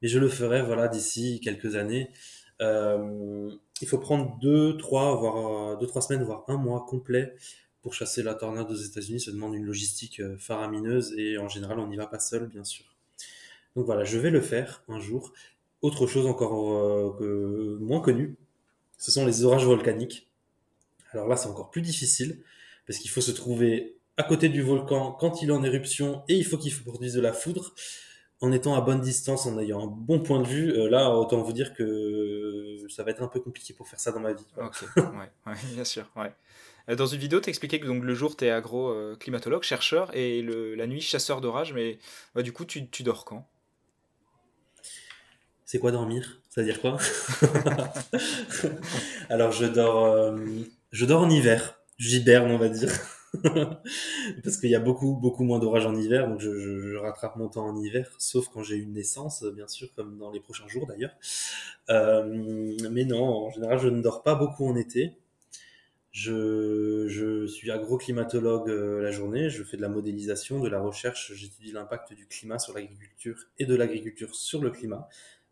mais 0.00 0.08
je 0.08 0.18
le 0.18 0.30
ferai 0.30 0.62
voilà 0.62 0.88
d'ici 0.88 1.38
quelques 1.44 1.76
années. 1.76 2.10
Euh, 2.62 3.50
il 3.82 3.88
faut 3.88 3.98
prendre 3.98 4.38
deux, 4.40 4.76
trois, 4.78 5.16
voire 5.16 5.76
deux, 5.76 5.86
trois 5.86 6.00
semaines, 6.00 6.22
voire 6.22 6.44
un 6.48 6.56
mois 6.56 6.86
complet 6.88 7.34
pour 7.84 7.92
chasser 7.92 8.22
la 8.22 8.34
tornade 8.34 8.70
aux 8.70 8.76
États-Unis, 8.76 9.20
ça 9.20 9.30
demande 9.30 9.54
une 9.54 9.66
logistique 9.66 10.20
euh, 10.20 10.38
faramineuse 10.38 11.12
et 11.18 11.36
en 11.36 11.50
général, 11.50 11.78
on 11.78 11.86
n'y 11.86 11.96
va 11.96 12.06
pas 12.06 12.18
seul, 12.18 12.46
bien 12.46 12.64
sûr. 12.64 12.86
Donc 13.76 13.84
voilà, 13.84 14.04
je 14.04 14.18
vais 14.18 14.30
le 14.30 14.40
faire 14.40 14.82
un 14.88 14.98
jour. 14.98 15.34
Autre 15.82 16.06
chose 16.06 16.26
encore 16.26 16.72
euh, 17.22 17.76
moins 17.82 18.00
connue, 18.00 18.36
ce 18.96 19.12
sont 19.12 19.26
les 19.26 19.44
orages 19.44 19.66
volcaniques. 19.66 20.30
Alors 21.12 21.28
là, 21.28 21.36
c'est 21.36 21.46
encore 21.46 21.70
plus 21.70 21.82
difficile 21.82 22.40
parce 22.86 22.98
qu'il 22.98 23.10
faut 23.10 23.20
se 23.20 23.32
trouver 23.32 23.98
à 24.16 24.22
côté 24.22 24.48
du 24.48 24.62
volcan 24.62 25.12
quand 25.12 25.42
il 25.42 25.50
est 25.50 25.52
en 25.52 25.62
éruption 25.62 26.22
et 26.26 26.36
il 26.36 26.44
faut 26.46 26.56
qu'il 26.56 26.74
produise 26.74 27.12
de 27.12 27.20
la 27.20 27.34
foudre 27.34 27.74
en 28.40 28.50
étant 28.50 28.74
à 28.74 28.80
bonne 28.80 29.02
distance, 29.02 29.44
en 29.44 29.58
ayant 29.58 29.84
un 29.84 29.86
bon 29.88 30.20
point 30.20 30.40
de 30.40 30.46
vue. 30.46 30.72
Euh, 30.72 30.88
là, 30.88 31.10
autant 31.10 31.42
vous 31.42 31.52
dire 31.52 31.74
que 31.74 32.78
ça 32.88 33.02
va 33.02 33.10
être 33.10 33.22
un 33.22 33.28
peu 33.28 33.40
compliqué 33.40 33.74
pour 33.74 33.86
faire 33.88 34.00
ça 34.00 34.10
dans 34.10 34.20
ma 34.20 34.32
vie. 34.32 34.46
Ok, 34.56 34.86
ouais, 34.96 35.54
bien 35.74 35.84
sûr. 35.84 36.10
Ouais. 36.16 36.32
Euh, 36.88 36.96
dans 36.96 37.06
une 37.06 37.18
vidéo, 37.18 37.40
tu 37.40 37.48
expliquais 37.48 37.80
que 37.80 37.86
donc, 37.86 38.02
le 38.02 38.14
jour, 38.14 38.36
tu 38.36 38.44
es 38.44 38.50
agro-climatologue, 38.50 39.62
chercheur, 39.62 40.14
et 40.14 40.42
la 40.42 40.86
nuit, 40.86 41.00
chasseur 41.00 41.40
d'orage. 41.40 41.72
Mais 41.72 41.98
bah, 42.34 42.42
du 42.42 42.52
coup, 42.52 42.64
tu, 42.64 42.88
dors 43.02 43.24
quand? 43.24 43.48
C'est 45.64 45.78
quoi 45.78 45.92
dormir? 45.92 46.40
C'est-à-dire 46.50 46.80
quoi? 46.80 46.98
Alors, 49.30 49.50
je 49.50 49.66
dors, 49.66 50.04
euh, 50.04 50.38
je 50.92 51.04
dors 51.04 51.22
en 51.22 51.30
hiver. 51.30 51.80
J'hiberne, 51.98 52.50
on 52.50 52.58
va 52.58 52.68
dire. 52.68 52.92
Parce 54.44 54.56
qu'il 54.58 54.70
y 54.70 54.74
a 54.74 54.80
beaucoup, 54.80 55.14
beaucoup 55.14 55.44
moins 55.44 55.58
d'orage 55.58 55.86
en 55.86 55.96
hiver, 55.96 56.28
donc 56.28 56.40
je, 56.40 56.96
rattrape 56.96 57.36
mon 57.36 57.48
temps 57.48 57.66
en 57.66 57.76
hiver, 57.76 58.08
sauf 58.18 58.48
quand 58.48 58.62
j'ai 58.62 58.76
une 58.76 58.92
naissance, 58.92 59.44
bien 59.54 59.66
sûr, 59.66 59.88
comme 59.94 60.18
dans 60.18 60.30
les 60.30 60.40
prochains 60.40 60.68
jours 60.68 60.86
d'ailleurs. 60.86 61.14
Euh, 61.90 62.76
mais 62.90 63.04
non, 63.04 63.46
en 63.46 63.50
général, 63.50 63.78
je 63.78 63.88
ne 63.88 64.00
dors 64.00 64.22
pas 64.22 64.34
beaucoup 64.34 64.66
en 64.68 64.76
été. 64.76 65.16
Je, 66.14 67.08
je 67.08 67.44
suis 67.44 67.72
agroclimatologue 67.72 68.70
euh, 68.70 69.02
la 69.02 69.10
journée, 69.10 69.50
je 69.50 69.64
fais 69.64 69.76
de 69.76 69.82
la 69.82 69.88
modélisation, 69.88 70.60
de 70.60 70.68
la 70.68 70.80
recherche, 70.80 71.32
j'étudie 71.34 71.72
l'impact 71.72 72.12
du 72.12 72.28
climat 72.28 72.60
sur 72.60 72.72
l'agriculture 72.72 73.36
et 73.58 73.66
de 73.66 73.74
l'agriculture 73.74 74.32
sur 74.32 74.62
le 74.62 74.70
climat. 74.70 75.08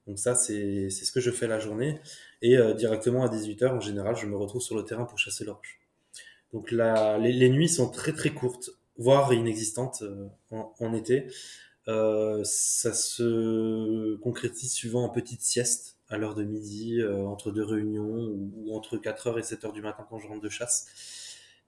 Donc 0.06 0.20
ça, 0.20 0.36
c'est 0.36 0.88
ce 0.88 1.10
que 1.10 1.18
je 1.18 1.32
fais 1.32 1.48
la 1.48 1.58
journée. 1.58 2.00
Et 2.42 2.56
euh, 2.58 2.74
directement 2.74 3.24
à 3.24 3.28
18h, 3.28 3.72
en 3.72 3.80
général, 3.80 4.14
je 4.14 4.26
me 4.26 4.36
retrouve 4.36 4.62
sur 4.62 4.76
le 4.76 4.84
terrain 4.84 5.04
pour 5.04 5.18
chasser 5.18 5.44
l'orge. 5.44 5.80
Donc 6.52 6.70
la, 6.70 7.18
les, 7.18 7.32
les, 7.32 7.48
nuits 7.48 7.68
sont 7.68 7.90
très 7.90 8.12
très 8.12 8.30
courtes, 8.30 8.70
voire 8.96 9.32
inexistantes 9.32 10.02
euh, 10.02 10.28
en, 10.52 10.72
en, 10.78 10.94
été. 10.94 11.26
Euh, 11.88 12.40
ça 12.44 12.92
se 12.92 14.14
concrétise 14.18 14.72
suivant 14.72 15.02
en 15.02 15.08
petite 15.08 15.42
sieste 15.42 15.96
à 16.12 16.18
l'heure 16.18 16.34
de 16.34 16.44
midi, 16.44 17.00
euh, 17.00 17.24
entre 17.24 17.50
deux 17.50 17.64
réunions, 17.64 18.04
ou, 18.04 18.76
entre 18.76 18.98
4h 18.98 19.38
et 19.38 19.42
7h 19.42 19.72
du 19.72 19.80
matin 19.80 20.06
quand 20.08 20.18
je 20.18 20.28
rentre 20.28 20.42
de 20.42 20.48
chasse. 20.48 20.86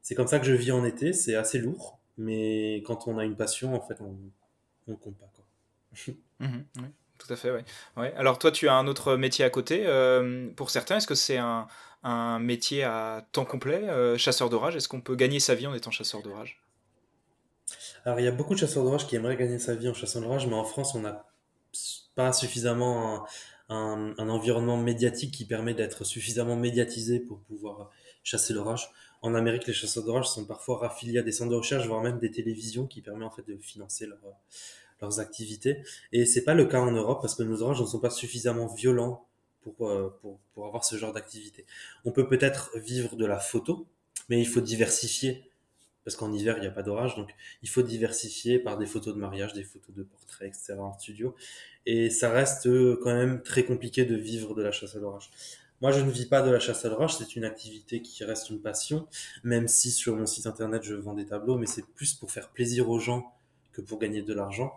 C'est 0.02 0.14
comme 0.14 0.26
ça 0.26 0.38
que 0.38 0.46
je 0.46 0.52
vis 0.52 0.70
en 0.70 0.84
été, 0.84 1.12
c'est 1.12 1.34
assez 1.34 1.58
lourd, 1.58 1.98
mais 2.18 2.82
quand 2.86 3.08
on 3.08 3.18
a 3.18 3.24
une 3.24 3.36
passion, 3.36 3.74
en 3.74 3.80
fait, 3.80 3.96
on 4.00 4.16
ne 4.86 4.94
compte 4.96 5.16
pas. 5.16 5.30
Quoi. 5.34 6.14
Mhm, 6.40 6.64
oui, 6.78 6.88
tout 7.16 7.32
à 7.32 7.36
fait, 7.36 7.52
oui. 7.52 7.60
Ouais. 7.96 8.12
Alors 8.16 8.40
toi, 8.40 8.50
tu 8.50 8.68
as 8.68 8.74
un 8.74 8.88
autre 8.88 9.16
métier 9.16 9.44
à 9.44 9.50
côté. 9.50 9.84
Euh, 9.86 10.50
pour 10.56 10.70
certains, 10.70 10.96
est-ce 10.96 11.06
que 11.06 11.14
c'est 11.14 11.38
un, 11.38 11.68
un, 12.02 12.40
métier 12.40 12.82
à 12.82 13.24
temps 13.30 13.44
complet, 13.44 13.88
euh, 13.88 14.18
chasseur 14.18 14.50
d'orage? 14.50 14.74
Est-ce 14.74 14.88
qu'on 14.88 15.00
peut 15.00 15.14
gagner 15.14 15.38
sa 15.38 15.54
vie 15.54 15.68
en 15.68 15.74
étant 15.74 15.92
chasseur 15.92 16.22
d'orage? 16.22 16.60
Alors, 18.04 18.18
il 18.18 18.24
y 18.24 18.28
a 18.28 18.32
beaucoup 18.32 18.54
de 18.54 18.58
chasseurs 18.58 18.82
d'orage 18.82 19.06
qui 19.06 19.14
aimeraient 19.14 19.36
gagner 19.36 19.60
sa 19.60 19.76
vie 19.76 19.88
en 19.88 19.94
chassant 19.94 20.20
l'orage, 20.20 20.46
mais 20.48 20.54
en 20.54 20.64
France, 20.64 20.94
on 20.96 21.00
n'a 21.00 21.24
pas 22.16 22.32
suffisamment 22.32 23.26
un, 23.68 24.28
environnement 24.28 24.76
médiatique 24.76 25.32
qui 25.32 25.44
permet 25.44 25.74
d'être 25.74 26.04
suffisamment 26.04 26.56
médiatisé 26.56 27.20
pour 27.20 27.40
pouvoir 27.40 27.90
chasser 28.22 28.52
l'orage. 28.52 28.90
En 29.22 29.34
Amérique, 29.34 29.66
les 29.66 29.72
chasseurs 29.72 30.04
d'orage 30.04 30.28
sont 30.28 30.44
parfois 30.44 30.78
raffiliés 30.78 31.18
à 31.18 31.22
des 31.22 31.32
centres 31.32 31.50
de 31.50 31.56
recherche, 31.56 31.86
voire 31.86 32.02
même 32.02 32.18
des 32.18 32.30
télévisions 32.30 32.86
qui 32.86 33.00
permettent 33.00 33.26
en 33.26 33.30
fait 33.30 33.46
de 33.46 33.56
financer 33.56 34.06
leur, 34.06 34.18
leurs 35.00 35.20
activités. 35.20 35.82
Et 36.12 36.26
c'est 36.26 36.44
pas 36.44 36.54
le 36.54 36.66
cas 36.66 36.80
en 36.80 36.90
Europe 36.90 37.20
parce 37.22 37.34
que 37.34 37.42
nos 37.42 37.62
orages 37.62 37.80
ne 37.80 37.86
sont 37.86 38.00
pas 38.00 38.10
suffisamment 38.10 38.66
violents 38.66 39.26
pour, 39.62 39.88
euh, 39.88 40.14
pour, 40.20 40.38
pour 40.52 40.66
avoir 40.66 40.84
ce 40.84 40.96
genre 40.96 41.12
d'activité. 41.12 41.64
On 42.04 42.12
peut 42.12 42.28
peut-être 42.28 42.70
vivre 42.78 43.16
de 43.16 43.24
la 43.24 43.38
photo, 43.38 43.86
mais 44.28 44.40
il 44.40 44.46
faut 44.46 44.60
diversifier 44.60 45.50
parce 46.04 46.16
qu'en 46.16 46.32
hiver, 46.32 46.58
il 46.58 46.60
n'y 46.60 46.66
a 46.66 46.70
pas 46.70 46.82
d'orage, 46.82 47.16
donc 47.16 47.34
il 47.62 47.68
faut 47.68 47.82
diversifier 47.82 48.58
par 48.58 48.76
des 48.76 48.84
photos 48.86 49.14
de 49.14 49.18
mariage, 49.18 49.54
des 49.54 49.64
photos 49.64 49.94
de 49.94 50.02
portraits, 50.02 50.48
etc. 50.48 50.74
en 50.78 50.92
studio. 50.98 51.34
Et 51.86 52.10
ça 52.10 52.30
reste 52.30 52.66
euh, 52.66 52.98
quand 53.02 53.14
même 53.14 53.42
très 53.42 53.64
compliqué 53.64 54.04
de 54.04 54.16
vivre 54.16 54.54
de 54.54 54.62
la 54.62 54.72
chasse 54.72 54.96
à 54.96 54.98
l'orage. 54.98 55.30
Moi, 55.80 55.92
je 55.92 56.00
ne 56.00 56.10
vis 56.10 56.26
pas 56.26 56.40
de 56.40 56.50
la 56.50 56.60
chasse 56.60 56.84
à 56.84 56.88
l'orage, 56.88 57.16
c'est 57.16 57.36
une 57.36 57.44
activité 57.44 58.00
qui 58.00 58.24
reste 58.24 58.48
une 58.48 58.60
passion, 58.60 59.06
même 59.42 59.68
si 59.68 59.90
sur 59.90 60.16
mon 60.16 60.24
site 60.24 60.46
internet, 60.46 60.82
je 60.82 60.94
vends 60.94 61.14
des 61.14 61.26
tableaux, 61.26 61.58
mais 61.58 61.66
c'est 61.66 61.84
plus 61.84 62.14
pour 62.14 62.30
faire 62.30 62.48
plaisir 62.50 62.88
aux 62.88 62.98
gens 62.98 63.34
que 63.72 63.82
pour 63.82 63.98
gagner 63.98 64.22
de 64.22 64.32
l'argent. 64.32 64.72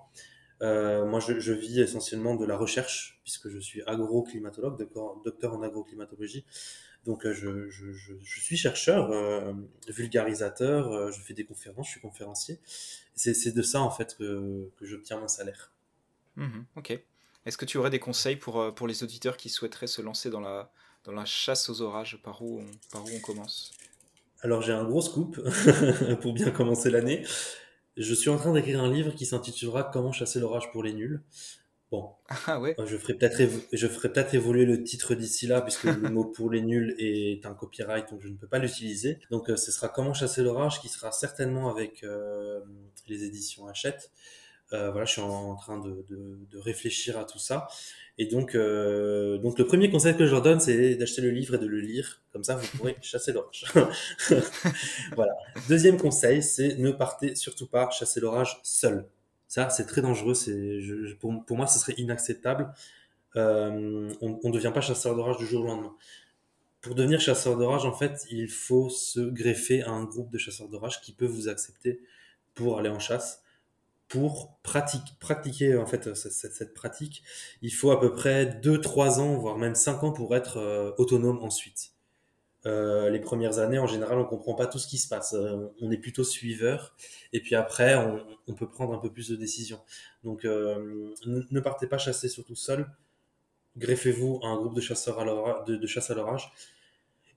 Euh, 0.61 1.05
moi, 1.05 1.19
je, 1.19 1.51
vis 1.53 1.79
essentiellement 1.79 2.35
de 2.35 2.45
la 2.45 2.57
recherche, 2.57 3.19
puisque 3.23 3.49
je 3.49 3.59
suis 3.59 3.81
agroclimatologue, 3.83 4.87
docteur 5.23 5.53
en 5.53 5.61
agroclimatologie. 5.61 6.45
Donc, 7.05 7.25
euh, 7.25 7.33
je, 7.33 7.69
je, 7.69 7.91
je, 7.91 8.41
suis 8.41 8.57
chercheur, 8.57 9.11
euh, 9.11 9.53
vulgarisateur, 9.87 11.11
je 11.11 11.21
fais 11.21 11.33
des 11.33 11.45
conférences, 11.45 11.87
je 11.87 11.91
suis 11.91 12.01
conférencier. 12.01 12.59
C'est 13.15 13.55
de 13.55 13.61
ça, 13.61 13.81
en 13.81 13.91
fait, 13.91 14.15
que, 14.17 14.69
que 14.77 14.85
j'obtiens 14.85 15.19
mon 15.19 15.27
salaire. 15.27 15.71
Mmh, 16.37 16.63
ok. 16.75 16.99
Est-ce 17.45 17.57
que 17.57 17.65
tu 17.65 17.77
aurais 17.77 17.89
des 17.89 17.99
conseils 17.99 18.35
pour, 18.35 18.73
pour 18.73 18.87
les 18.87 19.03
auditeurs 19.03 19.37
qui 19.37 19.49
souhaiteraient 19.49 19.87
se 19.87 20.01
lancer 20.01 20.29
dans 20.29 20.41
la, 20.41 20.71
dans 21.03 21.11
la 21.11 21.25
chasse 21.25 21.69
aux 21.69 21.81
orages 21.81 22.19
Par 22.23 22.41
où 22.41 22.61
on, 22.61 22.65
par 22.91 23.03
où 23.03 23.09
on 23.13 23.19
commence? 23.19 23.71
Alors, 24.41 24.61
j'ai 24.61 24.73
un 24.73 24.83
gros 24.83 25.01
scoop 25.01 25.39
pour 26.21 26.33
bien 26.33 26.51
commencer 26.51 26.89
l'année. 26.89 27.25
Je 27.95 28.13
suis 28.13 28.29
en 28.29 28.37
train 28.37 28.53
d'écrire 28.53 28.81
un 28.81 28.91
livre 28.91 29.11
qui 29.11 29.25
s'intitulera 29.25 29.83
Comment 29.91 30.11
chasser 30.11 30.39
l'orage 30.39 30.71
pour 30.71 30.83
les 30.83 30.93
nuls. 30.93 31.23
Bon, 31.89 32.09
ah 32.47 32.59
ouais? 32.59 32.75
je 32.85 32.97
ferai 32.97 33.13
peut-être 33.13 33.41
je 33.71 33.87
ferai 33.87 34.11
peut-être 34.11 34.35
évoluer 34.35 34.65
le 34.65 34.83
titre 34.83 35.15
d'ici 35.15 35.47
là 35.47 35.61
puisque 35.61 35.85
le 35.85 36.09
mot 36.09 36.25
pour 36.25 36.49
les 36.49 36.61
nuls 36.61 36.93
est 36.99 37.45
un 37.45 37.53
copyright 37.53 38.09
donc 38.09 38.19
je 38.21 38.27
ne 38.27 38.35
peux 38.35 38.47
pas 38.47 38.59
l'utiliser. 38.59 39.19
Donc 39.31 39.49
euh, 39.49 39.55
ce 39.55 39.71
sera 39.71 39.87
Comment 39.87 40.13
chasser 40.13 40.43
l'orage 40.43 40.81
qui 40.81 40.89
sera 40.89 41.13
certainement 41.13 41.69
avec 41.69 42.03
euh, 42.03 42.59
les 43.07 43.23
éditions 43.23 43.67
Hachette. 43.67 44.11
Euh, 44.73 44.91
voilà, 44.91 45.05
je 45.05 45.13
suis 45.13 45.21
en, 45.21 45.55
train 45.55 45.79
de, 45.79 46.05
de, 46.09 46.39
de, 46.51 46.57
réfléchir 46.57 47.17
à 47.17 47.23
tout 47.23 47.39
ça. 47.39 47.67
Et 48.17 48.25
donc, 48.25 48.55
euh, 48.55 49.37
donc 49.37 49.57
le 49.59 49.65
premier 49.65 49.89
conseil 49.89 50.17
que 50.17 50.25
je 50.25 50.31
leur 50.31 50.41
donne, 50.41 50.59
c'est 50.59 50.95
d'acheter 50.95 51.21
le 51.21 51.29
livre 51.29 51.55
et 51.55 51.57
de 51.57 51.67
le 51.67 51.79
lire. 51.79 52.21
Comme 52.33 52.43
ça, 52.43 52.55
vous 52.55 52.67
pourrez 52.77 52.97
chasser 53.01 53.31
l'orage. 53.31 53.65
voilà. 55.15 55.33
Deuxième 55.69 55.97
conseil, 55.97 56.43
c'est 56.43 56.75
ne 56.77 56.91
partez 56.91 57.35
surtout 57.35 57.67
pas 57.67 57.89
chasser 57.91 58.19
l'orage 58.19 58.59
seul. 58.63 59.05
Ça, 59.47 59.69
c'est 59.69 59.85
très 59.85 60.01
dangereux. 60.01 60.33
C'est, 60.33 60.81
je, 60.81 61.13
pour, 61.15 61.45
pour, 61.45 61.55
moi, 61.55 61.67
ce 61.67 61.79
serait 61.79 61.95
inacceptable. 61.97 62.73
Euh, 63.37 64.11
on 64.19 64.39
ne 64.43 64.51
devient 64.51 64.71
pas 64.73 64.81
chasseur 64.81 65.15
d'orage 65.15 65.37
du 65.37 65.45
jour 65.45 65.63
au 65.63 65.67
lendemain. 65.67 65.95
Pour 66.81 66.95
devenir 66.95 67.21
chasseur 67.21 67.57
d'orage, 67.57 67.85
en 67.85 67.93
fait, 67.93 68.25
il 68.31 68.49
faut 68.49 68.89
se 68.89 69.19
greffer 69.19 69.83
à 69.83 69.91
un 69.91 70.03
groupe 70.03 70.29
de 70.31 70.37
chasseurs 70.37 70.67
d'orage 70.67 71.01
qui 71.01 71.13
peut 71.13 71.25
vous 71.25 71.47
accepter 71.47 72.01
pour 72.53 72.79
aller 72.79 72.89
en 72.89 72.99
chasse 72.99 73.43
pour 74.07 74.57
pratique, 74.63 75.17
pratiquer 75.19 75.77
en 75.77 75.85
fait 75.85 76.15
cette, 76.15 76.53
cette, 76.53 76.73
pratique, 76.73 77.23
il 77.61 77.73
faut 77.73 77.91
à 77.91 77.99
peu 77.99 78.13
près 78.13 78.45
2-3 78.45 79.19
ans, 79.19 79.37
voire 79.37 79.57
même 79.57 79.75
5 79.75 80.03
ans 80.03 80.11
pour 80.11 80.35
être 80.35 80.57
euh, 80.57 80.91
autonome 80.97 81.39
ensuite. 81.43 81.91
Euh, 82.65 83.09
les 83.09 83.19
premières 83.19 83.59
années, 83.59 83.79
en 83.79 83.87
général, 83.87 84.17
on 84.17 84.25
comprend 84.25 84.53
pas 84.53 84.67
tout 84.67 84.79
ce 84.79 84.87
qui 84.87 84.97
se 84.97 85.07
passe. 85.07 85.33
Euh, 85.33 85.67
on 85.81 85.91
est 85.91 85.97
plutôt 85.97 86.23
suiveur, 86.23 86.95
et 87.31 87.39
puis 87.39 87.55
après, 87.55 87.95
on, 88.47 88.53
peut 88.53 88.67
prendre 88.67 88.93
un 88.93 88.97
peu 88.97 89.11
plus 89.11 89.29
de 89.29 89.35
décisions. 89.35 89.79
Donc, 90.23 90.43
euh, 90.43 91.13
ne 91.25 91.59
partez 91.59 91.87
pas 91.87 91.97
chasser 91.97 92.27
surtout 92.29 92.55
seul. 92.55 92.89
Greffez-vous 93.77 94.39
à 94.43 94.47
un 94.47 94.57
groupe 94.57 94.75
de 94.75 94.81
chasseurs 94.81 95.19
à 95.19 95.63
de 95.65 95.87
chasse 95.87 96.09
à 96.09 96.15
l'orage. 96.15 96.51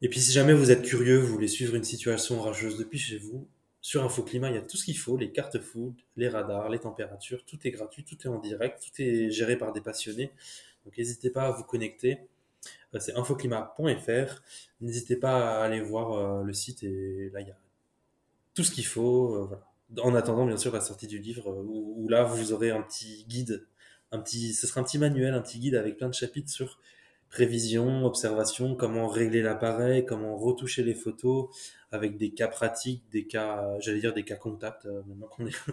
Et 0.03 0.09
puis, 0.09 0.21
si 0.21 0.33
jamais 0.33 0.55
vous 0.55 0.71
êtes 0.71 0.83
curieux, 0.83 1.19
vous 1.19 1.33
voulez 1.33 1.49
suivre 1.49 1.75
une 1.75 1.85
situation 1.85 2.41
orageuse 2.41 2.79
depuis 2.79 2.99
chez 2.99 3.19
vous, 3.19 3.47
sur 3.81 4.05
InfoClimat, 4.05 4.51
il 4.51 4.55
y 4.57 4.59
a 4.59 4.63
tout 4.63 4.77
ce 4.77 4.85
qu'il 4.85 4.99
faut, 4.99 5.17
les 5.17 5.33
cartes 5.33 5.59
food, 5.59 5.95
les 6.17 6.29
radars, 6.29 6.69
les 6.69 6.79
températures, 6.79 7.45
tout 7.47 7.59
est 7.65 7.71
gratuit, 7.71 8.05
tout 8.05 8.17
est 8.23 8.29
en 8.29 8.39
direct, 8.39 8.83
tout 8.83 9.03
est 9.03 9.31
géré 9.31 9.57
par 9.57 9.73
des 9.73 9.81
passionnés. 9.81 10.33
Donc 10.85 10.97
n'hésitez 10.99 11.31
pas 11.31 11.47
à 11.47 11.51
vous 11.51 11.65
connecter. 11.65 12.19
Euh, 12.95 12.99
c'est 13.01 13.17
infoclimat.fr. 13.17 14.43
N'hésitez 14.81 15.17
pas 15.17 15.61
à 15.61 15.65
aller 15.65 15.81
voir 15.81 16.13
euh, 16.13 16.43
le 16.43 16.53
site 16.53 16.83
et 16.83 17.31
là 17.33 17.41
il 17.41 17.49
y 17.49 17.51
a 17.51 17.59
tout 18.55 18.65
ce 18.65 18.71
qu'il 18.71 18.87
faut. 18.87 19.35
Euh, 19.35 19.45
voilà. 19.47 19.67
En 20.03 20.15
attendant 20.15 20.47
bien 20.47 20.57
sûr 20.57 20.73
la 20.73 20.81
sortie 20.81 21.07
du 21.07 21.19
livre 21.19 21.49
où, 21.49 22.09
là 22.09 22.23
vous 22.23 22.53
aurez 22.53 22.71
un 22.71 22.83
petit 22.83 23.25
guide, 23.29 23.67
un 24.13 24.21
petit, 24.21 24.55
ce 24.55 24.67
sera 24.67 24.81
un 24.81 24.85
petit 24.85 24.99
manuel, 24.99 25.35
un 25.35 25.41
petit 25.41 25.59
guide 25.59 25.75
avec 25.75 25.97
plein 25.97 26.09
de 26.09 26.15
chapitres 26.15 26.51
sur 26.51 26.79
prévision, 27.31 28.05
observation, 28.05 28.75
comment 28.75 29.07
régler 29.07 29.41
l'appareil, 29.41 30.05
comment 30.05 30.37
retoucher 30.37 30.83
les 30.83 30.95
photos 30.95 31.49
avec 31.93 32.17
des 32.17 32.31
cas 32.31 32.49
pratiques, 32.49 33.03
des 33.11 33.27
cas, 33.27 33.77
j'allais 33.81 34.01
dire 34.01 34.13
des 34.13 34.25
cas 34.25 34.37
contacts, 34.37 34.87
euh, 34.87 35.03
maintenant 35.07 35.27
qu'on 35.29 35.47
est 35.47 35.55
un 35.69 35.73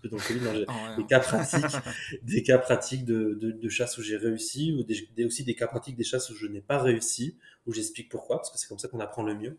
peu 0.00 0.08
dans 0.08 0.16
le 0.16 0.22
Covid, 0.22 0.66
oh, 0.68 1.00
des 1.00 1.06
cas 1.06 1.20
pratiques, 1.20 1.76
des 2.22 2.42
cas 2.42 2.58
pratiques 2.58 3.04
de, 3.04 3.36
de, 3.40 3.50
de 3.50 3.68
chasse 3.68 3.98
où 3.98 4.02
j'ai 4.02 4.16
réussi, 4.16 4.72
ou 4.72 4.84
des, 4.84 5.24
aussi 5.24 5.44
des 5.44 5.54
cas 5.54 5.66
pratiques 5.66 5.96
des 5.96 6.04
chasses 6.04 6.30
où 6.30 6.36
je 6.36 6.46
n'ai 6.46 6.60
pas 6.60 6.78
réussi, 6.78 7.36
où 7.66 7.72
j'explique 7.72 8.08
pourquoi, 8.08 8.36
parce 8.38 8.50
que 8.50 8.58
c'est 8.58 8.68
comme 8.68 8.78
ça 8.78 8.88
qu'on 8.88 9.00
apprend 9.00 9.22
le 9.24 9.34
mieux. 9.34 9.58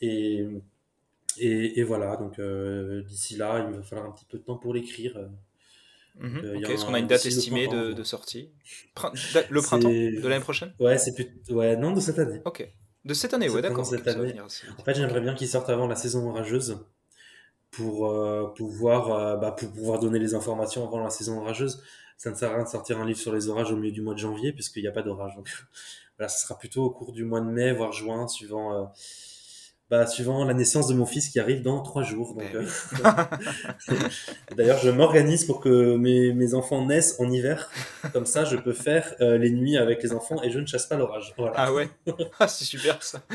Et, 0.00 0.46
et, 1.38 1.80
et 1.80 1.82
voilà, 1.84 2.16
donc 2.16 2.38
euh, 2.38 3.02
d'ici 3.02 3.36
là, 3.36 3.66
il 3.68 3.76
va 3.76 3.82
falloir 3.82 4.08
un 4.08 4.12
petit 4.12 4.24
peu 4.24 4.38
de 4.38 4.44
temps 4.44 4.56
pour 4.56 4.74
l'écrire. 4.74 5.28
Mmh. 6.18 6.64
Est-ce 6.64 6.84
qu'on 6.84 6.94
a 6.94 6.98
une 6.98 7.06
date 7.06 7.24
estimée 7.24 7.68
de, 7.68 7.92
de, 7.92 8.04
sortie? 8.04 8.50
Le 9.48 9.62
printemps 9.62 9.88
de 9.88 10.28
l'année 10.28 10.42
prochaine? 10.42 10.72
Ouais, 10.78 10.98
c'est 10.98 11.14
plus... 11.14 11.28
ouais, 11.54 11.76
non, 11.76 11.92
de 11.92 12.00
cette 12.00 12.18
année. 12.18 12.40
Ok. 12.44 12.68
De 13.04 13.14
cette 13.14 13.32
année, 13.32 13.48
ouais, 13.48 13.62
d'accord. 13.62 13.86
Cette 13.86 14.06
année. 14.08 14.34
En 14.40 14.84
fait, 14.84 14.94
j'aimerais 14.94 15.20
bien 15.20 15.34
qu'il 15.34 15.48
sorte 15.48 15.70
avant 15.70 15.86
la 15.86 15.96
saison 15.96 16.28
orageuse 16.28 16.78
pour 17.70 18.10
euh, 18.10 18.52
pouvoir, 18.56 19.12
euh, 19.12 19.36
bah, 19.36 19.52
pour 19.52 19.70
pouvoir 19.72 20.00
donner 20.00 20.18
les 20.18 20.34
informations 20.34 20.86
avant 20.86 21.00
la 21.00 21.10
saison 21.10 21.40
orageuse. 21.40 21.82
Ça 22.18 22.30
ne 22.30 22.34
sert 22.34 22.50
à 22.50 22.56
rien 22.56 22.64
de 22.64 22.68
sortir 22.68 23.00
un 23.00 23.06
livre 23.06 23.18
sur 23.18 23.32
les 23.32 23.48
orages 23.48 23.72
au 23.72 23.76
milieu 23.76 23.92
du 23.92 24.02
mois 24.02 24.12
de 24.12 24.18
janvier 24.18 24.52
puisqu'il 24.52 24.82
n'y 24.82 24.88
a 24.88 24.92
pas 24.92 25.02
d'orage. 25.02 25.34
Donc 25.36 25.48
voilà, 26.18 26.28
ce 26.28 26.42
sera 26.42 26.58
plutôt 26.58 26.84
au 26.84 26.90
cours 26.90 27.12
du 27.12 27.24
mois 27.24 27.40
de 27.40 27.46
mai, 27.46 27.72
voire 27.72 27.92
juin, 27.92 28.28
suivant. 28.28 28.92
Bah, 29.90 30.06
suivant 30.06 30.44
la 30.44 30.54
naissance 30.54 30.86
de 30.86 30.94
mon 30.94 31.04
fils 31.04 31.28
qui 31.30 31.40
arrive 31.40 31.62
dans 31.62 31.82
trois 31.82 32.04
jours. 32.04 32.34
Donc, 32.34 32.44
ben 32.52 32.64
euh, 33.90 33.94
D'ailleurs, 34.56 34.78
je 34.78 34.88
m'organise 34.88 35.44
pour 35.44 35.60
que 35.60 35.96
mes, 35.96 36.32
mes, 36.32 36.54
enfants 36.54 36.86
naissent 36.86 37.16
en 37.18 37.28
hiver. 37.28 37.68
Comme 38.12 38.24
ça, 38.24 38.44
je 38.44 38.54
peux 38.54 38.72
faire 38.72 39.12
euh, 39.20 39.36
les 39.36 39.50
nuits 39.50 39.76
avec 39.76 40.00
les 40.04 40.12
enfants 40.12 40.40
et 40.44 40.50
je 40.52 40.60
ne 40.60 40.66
chasse 40.66 40.86
pas 40.86 40.94
l'orage. 40.94 41.34
Voilà. 41.36 41.54
Ah 41.56 41.72
ouais 41.72 41.88
ah, 42.38 42.46
C'est 42.46 42.64
super 42.64 43.02
ça. 43.02 43.22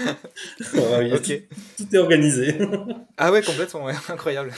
ok. 0.77 1.41
Tout, 1.77 1.93
est 1.93 1.97
organisé. 1.97 2.57
ah 3.17 3.33
ouais, 3.33 3.41
complètement, 3.41 3.83
ouais. 3.83 3.93
incroyable. 4.07 4.53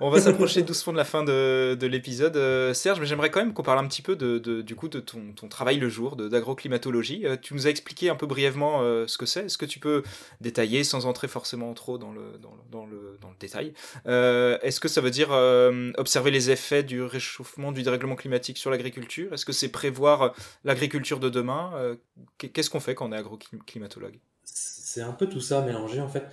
On 0.00 0.10
va 0.10 0.20
s'approcher 0.20 0.62
doucement 0.62 0.92
de 0.92 0.98
la 0.98 1.04
fin 1.04 1.22
de, 1.22 1.76
de 1.76 1.86
l'épisode. 1.86 2.36
Euh, 2.36 2.74
Serge, 2.74 2.98
mais 2.98 3.06
j'aimerais 3.06 3.30
quand 3.30 3.38
même 3.38 3.52
qu'on 3.52 3.62
parle 3.62 3.78
un 3.78 3.86
petit 3.86 4.02
peu 4.02 4.16
de, 4.16 4.40
de, 4.40 4.60
du 4.60 4.74
coup 4.74 4.88
de 4.88 4.98
ton, 4.98 5.20
ton 5.36 5.46
travail 5.46 5.78
le 5.78 5.88
jour 5.88 6.16
d'agroclimatologie. 6.16 7.26
tu 7.42 7.54
nous 7.54 7.68
as 7.68 7.70
expliqué 7.70 8.10
un 8.10 8.16
peu 8.16 8.26
brièvement 8.26 8.80
ce 9.06 9.16
que 9.16 9.26
c'est. 9.26 9.44
Est-ce 9.44 9.58
que 9.58 9.66
tu 9.66 9.78
peux 9.78 10.02
détailler 10.40 10.82
sans 10.82 11.06
en 11.06 11.11
rentrer 11.12 11.28
forcément 11.28 11.74
trop 11.74 11.98
dans 11.98 12.10
le, 12.10 13.18
détail. 13.38 13.74
Euh, 14.06 14.58
Est-ce 14.62 14.80
que 14.80 14.88
ça 14.88 15.02
veut 15.02 15.10
dire 15.10 15.28
euh, 15.32 15.92
observer 15.98 16.30
les 16.30 16.50
effets 16.50 16.82
du 16.82 17.02
réchauffement, 17.02 17.70
du 17.70 17.82
dérèglement 17.82 18.16
climatique 18.16 18.56
sur 18.56 18.70
l'agriculture? 18.70 19.34
Est-ce 19.34 19.44
que 19.44 19.52
c'est 19.52 19.68
prévoir 19.68 20.34
l'agriculture 20.64 21.20
de 21.20 21.28
demain? 21.28 21.72
Euh, 21.74 21.96
Qu'est-ce 22.38 22.70
qu'on 22.70 22.80
fait 22.80 22.94
quand 22.94 23.10
on 23.10 23.12
est 23.12 23.18
agroclimatologue? 23.18 24.18
C'est 24.44 25.02
un 25.02 25.12
peu 25.12 25.26
tout 25.26 25.40
ça 25.40 25.60
mélangé 25.60 26.00
en 26.00 26.08
fait. 26.08 26.24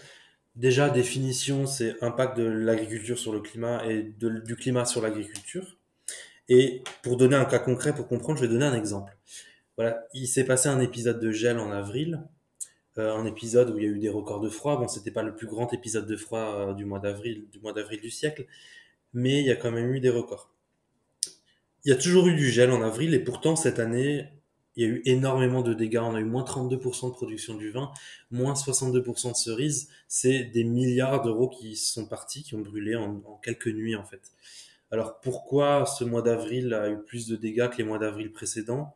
Déjà, 0.56 0.90
définition, 0.90 1.66
c'est 1.66 2.02
impact 2.02 2.38
de 2.38 2.44
l'agriculture 2.44 3.20
sur 3.20 3.34
le 3.34 3.42
climat 3.42 3.86
et 3.86 4.04
du 4.04 4.56
climat 4.56 4.86
sur 4.86 5.02
l'agriculture. 5.02 5.78
Et 6.48 6.84
pour 7.04 7.18
donner 7.18 7.36
un 7.36 7.46
cas 7.46 7.60
concret, 7.60 7.94
pour 7.94 8.08
comprendre, 8.08 8.40
je 8.40 8.46
vais 8.46 8.52
donner 8.52 8.66
un 8.66 8.76
exemple. 8.76 9.16
Voilà, 9.78 10.04
il 10.14 10.28
s'est 10.28 10.46
passé 10.46 10.68
un 10.68 10.80
épisode 10.80 11.20
de 11.20 11.32
gel 11.32 11.60
en 11.60 11.72
avril 11.72 12.22
un 13.00 13.26
épisode 13.26 13.70
où 13.72 13.78
il 13.78 13.84
y 13.84 13.88
a 13.88 13.90
eu 13.90 14.00
des 14.00 14.10
records 14.10 14.40
de 14.40 14.50
froid. 14.50 14.78
Bon, 14.78 14.88
c'était 14.88 15.12
pas 15.12 15.24
le 15.24 15.36
plus 15.36 15.48
grand 15.48 15.72
épisode 15.74 16.08
de 16.08 16.16
froid 16.16 16.40
euh, 16.40 16.74
du 16.74 16.86
mois 16.86 17.00
d'avril, 17.00 17.48
du 17.52 17.60
mois 17.60 17.74
d'avril 17.74 18.02
du 18.02 18.10
siècle, 18.10 18.46
mais 19.14 19.40
il 19.40 19.46
y 19.46 19.52
a 19.52 19.56
quand 19.56 19.72
même 19.72 19.94
eu 19.94 20.00
des 20.00 20.10
records. 20.10 20.54
Il 21.86 21.90
y 21.90 21.94
a 21.94 21.96
toujours 21.96 22.28
eu 22.28 22.36
du 22.36 22.50
gel 22.50 22.72
en 22.72 22.82
avril 22.82 23.14
et 23.14 23.20
pourtant 23.20 23.56
cette 23.56 23.80
année, 23.80 24.28
il 24.76 24.84
y 24.84 24.86
a 24.86 24.90
eu 24.90 25.02
énormément 25.06 25.62
de 25.62 25.74
dégâts. 25.74 26.02
On 26.02 26.16
a 26.16 26.20
eu 26.20 26.26
moins 26.26 26.44
32% 26.44 27.10
de 27.10 27.14
production 27.14 27.56
du 27.56 27.72
vin, 27.72 27.92
moins 28.32 28.54
62% 28.54 29.32
de 29.32 29.36
cerises. 29.36 29.90
C'est 30.08 30.44
des 30.44 30.64
milliards 30.64 31.22
d'euros 31.22 31.50
qui 31.50 31.76
sont 31.76 32.06
partis, 32.06 32.44
qui 32.44 32.56
ont 32.56 32.62
brûlé 32.62 32.96
en, 32.96 33.22
quelques 33.44 33.68
nuits 33.68 33.96
en 33.96 34.04
fait. 34.04 34.32
Alors 34.92 35.20
pourquoi 35.22 35.86
ce 35.86 36.04
mois 36.04 36.22
d'avril 36.22 36.74
a 36.74 36.90
eu 36.90 36.98
plus 36.98 37.28
de 37.28 37.36
dégâts 37.36 37.70
que 37.70 37.78
les 37.78 37.84
mois 37.84 38.00
d'avril 38.00 38.32
précédents? 38.32 38.96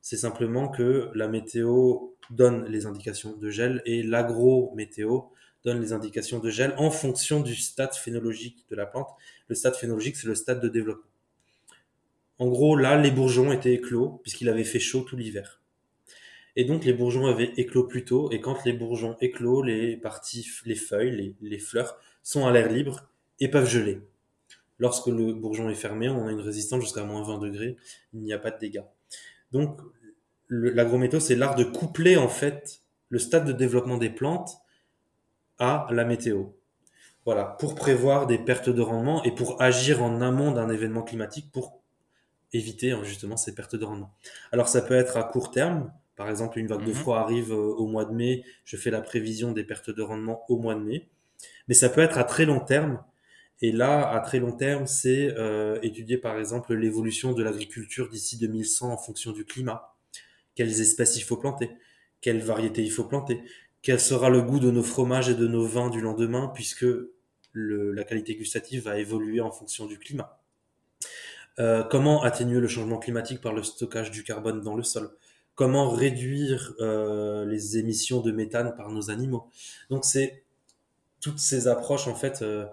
C'est 0.00 0.16
simplement 0.16 0.68
que 0.68 1.10
la 1.14 1.26
météo 1.26 2.12
donne 2.30 2.64
les 2.66 2.86
indications 2.86 3.36
de 3.36 3.50
gel 3.50 3.82
et 3.84 4.02
l'agro-météo 4.02 5.20
donne 5.64 5.80
les 5.80 5.92
indications 5.92 6.38
de 6.38 6.48
gel 6.48 6.74
en 6.78 6.90
fonction 6.90 7.40
du 7.40 7.56
stade 7.56 7.94
phénologique 7.94 8.64
de 8.70 8.76
la 8.76 8.86
plante. 8.86 9.08
Le 9.48 9.54
stade 9.54 9.74
phénologique, 9.74 10.16
c'est 10.16 10.28
le 10.28 10.34
stade 10.34 10.60
de 10.60 10.68
développement. 10.68 11.10
En 12.38 12.48
gros, 12.48 12.76
là, 12.76 13.00
les 13.00 13.10
bourgeons 13.10 13.50
étaient 13.50 13.72
éclos, 13.72 14.20
puisqu'il 14.22 14.48
avait 14.48 14.64
fait 14.64 14.78
chaud 14.78 15.00
tout 15.00 15.16
l'hiver. 15.16 15.60
Et 16.54 16.64
donc, 16.64 16.84
les 16.84 16.92
bourgeons 16.92 17.26
avaient 17.26 17.52
éclos 17.56 17.84
plus 17.84 18.04
tôt, 18.04 18.30
et 18.30 18.40
quand 18.40 18.64
les 18.64 18.72
bourgeons 18.72 19.16
éclos, 19.20 19.62
les 19.62 19.96
parties, 19.96 20.46
les 20.64 20.74
feuilles, 20.74 21.34
les, 21.40 21.58
fleurs 21.58 21.98
sont 22.22 22.46
à 22.46 22.52
l'air 22.52 22.70
libre 22.70 23.08
et 23.40 23.48
peuvent 23.48 23.68
geler. 23.68 24.00
Lorsque 24.78 25.06
le 25.06 25.32
bourgeon 25.32 25.68
est 25.70 25.74
fermé, 25.74 26.08
on 26.08 26.26
a 26.26 26.32
une 26.32 26.40
résistance 26.40 26.82
jusqu'à 26.82 27.04
moins 27.04 27.22
20 27.22 27.38
degrés, 27.38 27.76
il 28.12 28.20
n'y 28.20 28.32
a 28.32 28.38
pas 28.38 28.50
de 28.50 28.58
dégâts. 28.58 28.84
Donc, 29.52 29.80
l'agrométéo, 30.48 31.20
c'est 31.20 31.36
l'art 31.36 31.54
de 31.54 31.64
coupler, 31.64 32.16
en 32.16 32.28
fait, 32.28 32.82
le 33.08 33.18
stade 33.18 33.46
de 33.46 33.52
développement 33.52 33.98
des 33.98 34.10
plantes 34.10 34.58
à 35.58 35.86
la 35.90 36.04
météo. 36.04 36.46
Voilà, 37.24 37.44
pour 37.44 37.74
prévoir 37.74 38.26
des 38.26 38.38
pertes 38.38 38.68
de 38.70 38.80
rendement 38.80 39.22
et 39.24 39.32
pour 39.32 39.60
agir 39.60 40.02
en 40.02 40.20
amont 40.20 40.52
d'un 40.52 40.68
événement 40.68 41.02
climatique 41.02 41.50
pour 41.52 41.82
éviter 42.52 42.92
hein, 42.92 43.02
justement 43.02 43.36
ces 43.36 43.54
pertes 43.54 43.74
de 43.74 43.84
rendement. 43.84 44.14
Alors 44.52 44.68
ça 44.68 44.80
peut 44.80 44.94
être 44.94 45.16
à 45.16 45.24
court 45.24 45.50
terme, 45.50 45.92
par 46.14 46.28
exemple 46.30 46.58
une 46.58 46.68
vague 46.68 46.84
de 46.84 46.90
mhm. 46.90 46.94
froid 46.94 47.18
arrive 47.18 47.52
euh, 47.52 47.56
au 47.56 47.86
mois 47.86 48.04
de 48.04 48.12
mai, 48.12 48.44
je 48.64 48.76
fais 48.76 48.90
la 48.90 49.00
prévision 49.00 49.50
des 49.50 49.64
pertes 49.64 49.90
de 49.90 50.02
rendement 50.02 50.44
au 50.48 50.56
mois 50.56 50.76
de 50.76 50.80
mai, 50.80 51.08
mais 51.66 51.74
ça 51.74 51.88
peut 51.88 52.00
être 52.00 52.18
à 52.18 52.24
très 52.24 52.44
long 52.44 52.60
terme. 52.60 53.02
Et 53.62 53.72
là, 53.72 54.06
à 54.10 54.20
très 54.20 54.38
long 54.38 54.52
terme, 54.52 54.86
c'est 54.86 55.32
euh, 55.38 55.78
étudier 55.82 56.18
par 56.18 56.38
exemple 56.38 56.74
l'évolution 56.74 57.32
de 57.32 57.42
l'agriculture 57.42 58.08
d'ici 58.08 58.38
2100 58.38 58.92
en 58.92 58.98
fonction 58.98 59.32
du 59.32 59.44
climat. 59.46 59.95
Quelles 60.56 60.80
espèces 60.80 61.16
il 61.16 61.22
faut 61.22 61.36
planter 61.36 61.70
Quelles 62.20 62.42
variétés 62.42 62.82
il 62.82 62.90
faut 62.90 63.04
planter 63.04 63.42
Quel 63.82 64.00
sera 64.00 64.28
le 64.30 64.42
goût 64.42 64.58
de 64.58 64.72
nos 64.72 64.82
fromages 64.82 65.28
et 65.28 65.34
de 65.34 65.46
nos 65.46 65.64
vins 65.64 65.90
du 65.90 66.00
lendemain 66.00 66.50
puisque 66.52 66.86
la 67.54 68.02
qualité 68.02 68.34
gustative 68.34 68.82
va 68.82 68.98
évoluer 68.98 69.40
en 69.40 69.52
fonction 69.52 69.86
du 69.86 69.98
climat 69.98 70.42
euh, 71.58 71.82
comment 71.84 72.22
atténuer 72.22 72.60
le 72.60 72.68
changement 72.68 72.98
climatique 72.98 73.40
par 73.40 73.52
le 73.52 73.62
stockage 73.62 74.10
du 74.10 74.24
carbone 74.24 74.60
dans 74.60 74.74
le 74.74 74.82
sol? 74.82 75.10
Comment 75.54 75.88
réduire 75.88 76.74
euh, 76.80 77.46
les 77.46 77.78
émissions 77.78 78.20
de 78.20 78.30
méthane 78.30 78.74
par 78.76 78.90
nos 78.90 79.10
animaux? 79.10 79.50
Donc 79.88 80.04
c'est 80.04 80.44
toutes 81.20 81.38
ces 81.38 81.66
approches 81.66 82.08
en 82.08 82.14
fait 82.14 82.42
euh, 82.42 82.66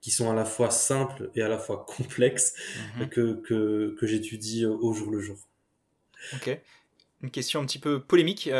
qui 0.00 0.10
sont 0.10 0.28
à 0.28 0.34
la 0.34 0.44
fois 0.44 0.70
simples 0.70 1.30
et 1.36 1.42
à 1.42 1.48
la 1.48 1.58
fois 1.58 1.86
complexes 1.96 2.54
mhm. 2.96 3.08
que, 3.08 3.34
que, 3.42 3.94
que 3.98 4.06
j'étudie 4.06 4.66
au 4.66 4.92
jour 4.92 5.12
le 5.12 5.20
jour. 5.20 5.38
Ok. 6.34 6.60
Une 7.24 7.30
question 7.30 7.60
un 7.60 7.64
petit 7.64 7.78
peu 7.78 8.00
polémique. 8.00 8.50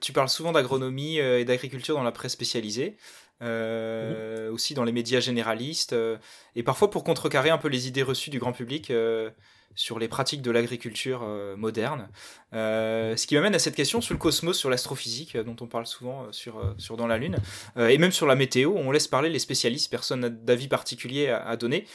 tu 0.00 0.12
parles 0.12 0.28
souvent 0.30 0.52
d'agronomie 0.52 1.18
et 1.18 1.44
d'agriculture 1.44 1.94
dans 1.94 2.02
la 2.02 2.12
presse 2.12 2.32
spécialisée. 2.32 2.96
Euh, 3.42 4.50
aussi 4.50 4.74
dans 4.74 4.84
les 4.84 4.92
médias 4.92 5.20
généralistes, 5.20 5.94
euh, 5.94 6.18
et 6.56 6.62
parfois 6.62 6.90
pour 6.90 7.04
contrecarrer 7.04 7.48
un 7.48 7.56
peu 7.56 7.68
les 7.68 7.88
idées 7.88 8.02
reçues 8.02 8.28
du 8.28 8.38
grand 8.38 8.52
public 8.52 8.90
euh, 8.90 9.30
sur 9.74 9.98
les 9.98 10.08
pratiques 10.08 10.42
de 10.42 10.50
l'agriculture 10.50 11.26
moderne. 11.56 12.08
ce 12.52 13.26
qui 13.26 13.36
m'amène 13.36 13.54
à 13.54 13.58
cette 13.58 13.76
question 13.76 14.02
sur 14.02 14.12
le 14.12 14.18
cosmos, 14.18 14.58
sur 14.58 14.68
l'astrophysique, 14.68 15.38
dont 15.38 15.56
on 15.60 15.68
parle 15.68 15.86
souvent 15.86 16.30
sur, 16.32 16.74
Dans 16.96 17.06
la 17.06 17.16
Lune, 17.16 17.36
et 17.78 17.96
même 17.96 18.10
sur 18.10 18.26
la 18.26 18.34
météo, 18.34 18.74
on 18.76 18.90
laisse 18.90 19.06
parler 19.06 19.30
les 19.30 19.38
spécialistes, 19.38 19.90
personne 19.90 20.20
n'a 20.20 20.28
d'avis 20.28 20.66
particulier 20.66 21.28
à, 21.28 21.56
donner. 21.56 21.86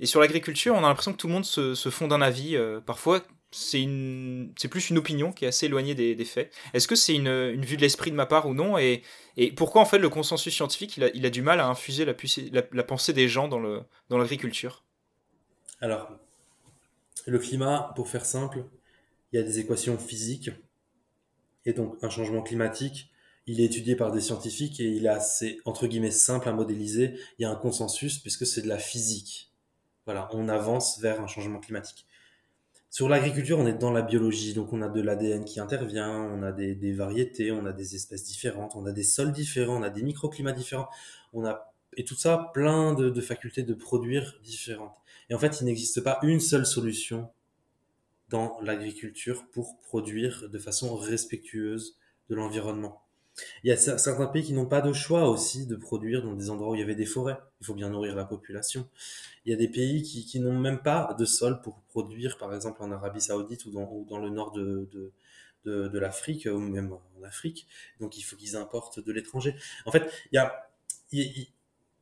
Et 0.00 0.06
sur 0.06 0.20
l'agriculture, 0.20 0.74
on 0.74 0.78
a 0.78 0.88
l'impression 0.88 1.12
que 1.12 1.18
tout 1.18 1.26
le 1.26 1.34
monde 1.34 1.44
se, 1.44 1.74
se 1.74 1.90
fonde 1.90 2.14
un 2.14 2.22
avis, 2.22 2.58
parfois 2.86 3.22
c'est 3.50 3.80
une 3.80 4.52
plus 4.70 4.90
une 4.90 4.98
opinion 4.98 5.32
qui 5.32 5.44
est 5.44 5.48
assez 5.48 5.66
éloignée 5.66 5.94
des, 5.94 6.24
faits. 6.24 6.52
Est-ce 6.74 6.86
que 6.86 6.96
c'est 6.96 7.14
une, 7.14 7.28
une, 7.28 7.64
vue 7.64 7.76
de 7.76 7.82
l'esprit 7.82 8.10
de 8.10 8.16
ma 8.16 8.26
part 8.26 8.46
ou 8.46 8.54
non? 8.54 8.76
Et, 8.76 9.02
et, 9.36 9.52
pourquoi 9.52 9.80
en 9.80 9.86
fait 9.86 9.98
le 9.98 10.08
consensus 10.08 10.54
scientifique 10.54 10.96
il 10.98 11.04
a, 11.04 11.08
il 11.14 11.24
a 11.24 11.30
du 11.30 11.40
mal 11.40 11.60
à 11.60 11.66
infuser 11.66 12.04
la, 12.04 12.14
la, 12.72 12.82
pensée 12.82 13.12
des 13.12 13.28
gens 13.28 13.48
dans 13.48 13.58
le 13.58 13.82
dans 14.10 14.18
l'agriculture? 14.18 14.84
Alors 15.80 16.10
le 17.26 17.38
climat, 17.38 17.92
pour 17.94 18.08
faire 18.08 18.26
simple, 18.26 18.64
il 19.32 19.36
y 19.36 19.42
a 19.42 19.42
des 19.42 19.58
équations 19.58 19.98
physiques 19.98 20.50
et 21.64 21.72
donc 21.72 21.96
un 22.02 22.10
changement 22.10 22.42
climatique. 22.42 23.10
Il 23.46 23.62
est 23.62 23.64
étudié 23.64 23.96
par 23.96 24.12
des 24.12 24.20
scientifiques 24.20 24.78
et 24.80 24.88
il 24.88 25.06
est 25.06 25.10
assez 25.10 25.60
entre 25.64 25.86
guillemets 25.86 26.10
simple 26.10 26.48
à 26.48 26.52
modéliser. 26.52 27.18
Il 27.38 27.42
y 27.42 27.44
a 27.46 27.50
un 27.50 27.56
consensus 27.56 28.18
puisque 28.18 28.46
c'est 28.46 28.62
de 28.62 28.68
la 28.68 28.78
physique. 28.78 29.52
Voilà, 30.04 30.28
on 30.32 30.48
avance 30.48 31.00
vers 31.00 31.20
un 31.20 31.26
changement 31.26 31.60
climatique. 31.60 32.06
Sur 32.90 33.08
l'agriculture, 33.08 33.58
on 33.58 33.66
est 33.66 33.74
dans 33.74 33.90
la 33.90 34.00
biologie, 34.00 34.54
donc 34.54 34.72
on 34.72 34.80
a 34.80 34.88
de 34.88 35.02
l'ADN 35.02 35.44
qui 35.44 35.60
intervient, 35.60 36.10
on 36.10 36.42
a 36.42 36.52
des, 36.52 36.92
variétés, 36.92 37.52
on 37.52 37.66
a 37.66 37.72
des 37.72 37.94
espèces 37.94 38.24
différentes, 38.24 38.76
on 38.76 38.86
a 38.86 38.92
des 38.92 39.02
sols 39.02 39.32
différents, 39.32 39.76
on 39.76 39.82
a 39.82 39.90
des 39.90 40.02
microclimats 40.02 40.52
différents, 40.52 40.88
on 41.32 41.44
a 41.44 41.72
et 41.96 42.04
tout 42.04 42.14
ça 42.14 42.50
plein 42.54 42.94
de, 42.94 43.20
facultés 43.20 43.62
de 43.62 43.74
produire 43.74 44.38
différentes. 44.42 44.96
Et 45.30 45.34
en 45.34 45.38
fait, 45.38 45.60
il 45.60 45.64
n'existe 45.64 46.00
pas 46.00 46.18
une 46.22 46.40
seule 46.40 46.64
solution 46.64 47.28
dans 48.28 48.58
l'agriculture 48.60 49.46
pour 49.50 49.78
produire 49.80 50.48
de 50.48 50.58
façon 50.58 50.94
respectueuse 50.94 51.98
de 52.30 52.36
l'environnement. 52.36 53.02
Il 53.62 53.68
y 53.68 53.72
a 53.72 53.76
certains 53.76 54.26
pays 54.26 54.42
qui 54.42 54.52
n'ont 54.52 54.66
pas 54.66 54.80
de 54.80 54.92
choix 54.92 55.28
aussi 55.28 55.66
de 55.66 55.76
produire 55.76 56.22
dans 56.22 56.34
des 56.34 56.50
endroits 56.50 56.70
où 56.70 56.74
il 56.74 56.80
y 56.80 56.82
avait 56.82 56.94
des 56.94 57.06
forêts. 57.06 57.38
Il 57.60 57.66
faut 57.66 57.74
bien 57.74 57.90
nourrir 57.90 58.14
la 58.14 58.24
population. 58.24 58.88
Il 59.44 59.50
y 59.50 59.54
a 59.54 59.56
des 59.56 59.68
pays 59.68 60.02
qui, 60.02 60.24
qui 60.24 60.40
n'ont 60.40 60.58
même 60.58 60.80
pas 60.80 61.14
de 61.18 61.24
sol 61.24 61.60
pour 61.62 61.80
produire, 61.82 62.38
par 62.38 62.54
exemple 62.54 62.82
en 62.82 62.90
Arabie 62.92 63.20
Saoudite 63.20 63.64
ou 63.66 63.70
dans, 63.70 64.18
le 64.18 64.30
nord 64.30 64.52
de, 64.52 64.88
de, 65.64 65.88
de, 65.88 65.98
l'Afrique, 65.98 66.48
ou 66.50 66.58
même 66.58 66.92
en 66.92 67.22
Afrique. 67.24 67.66
Donc 68.00 68.16
il 68.18 68.22
faut 68.22 68.36
qu'ils 68.36 68.56
importent 68.56 69.00
de 69.00 69.12
l'étranger. 69.12 69.54
En 69.86 69.92
fait, 69.92 70.10
il 70.32 70.38
a, 70.38 70.70
il, 71.12 71.48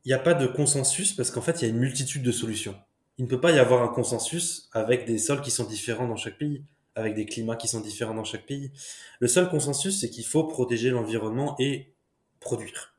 il 0.05 0.11
y 0.11 0.13
a 0.13 0.19
pas 0.19 0.33
de 0.33 0.47
consensus 0.47 1.13
parce 1.13 1.31
qu'en 1.31 1.41
fait, 1.41 1.61
il 1.61 1.61
y 1.63 1.65
a 1.65 1.69
une 1.69 1.79
multitude 1.79 2.23
de 2.23 2.31
solutions. 2.31 2.75
Il 3.17 3.25
ne 3.25 3.29
peut 3.29 3.41
pas 3.41 3.51
y 3.51 3.59
avoir 3.59 3.83
un 3.83 3.87
consensus 3.87 4.69
avec 4.71 5.05
des 5.05 5.17
sols 5.17 5.41
qui 5.41 5.51
sont 5.51 5.65
différents 5.65 6.07
dans 6.07 6.15
chaque 6.15 6.37
pays 6.37 6.63
avec 6.97 7.13
des 7.13 7.25
climats 7.25 7.55
qui 7.55 7.67
sont 7.67 7.79
différents 7.79 8.15
dans 8.15 8.23
chaque 8.23 8.45
pays. 8.45 8.71
Le 9.19 9.27
seul 9.27 9.49
consensus, 9.49 9.99
c'est 9.99 10.09
qu'il 10.09 10.25
faut 10.25 10.43
protéger 10.43 10.89
l'environnement 10.89 11.55
et 11.59 11.93
produire. 12.39 12.95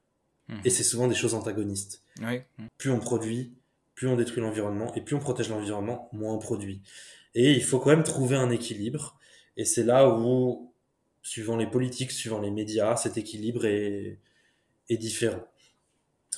Mhm. 0.48 0.60
Et 0.64 0.70
c'est 0.70 0.84
souvent 0.84 1.08
des 1.08 1.14
choses 1.14 1.34
antagonistes. 1.34 2.02
Plus 2.78 2.90
on 2.90 3.00
produit, 3.00 3.52
plus 3.94 4.08
on 4.08 4.16
détruit 4.16 4.40
l'environnement, 4.40 4.94
et 4.94 5.00
plus 5.00 5.16
on 5.16 5.18
protège 5.18 5.48
l'environnement, 5.48 6.08
moins 6.12 6.32
on 6.32 6.38
produit. 6.38 6.80
Et 7.34 7.52
il 7.52 7.62
faut 7.62 7.78
quand 7.78 7.90
même 7.90 8.04
trouver 8.04 8.36
un 8.36 8.50
équilibre. 8.50 9.18
Et 9.56 9.64
c'est 9.64 9.84
là 9.84 10.08
où, 10.08 10.72
suivant 11.22 11.56
les 11.56 11.66
politiques, 11.66 12.12
suivant 12.12 12.40
les 12.40 12.50
médias, 12.50 12.96
cet 12.96 13.16
équilibre 13.16 13.66
est, 13.66 14.18
est 14.88 14.96
différent. 14.96 15.44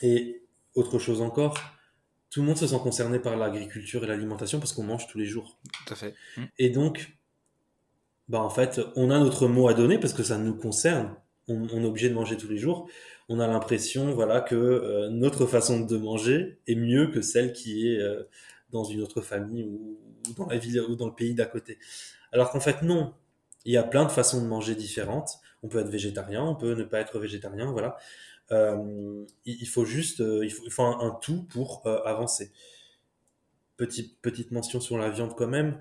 Et 0.02 0.42
autre 0.74 0.98
chose 0.98 1.20
encore, 1.20 1.58
tout 2.30 2.40
le 2.40 2.46
monde 2.46 2.56
se 2.56 2.66
sent 2.66 2.78
concerné 2.82 3.18
par 3.18 3.36
l'agriculture 3.36 4.04
et 4.04 4.06
l'alimentation 4.06 4.58
parce 4.58 4.72
qu'on 4.72 4.84
mange 4.84 5.06
tous 5.08 5.18
les 5.18 5.26
jours. 5.26 5.58
Tout 5.86 5.92
à 5.92 5.96
fait. 5.96 6.14
Et 6.58 6.70
donc, 6.70 7.19
bah 8.30 8.38
en 8.38 8.48
fait, 8.48 8.80
on 8.94 9.10
a 9.10 9.18
notre 9.18 9.48
mot 9.48 9.66
à 9.66 9.74
donner 9.74 9.98
parce 9.98 10.12
que 10.12 10.22
ça 10.22 10.38
nous 10.38 10.54
concerne. 10.54 11.16
On, 11.48 11.66
est 11.66 11.84
obligé 11.84 12.08
de 12.08 12.14
manger 12.14 12.36
tous 12.36 12.46
les 12.46 12.58
jours. 12.58 12.88
On 13.28 13.40
a 13.40 13.48
l'impression, 13.48 14.12
voilà, 14.12 14.40
que 14.40 14.54
euh, 14.54 15.08
notre 15.08 15.46
façon 15.46 15.80
de 15.80 15.96
manger 15.96 16.60
est 16.68 16.76
mieux 16.76 17.08
que 17.08 17.22
celle 17.22 17.52
qui 17.52 17.88
est 17.88 17.98
euh, 17.98 18.22
dans 18.70 18.84
une 18.84 19.02
autre 19.02 19.20
famille 19.20 19.64
ou, 19.64 19.98
dans 20.36 20.46
la 20.46 20.58
ville 20.58 20.80
ou 20.82 20.94
dans 20.94 21.08
le 21.08 21.14
pays 21.14 21.34
d'à 21.34 21.46
côté. 21.46 21.78
Alors 22.30 22.52
qu'en 22.52 22.60
fait, 22.60 22.82
non. 22.82 23.14
Il 23.64 23.72
y 23.72 23.76
a 23.76 23.82
plein 23.82 24.04
de 24.04 24.12
façons 24.12 24.40
de 24.40 24.46
manger 24.46 24.76
différentes. 24.76 25.40
On 25.64 25.68
peut 25.68 25.80
être 25.80 25.90
végétarien, 25.90 26.44
on 26.44 26.54
peut 26.54 26.74
ne 26.74 26.84
pas 26.84 27.00
être 27.00 27.18
végétarien, 27.18 27.72
voilà. 27.72 27.96
Euh, 28.52 29.26
il, 29.44 29.66
faut 29.66 29.84
juste, 29.84 30.20
il 30.20 30.50
faut, 30.50 30.84
un, 30.84 31.18
tout 31.20 31.42
pour 31.50 31.82
avancer. 32.06 32.52
Petite, 33.76 34.20
petite 34.22 34.52
mention 34.52 34.80
sur 34.80 34.98
la 34.98 35.10
viande 35.10 35.34
quand 35.34 35.48
même 35.48 35.78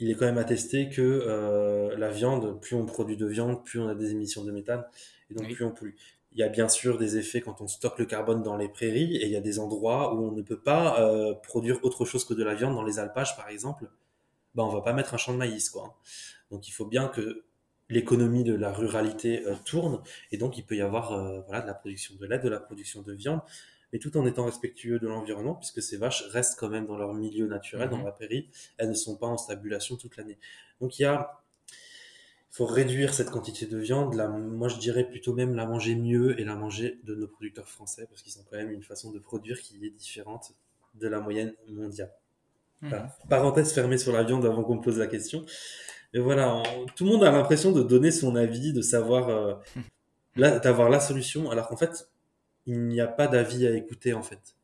il 0.00 0.10
est 0.10 0.14
quand 0.14 0.24
même 0.24 0.38
attesté 0.38 0.88
que 0.88 1.02
euh, 1.02 1.96
la 1.96 2.10
viande, 2.10 2.58
plus 2.60 2.74
on 2.74 2.86
produit 2.86 3.18
de 3.18 3.26
viande, 3.26 3.62
plus 3.64 3.78
on 3.78 3.88
a 3.88 3.94
des 3.94 4.10
émissions 4.12 4.42
de 4.42 4.50
méthane, 4.50 4.82
et 5.30 5.34
donc 5.34 5.52
plus 5.52 5.64
on 5.64 5.70
pollue. 5.70 5.94
Il 6.32 6.38
y 6.38 6.42
a 6.42 6.48
bien 6.48 6.68
sûr 6.68 6.96
des 6.96 7.18
effets 7.18 7.40
quand 7.42 7.60
on 7.60 7.68
stocke 7.68 7.98
le 7.98 8.06
carbone 8.06 8.42
dans 8.42 8.56
les 8.56 8.68
prairies, 8.68 9.16
et 9.16 9.26
il 9.26 9.30
y 9.30 9.36
a 9.36 9.40
des 9.40 9.58
endroits 9.58 10.14
où 10.14 10.28
on 10.28 10.32
ne 10.32 10.42
peut 10.42 10.58
pas 10.58 11.00
euh, 11.00 11.34
produire 11.34 11.78
autre 11.84 12.06
chose 12.06 12.24
que 12.24 12.34
de 12.34 12.42
la 12.42 12.54
viande, 12.54 12.74
dans 12.74 12.82
les 12.82 12.98
alpages 12.98 13.36
par 13.36 13.48
exemple. 13.50 13.90
Ben, 14.54 14.64
on 14.64 14.70
va 14.70 14.80
pas 14.80 14.94
mettre 14.94 15.14
un 15.14 15.18
champ 15.18 15.32
de 15.32 15.38
maïs, 15.38 15.68
quoi. 15.68 15.96
Donc 16.50 16.66
il 16.66 16.72
faut 16.72 16.86
bien 16.86 17.06
que 17.06 17.44
l'économie 17.90 18.42
de 18.42 18.54
la 18.54 18.72
ruralité 18.72 19.46
euh, 19.46 19.54
tourne, 19.66 20.00
et 20.32 20.38
donc 20.38 20.56
il 20.56 20.64
peut 20.64 20.76
y 20.76 20.80
avoir 20.80 21.10
voilà, 21.44 21.60
de 21.60 21.66
la 21.66 21.74
production 21.74 22.14
de 22.18 22.26
lait, 22.26 22.38
de 22.38 22.48
la 22.48 22.58
production 22.58 23.02
de 23.02 23.12
viande, 23.12 23.42
mais 23.92 23.98
tout 23.98 24.16
en 24.16 24.26
étant 24.26 24.44
respectueux 24.44 24.98
de 24.98 25.06
l'environnement, 25.08 25.54
puisque 25.54 25.82
ces 25.82 25.96
vaches 25.96 26.24
restent 26.30 26.58
quand 26.58 26.68
même 26.68 26.86
dans 26.86 26.96
leur 26.96 27.12
milieu 27.14 27.46
naturel, 27.46 27.88
dans 27.90 27.98
Mhm. 27.98 28.04
la 28.04 28.12
prairie, 28.12 28.48
elles 28.78 28.88
ne 28.90 28.94
sont 28.94 29.16
pas 29.16 29.26
en 29.26 29.36
stabulation 29.36 29.96
toute 29.96 30.16
l'année. 30.16 30.38
Donc 30.80 30.98
il 30.98 31.02
y 31.02 31.04
a, 31.06 31.42
il 32.52 32.56
faut 32.56 32.66
réduire 32.66 33.14
cette 33.14 33.30
quantité 33.30 33.66
de 33.66 33.78
viande, 33.78 34.14
la, 34.14 34.28
moi 34.28 34.68
je 34.68 34.76
dirais 34.78 35.04
plutôt 35.04 35.32
même 35.34 35.54
la 35.54 35.66
manger 35.66 35.94
mieux 35.94 36.38
et 36.40 36.44
la 36.44 36.56
manger 36.56 37.00
de 37.04 37.14
nos 37.14 37.28
producteurs 37.28 37.68
français, 37.68 38.06
parce 38.08 38.22
qu'ils 38.22 38.38
ont 38.40 38.44
quand 38.50 38.56
même 38.56 38.70
une 38.72 38.82
façon 38.82 39.10
de 39.12 39.18
produire 39.20 39.60
qui 39.60 39.76
est 39.86 39.90
différente 39.90 40.52
de 40.94 41.06
la 41.06 41.20
moyenne 41.20 41.54
mondiale. 41.68 42.12
Voilà. 42.82 43.16
Parenthèse 43.28 43.72
fermée 43.72 43.98
sur 43.98 44.12
la 44.12 44.22
viande 44.24 44.44
avant 44.46 44.64
qu'on 44.64 44.76
me 44.76 44.80
pose 44.80 44.98
la 44.98 45.06
question. 45.06 45.44
Mais 46.12 46.18
voilà, 46.18 46.56
on- 46.56 46.86
tout 46.86 47.04
le 47.04 47.10
monde 47.10 47.22
a 47.24 47.30
l'impression 47.30 47.70
de 47.72 47.82
donner 47.82 48.10
son 48.10 48.34
avis, 48.34 48.72
de 48.72 48.82
savoir, 48.82 49.28
euh, 49.28 49.54
d'avoir 50.64 50.88
la 50.90 50.98
solution, 50.98 51.50
alors 51.50 51.68
qu'en 51.68 51.76
fait, 51.76 52.08
il 52.66 52.86
n'y 52.88 53.00
a 53.00 53.06
pas 53.06 53.26
d'avis 53.26 53.66
à 53.66 53.74
écouter 53.74 54.12
en 54.12 54.22
fait. 54.22 54.56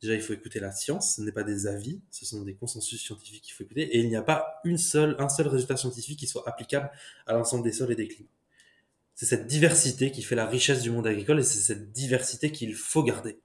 Déjà, 0.00 0.14
il 0.14 0.20
faut 0.20 0.34
écouter 0.34 0.60
la 0.60 0.70
science, 0.70 1.16
ce 1.16 1.22
n'est 1.22 1.32
pas 1.32 1.44
des 1.44 1.66
avis, 1.66 2.00
ce 2.10 2.26
sont 2.26 2.42
des 2.42 2.54
consensus 2.54 3.00
scientifiques 3.00 3.42
qu'il 3.42 3.54
faut 3.54 3.64
écouter, 3.64 3.82
et 3.82 4.00
il 4.00 4.08
n'y 4.08 4.16
a 4.16 4.22
pas 4.22 4.60
une 4.64 4.76
seule, 4.76 5.16
un 5.18 5.30
seul 5.30 5.48
résultat 5.48 5.78
scientifique 5.78 6.18
qui 6.18 6.26
soit 6.26 6.46
applicable 6.46 6.90
à 7.26 7.32
l'ensemble 7.32 7.64
des 7.64 7.72
sols 7.72 7.90
et 7.92 7.96
des 7.96 8.06
climats. 8.06 8.28
C'est 9.14 9.26
cette 9.26 9.46
diversité 9.46 10.10
qui 10.10 10.22
fait 10.22 10.34
la 10.34 10.44
richesse 10.44 10.82
du 10.82 10.90
monde 10.90 11.06
agricole, 11.06 11.40
et 11.40 11.42
c'est 11.42 11.58
cette 11.58 11.92
diversité 11.92 12.52
qu'il 12.52 12.74
faut 12.74 13.02
garder. 13.02 13.38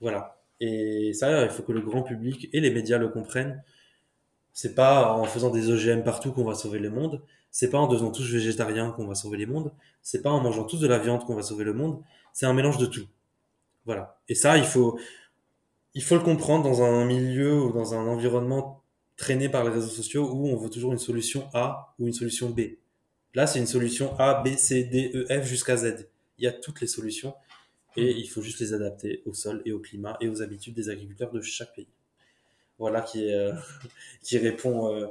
Voilà. 0.00 0.42
Et 0.60 1.12
ça, 1.14 1.44
il 1.44 1.50
faut 1.50 1.62
que 1.62 1.72
le 1.72 1.80
grand 1.80 2.02
public 2.02 2.50
et 2.52 2.60
les 2.60 2.70
médias 2.70 2.98
le 2.98 3.08
comprennent. 3.08 3.62
C'est 4.52 4.74
pas 4.74 5.14
en 5.14 5.24
faisant 5.24 5.50
des 5.50 5.70
OGM 5.70 6.02
partout 6.02 6.32
qu'on 6.32 6.44
va 6.44 6.54
sauver 6.54 6.78
le 6.78 6.90
monde. 6.90 7.22
C'est 7.50 7.70
pas 7.70 7.78
en 7.78 7.86
devenant 7.86 8.10
tous 8.10 8.30
végétariens 8.30 8.90
qu'on 8.90 9.06
va 9.06 9.14
sauver 9.14 9.38
les 9.38 9.46
mondes. 9.46 9.72
C'est 10.02 10.22
pas 10.22 10.30
en 10.30 10.40
mangeant 10.40 10.64
tous 10.64 10.80
de 10.80 10.86
la 10.86 10.98
viande 10.98 11.24
qu'on 11.24 11.34
va 11.34 11.42
sauver 11.42 11.64
le 11.64 11.72
monde. 11.72 12.02
C'est 12.32 12.46
un 12.46 12.52
mélange 12.52 12.78
de 12.78 12.86
tout. 12.86 13.06
Voilà. 13.84 14.20
Et 14.28 14.34
ça, 14.34 14.58
il 14.58 14.64
faut, 14.64 14.98
il 15.94 16.02
faut 16.02 16.14
le 16.16 16.22
comprendre 16.22 16.64
dans 16.64 16.82
un 16.82 17.04
milieu 17.04 17.62
ou 17.62 17.72
dans 17.72 17.94
un 17.94 18.06
environnement 18.06 18.82
traîné 19.16 19.48
par 19.48 19.64
les 19.64 19.70
réseaux 19.70 19.88
sociaux 19.88 20.30
où 20.32 20.48
on 20.48 20.56
veut 20.56 20.70
toujours 20.70 20.92
une 20.92 20.98
solution 20.98 21.48
A 21.52 21.94
ou 21.98 22.06
une 22.06 22.12
solution 22.12 22.50
B. 22.50 22.60
Là, 23.34 23.46
c'est 23.46 23.58
une 23.58 23.66
solution 23.66 24.18
A, 24.18 24.42
B, 24.42 24.56
C, 24.56 24.84
D, 24.84 25.12
E, 25.14 25.26
F 25.42 25.44
jusqu'à 25.46 25.76
Z. 25.76 26.08
Il 26.38 26.44
y 26.44 26.46
a 26.46 26.52
toutes 26.52 26.80
les 26.80 26.86
solutions 26.86 27.34
et 27.96 28.10
il 28.10 28.26
faut 28.28 28.40
juste 28.42 28.60
les 28.60 28.72
adapter 28.72 29.22
au 29.26 29.34
sol 29.34 29.62
et 29.64 29.72
au 29.72 29.78
climat 29.78 30.16
et 30.20 30.28
aux 30.28 30.42
habitudes 30.42 30.74
des 30.74 30.88
agriculteurs 30.88 31.32
de 31.32 31.40
chaque 31.40 31.74
pays. 31.74 31.88
Voilà 32.78 33.02
qui, 33.02 33.26
est, 33.26 33.34
euh, 33.34 33.52
qui, 34.22 34.38
répond, 34.38 34.94
euh, 34.94 35.06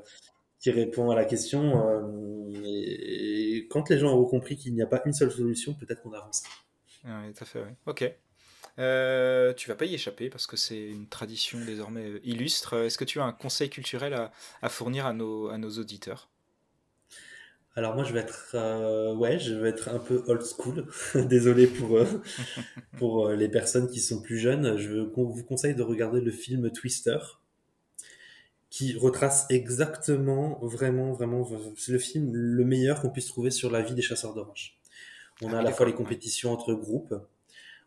qui 0.60 0.72
répond 0.72 1.12
à 1.12 1.16
la 1.16 1.26
question. 1.26 1.88
euh, 1.88 2.52
et, 2.64 3.58
et 3.58 3.68
quand 3.68 3.90
les 3.90 4.00
gens 4.00 4.12
auront 4.12 4.26
compris 4.26 4.58
qu'il 4.58 4.74
n'y 4.74 4.82
a 4.82 4.88
pas 4.88 5.02
une 5.06 5.14
seule 5.14 5.32
solution, 5.32 5.74
peut-être 5.76 6.02
qu'on 6.02 6.14
avance. 6.14 6.44
Oui, 7.06 7.34
tout 7.34 7.44
à 7.44 7.46
fait, 7.46 7.62
oui. 7.62 7.72
Ok. 7.86 8.12
Euh, 8.80 9.54
tu 9.54 9.68
vas 9.70 9.76
pas 9.76 9.86
y 9.86 9.94
échapper 9.94 10.30
parce 10.30 10.48
que 10.48 10.56
c'est 10.58 10.80
une 10.80 11.08
tradition 11.08 11.60
désormais 11.66 12.06
euh, 12.06 12.20
illustre. 12.24 12.78
Est-ce 12.86 12.98
que 12.98 13.06
tu 13.06 13.20
as 13.20 13.26
un 13.26 13.34
conseil 13.34 13.70
culturel 13.70 14.14
à, 14.14 14.32
à 14.62 14.70
fournir 14.70 15.06
à 15.06 15.14
nos, 15.14 15.50
à 15.50 15.58
nos 15.58 15.70
auditeurs? 15.72 16.30
Alors 17.76 17.96
moi 17.96 18.04
je 18.04 18.14
vais 18.14 18.20
être 18.20 18.52
euh, 18.56 19.16
ouais 19.16 19.40
je 19.40 19.54
vais 19.54 19.70
être 19.70 19.90
un 19.90 20.00
peu 20.00 20.24
old 20.28 20.42
school. 20.44 20.86
Désolé 21.28 21.68
pour 21.68 21.98
euh, 21.98 22.06
pour 22.98 23.30
les 23.30 23.50
personnes 23.50 23.90
qui 23.90 24.00
sont 24.00 24.22
plus 24.22 24.38
jeunes. 24.38 24.78
Je 24.78 25.00
vous 25.00 25.44
conseille 25.44 25.76
de 25.76 25.84
regarder 25.84 26.22
le 26.22 26.32
film 26.32 26.72
Twister 26.72 27.18
qui 28.70 28.96
retrace 28.98 29.46
exactement 29.50 30.60
vraiment 30.62 31.12
vraiment 31.12 31.48
c'est 31.76 31.92
le 31.92 32.00
film 32.00 32.32
le 32.34 32.64
meilleur 32.66 33.02
qu'on 33.02 33.10
puisse 33.10 33.28
trouver 33.28 33.52
sur 33.52 33.72
la 33.72 33.82
vie 33.82 33.94
des 33.94 34.02
chasseurs 34.02 34.34
d'oranges. 34.34 34.78
On 35.42 35.54
Ah 35.54 35.58
a 35.58 35.60
à 35.60 35.62
la 35.64 35.72
fois 35.72 35.86
les 35.86 35.94
compétitions 35.94 36.52
entre 36.52 36.74
groupes 36.74 37.16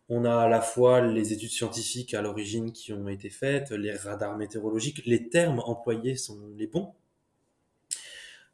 on 0.09 0.25
a 0.25 0.35
à 0.35 0.49
la 0.49 0.61
fois 0.61 1.01
les 1.01 1.33
études 1.33 1.51
scientifiques 1.51 2.13
à 2.13 2.21
l'origine 2.21 2.71
qui 2.71 2.93
ont 2.93 3.07
été 3.07 3.29
faites 3.29 3.71
les 3.71 3.93
radars 3.93 4.37
météorologiques 4.37 5.01
les 5.05 5.29
termes 5.29 5.61
employés 5.65 6.15
sont 6.15 6.39
les 6.57 6.67
bons 6.67 6.93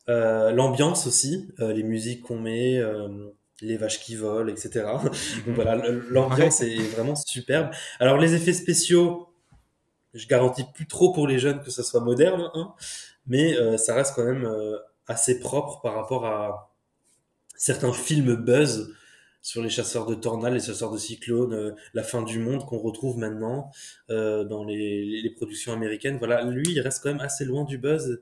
euh, 0.10 0.52
l'ambiance 0.52 1.06
aussi, 1.06 1.50
euh, 1.60 1.72
les 1.72 1.84
musiques 1.84 2.24
qu'on 2.24 2.40
met, 2.40 2.80
euh, 2.80 3.30
les 3.62 3.78
vaches 3.78 4.00
qui 4.00 4.16
volent, 4.16 4.52
etc. 4.52 4.86
Donc 5.46 5.56
voilà, 5.56 5.76
l'ambiance 6.10 6.62
est 6.62 6.78
vraiment 6.96 7.16
superbe. 7.16 7.70
Alors 8.00 8.18
les 8.18 8.34
effets 8.34 8.54
spéciaux, 8.54 9.32
je 10.16 10.28
garantis 10.28 10.64
plus 10.74 10.88
trop 10.88 11.14
pour 11.14 11.28
les 11.28 11.38
jeunes 11.38 11.62
que 11.62 11.70
ça 11.70 11.84
soit 11.84 12.00
moderne, 12.00 12.50
hein, 12.56 12.74
mais 13.28 13.56
ça 13.78 13.94
reste 13.94 14.16
quand 14.16 14.24
même 14.24 14.50
assez 15.06 15.40
propre 15.40 15.82
par 15.82 15.94
rapport 15.94 16.26
à 16.26 16.74
certains 17.56 17.94
films 17.94 18.34
buzz 18.34 18.92
sur 19.42 19.62
les 19.64 19.70
chasseurs 19.70 20.06
de 20.06 20.16
tornades, 20.16 20.54
les 20.54 20.60
chasseurs 20.60 20.92
de 20.92 20.98
cyclones, 20.98 21.54
euh, 21.54 21.72
la 21.94 22.04
fin 22.04 22.22
du 22.22 22.40
monde 22.40 22.66
qu'on 22.66 22.78
retrouve 22.80 23.18
maintenant 23.18 23.72
euh, 24.10 24.44
dans 24.44 24.64
les, 24.64 25.32
productions 25.36 25.74
américaines. 25.74 26.18
Voilà, 26.18 26.44
lui, 26.44 26.72
il 26.72 26.80
reste 26.82 27.02
quand 27.04 27.10
même 27.10 27.22
assez 27.22 27.46
loin 27.46 27.64
du 27.64 27.78
buzz. 27.78 28.22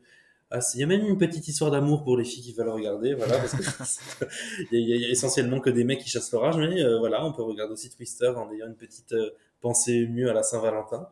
Ah, 0.52 0.60
Il 0.76 0.80
y 0.80 0.84
a 0.84 0.88
même 0.88 1.06
une 1.06 1.18
petite 1.18 1.48
histoire 1.48 1.72
d'amour 1.72 2.04
pour 2.04 2.16
les 2.18 2.24
filles 2.24 2.44
qui 2.44 2.54
veulent 2.54 2.70
regarder, 2.70 3.14
voilà, 3.16 3.38
parce 3.38 3.52
que 3.52 4.26
il 4.72 4.80
y, 4.80 4.94
a- 4.94 4.96
il 4.96 5.02
y 5.02 5.06
a 5.06 5.10
essentiellement 5.10 5.60
que 5.60 5.70
des 5.70 5.84
mecs 5.84 6.00
qui 6.00 6.10
chassent 6.10 6.32
l'orage, 6.32 6.58
mais 6.58 6.82
euh, 6.82 7.00
voilà, 7.00 7.26
on 7.26 7.34
peut 7.34 7.44
regarder 7.44 7.74
aussi 7.74 7.90
Twister 7.90 8.28
en 8.28 8.50
ayant 8.54 8.68
une 8.68 8.76
petite 8.78 9.14
pensée 9.60 9.94
émue 9.94 10.30
à 10.30 10.34
la 10.34 10.44
Saint-Valentin. 10.44 11.10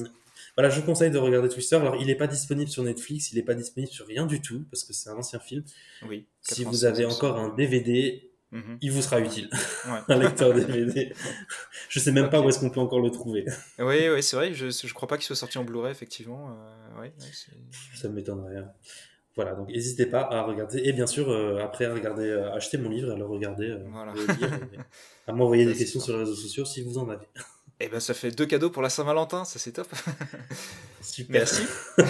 Voilà, 0.56 0.68
je 0.68 0.80
vous 0.80 0.86
conseille 0.86 1.10
de 1.10 1.18
regarder 1.18 1.48
Twister. 1.48 1.76
Alors, 1.76 1.96
il 1.96 2.06
n'est 2.06 2.16
pas 2.16 2.26
disponible 2.26 2.70
sur 2.70 2.82
Netflix, 2.82 3.32
il 3.32 3.36
n'est 3.36 3.44
pas 3.44 3.54
disponible 3.54 3.90
sur 3.92 4.06
rien 4.06 4.26
du 4.26 4.42
tout, 4.42 4.64
parce 4.70 4.84
que 4.84 4.92
c'est 4.92 5.08
un 5.08 5.16
ancien 5.16 5.38
film. 5.38 5.62
Oui. 6.08 6.26
Si 6.42 6.64
96, 6.64 6.66
vous 6.66 6.84
avez 6.84 7.04
encore 7.06 7.38
un 7.38 7.54
DVD, 7.54 8.29
Mhm. 8.52 8.78
il 8.80 8.90
vous 8.90 9.00
sera 9.02 9.20
utile. 9.20 9.48
Ouais. 9.86 10.00
un 10.08 10.16
lecteur 10.18 10.52
DVD. 10.52 11.12
Je 11.88 11.98
sais 12.00 12.10
même 12.12 12.30
pas 12.30 12.40
où 12.40 12.48
est-ce 12.48 12.58
qu'on 12.58 12.70
peut 12.70 12.80
encore 12.80 13.00
le 13.00 13.10
trouver. 13.10 13.44
Oui, 13.78 14.08
oui, 14.08 14.22
c'est 14.22 14.36
vrai. 14.36 14.52
Je, 14.54 14.70
je 14.70 14.92
crois 14.94 15.06
pas 15.08 15.16
qu'il 15.16 15.24
soit 15.26 15.36
sorti 15.36 15.58
en 15.58 15.64
Blu-ray, 15.64 15.92
effectivement. 15.92 16.50
Euh, 16.96 17.00
ouais, 17.02 17.12
Ça 17.94 18.08
m'étonnerait. 18.08 18.56
hein. 18.56 18.70
Voilà, 19.36 19.54
donc 19.54 19.68
n'hésitez 19.68 20.06
pas 20.06 20.22
à 20.22 20.42
regarder. 20.42 20.80
Et 20.84 20.92
bien 20.92 21.06
sûr, 21.06 21.30
euh, 21.30 21.60
après, 21.62 21.84
à 21.84 21.94
regarder, 21.94 22.24
euh, 22.24 22.52
acheter 22.52 22.76
mon 22.78 22.90
livre, 22.90 23.12
à 23.12 23.16
le 23.16 23.24
regarder, 23.24 23.68
euh, 23.70 23.84
Voilà. 23.88 24.12
le 24.12 24.26
lire, 24.26 24.52
et 24.74 24.78
à 25.28 25.32
m'envoyer 25.32 25.64
des 25.64 25.74
questions 25.74 26.00
sur 26.00 26.14
les 26.14 26.18
réseaux 26.24 26.34
sociaux 26.34 26.64
si 26.64 26.82
vous 26.82 26.98
en 26.98 27.08
avez. 27.08 27.26
Eh 27.82 27.88
ben, 27.88 27.98
ça 27.98 28.12
fait 28.12 28.30
deux 28.30 28.44
cadeaux 28.44 28.68
pour 28.68 28.82
la 28.82 28.90
Saint-Valentin, 28.90 29.46
ça 29.46 29.58
c'est 29.58 29.72
top. 29.72 29.88
Super. 31.00 31.40
Merci. 31.40 31.62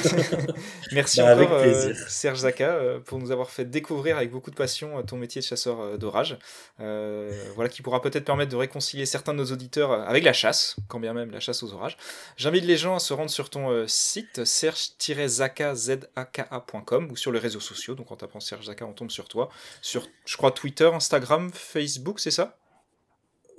Merci 0.92 1.20
Bah, 1.20 1.28
avec 1.28 1.46
encore, 1.46 1.62
euh. 1.62 1.94
Serge 2.08 2.40
Zaka, 2.40 2.70
euh, 2.70 2.98
pour 2.98 3.20
nous 3.20 3.30
avoir 3.30 3.50
fait 3.50 3.64
découvrir 3.64 4.16
avec 4.16 4.32
beaucoup 4.32 4.50
de 4.50 4.56
passion 4.56 4.98
euh, 4.98 5.02
ton 5.02 5.16
métier 5.16 5.40
de 5.40 5.46
chasseur 5.46 5.96
d'orage. 5.96 6.36
Euh, 6.80 7.30
voilà, 7.54 7.70
qui 7.70 7.82
pourra 7.82 8.02
peut-être 8.02 8.24
permettre 8.24 8.50
de 8.50 8.56
réconcilier 8.56 9.06
certains 9.06 9.32
de 9.32 9.38
nos 9.38 9.52
auditeurs 9.52 9.92
avec 9.92 10.24
la 10.24 10.32
chasse, 10.32 10.74
quand 10.88 10.98
bien 10.98 11.12
même 11.12 11.30
la 11.30 11.38
chasse 11.38 11.62
aux 11.62 11.72
orages. 11.72 11.96
J'invite 12.36 12.64
les 12.64 12.76
gens 12.76 12.96
à 12.96 12.98
se 12.98 13.12
rendre 13.12 13.30
sur 13.30 13.48
ton 13.48 13.86
site 13.86 14.44
serge-zaka.com 14.44 17.10
ou 17.12 17.16
sur 17.16 17.30
les 17.30 17.38
réseaux 17.38 17.60
sociaux. 17.60 17.94
Donc 17.94 18.10
en 18.10 18.16
tapant 18.16 18.40
Serge 18.40 18.66
Zaka, 18.66 18.84
on 18.84 18.92
tombe 18.92 19.12
sur 19.12 19.28
toi. 19.28 19.50
Sur, 19.82 20.08
je 20.26 20.36
crois, 20.36 20.50
Twitter, 20.50 20.90
Instagram, 20.92 21.52
Facebook, 21.54 22.18
c'est 22.18 22.32
ça? 22.32 22.56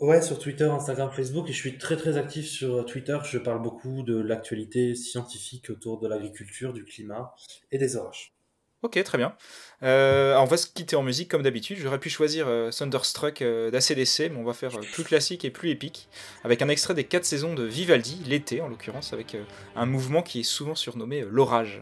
Ouais, 0.02 0.20
sur 0.24 0.39
Twitter, 0.39 0.64
Instagram, 0.64 1.12
Facebook, 1.16 1.47
et 1.47 1.54
je 1.54 1.58
suis 1.60 1.78
très 1.78 1.95
très 1.95 2.18
actif 2.18 2.47
sur 2.47 2.84
Twitter. 2.86 3.20
Je 3.24 3.38
parle 3.38 3.62
beaucoup 3.62 4.02
de 4.02 4.20
l'actualité 4.20 4.95
scientifique 4.95 5.70
autour 5.70 5.99
de 5.99 6.08
l'agriculture, 6.08 6.74
du 6.74 6.84
climat 6.84 7.36
et 7.72 7.78
des 7.78 7.95
orages. 7.95 8.34
Ok, 8.82 9.02
très 9.04 9.20
bien. 9.20 9.36
Euh, 9.84 10.36
on 10.38 10.45
va 10.45 10.58
se 10.58 10.66
quitter 10.66 10.95
en 10.95 11.04
musique 11.04 11.30
comme 11.30 11.43
d'habitude. 11.43 11.78
J'aurais 11.78 11.99
pu 11.99 12.10
choisir 12.10 12.47
euh, 12.47 12.72
Thunderstruck 12.72 13.43
euh, 13.43 13.70
d'ACDC, 13.70 14.32
mais 14.32 14.38
on 14.38 14.43
va 14.43 14.54
faire 14.54 14.76
euh, 14.76 14.82
plus 14.91 15.04
classique 15.04 15.45
et 15.45 15.52
plus 15.52 15.70
épique, 15.70 16.10
avec 16.43 16.64
un 16.64 16.70
extrait 16.70 16.95
des 16.95 17.04
4 17.04 17.24
saisons 17.24 17.54
de 17.54 17.62
Vivaldi, 17.62 18.24
l'été 18.26 18.60
en 18.60 18.70
l'occurrence, 18.70 19.14
avec 19.14 19.36
euh, 19.36 19.43
un 19.76 19.86
mouvement 19.86 20.24
qui 20.24 20.39
est 20.39 20.43
souvent 20.43 20.74
surnommé 20.74 21.24
l'orage. 21.30 21.80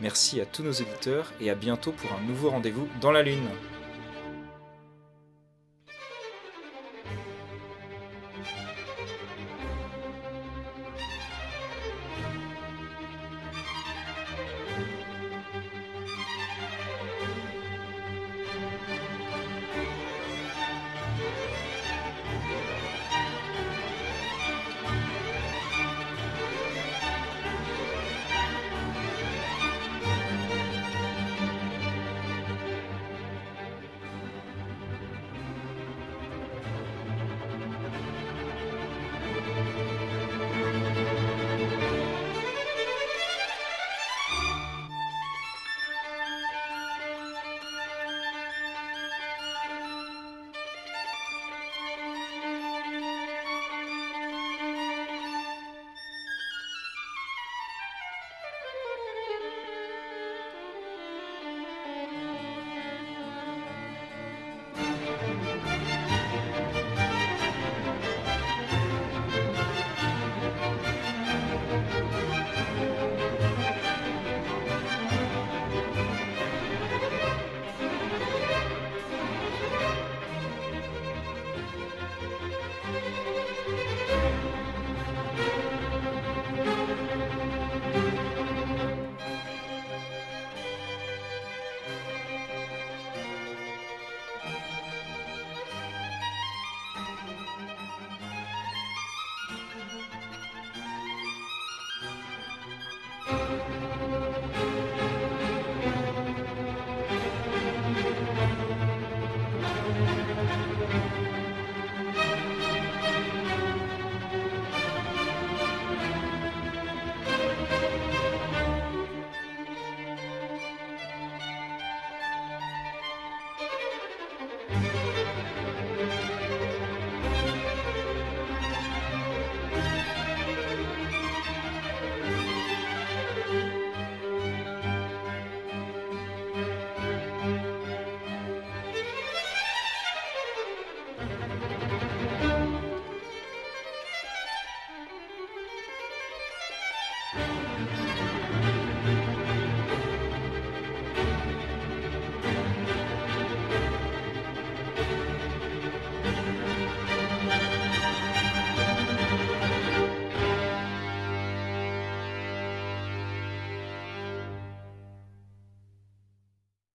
Merci 0.00 0.40
à 0.40 0.46
tous 0.46 0.62
nos 0.62 0.72
auditeurs 0.72 1.30
et 1.42 1.50
à 1.50 1.54
bientôt 1.54 1.92
pour 1.92 2.10
un 2.10 2.22
nouveau 2.22 2.48
rendez-vous 2.48 2.88
dans 3.02 3.12
la 3.12 3.22
Lune. 3.22 3.46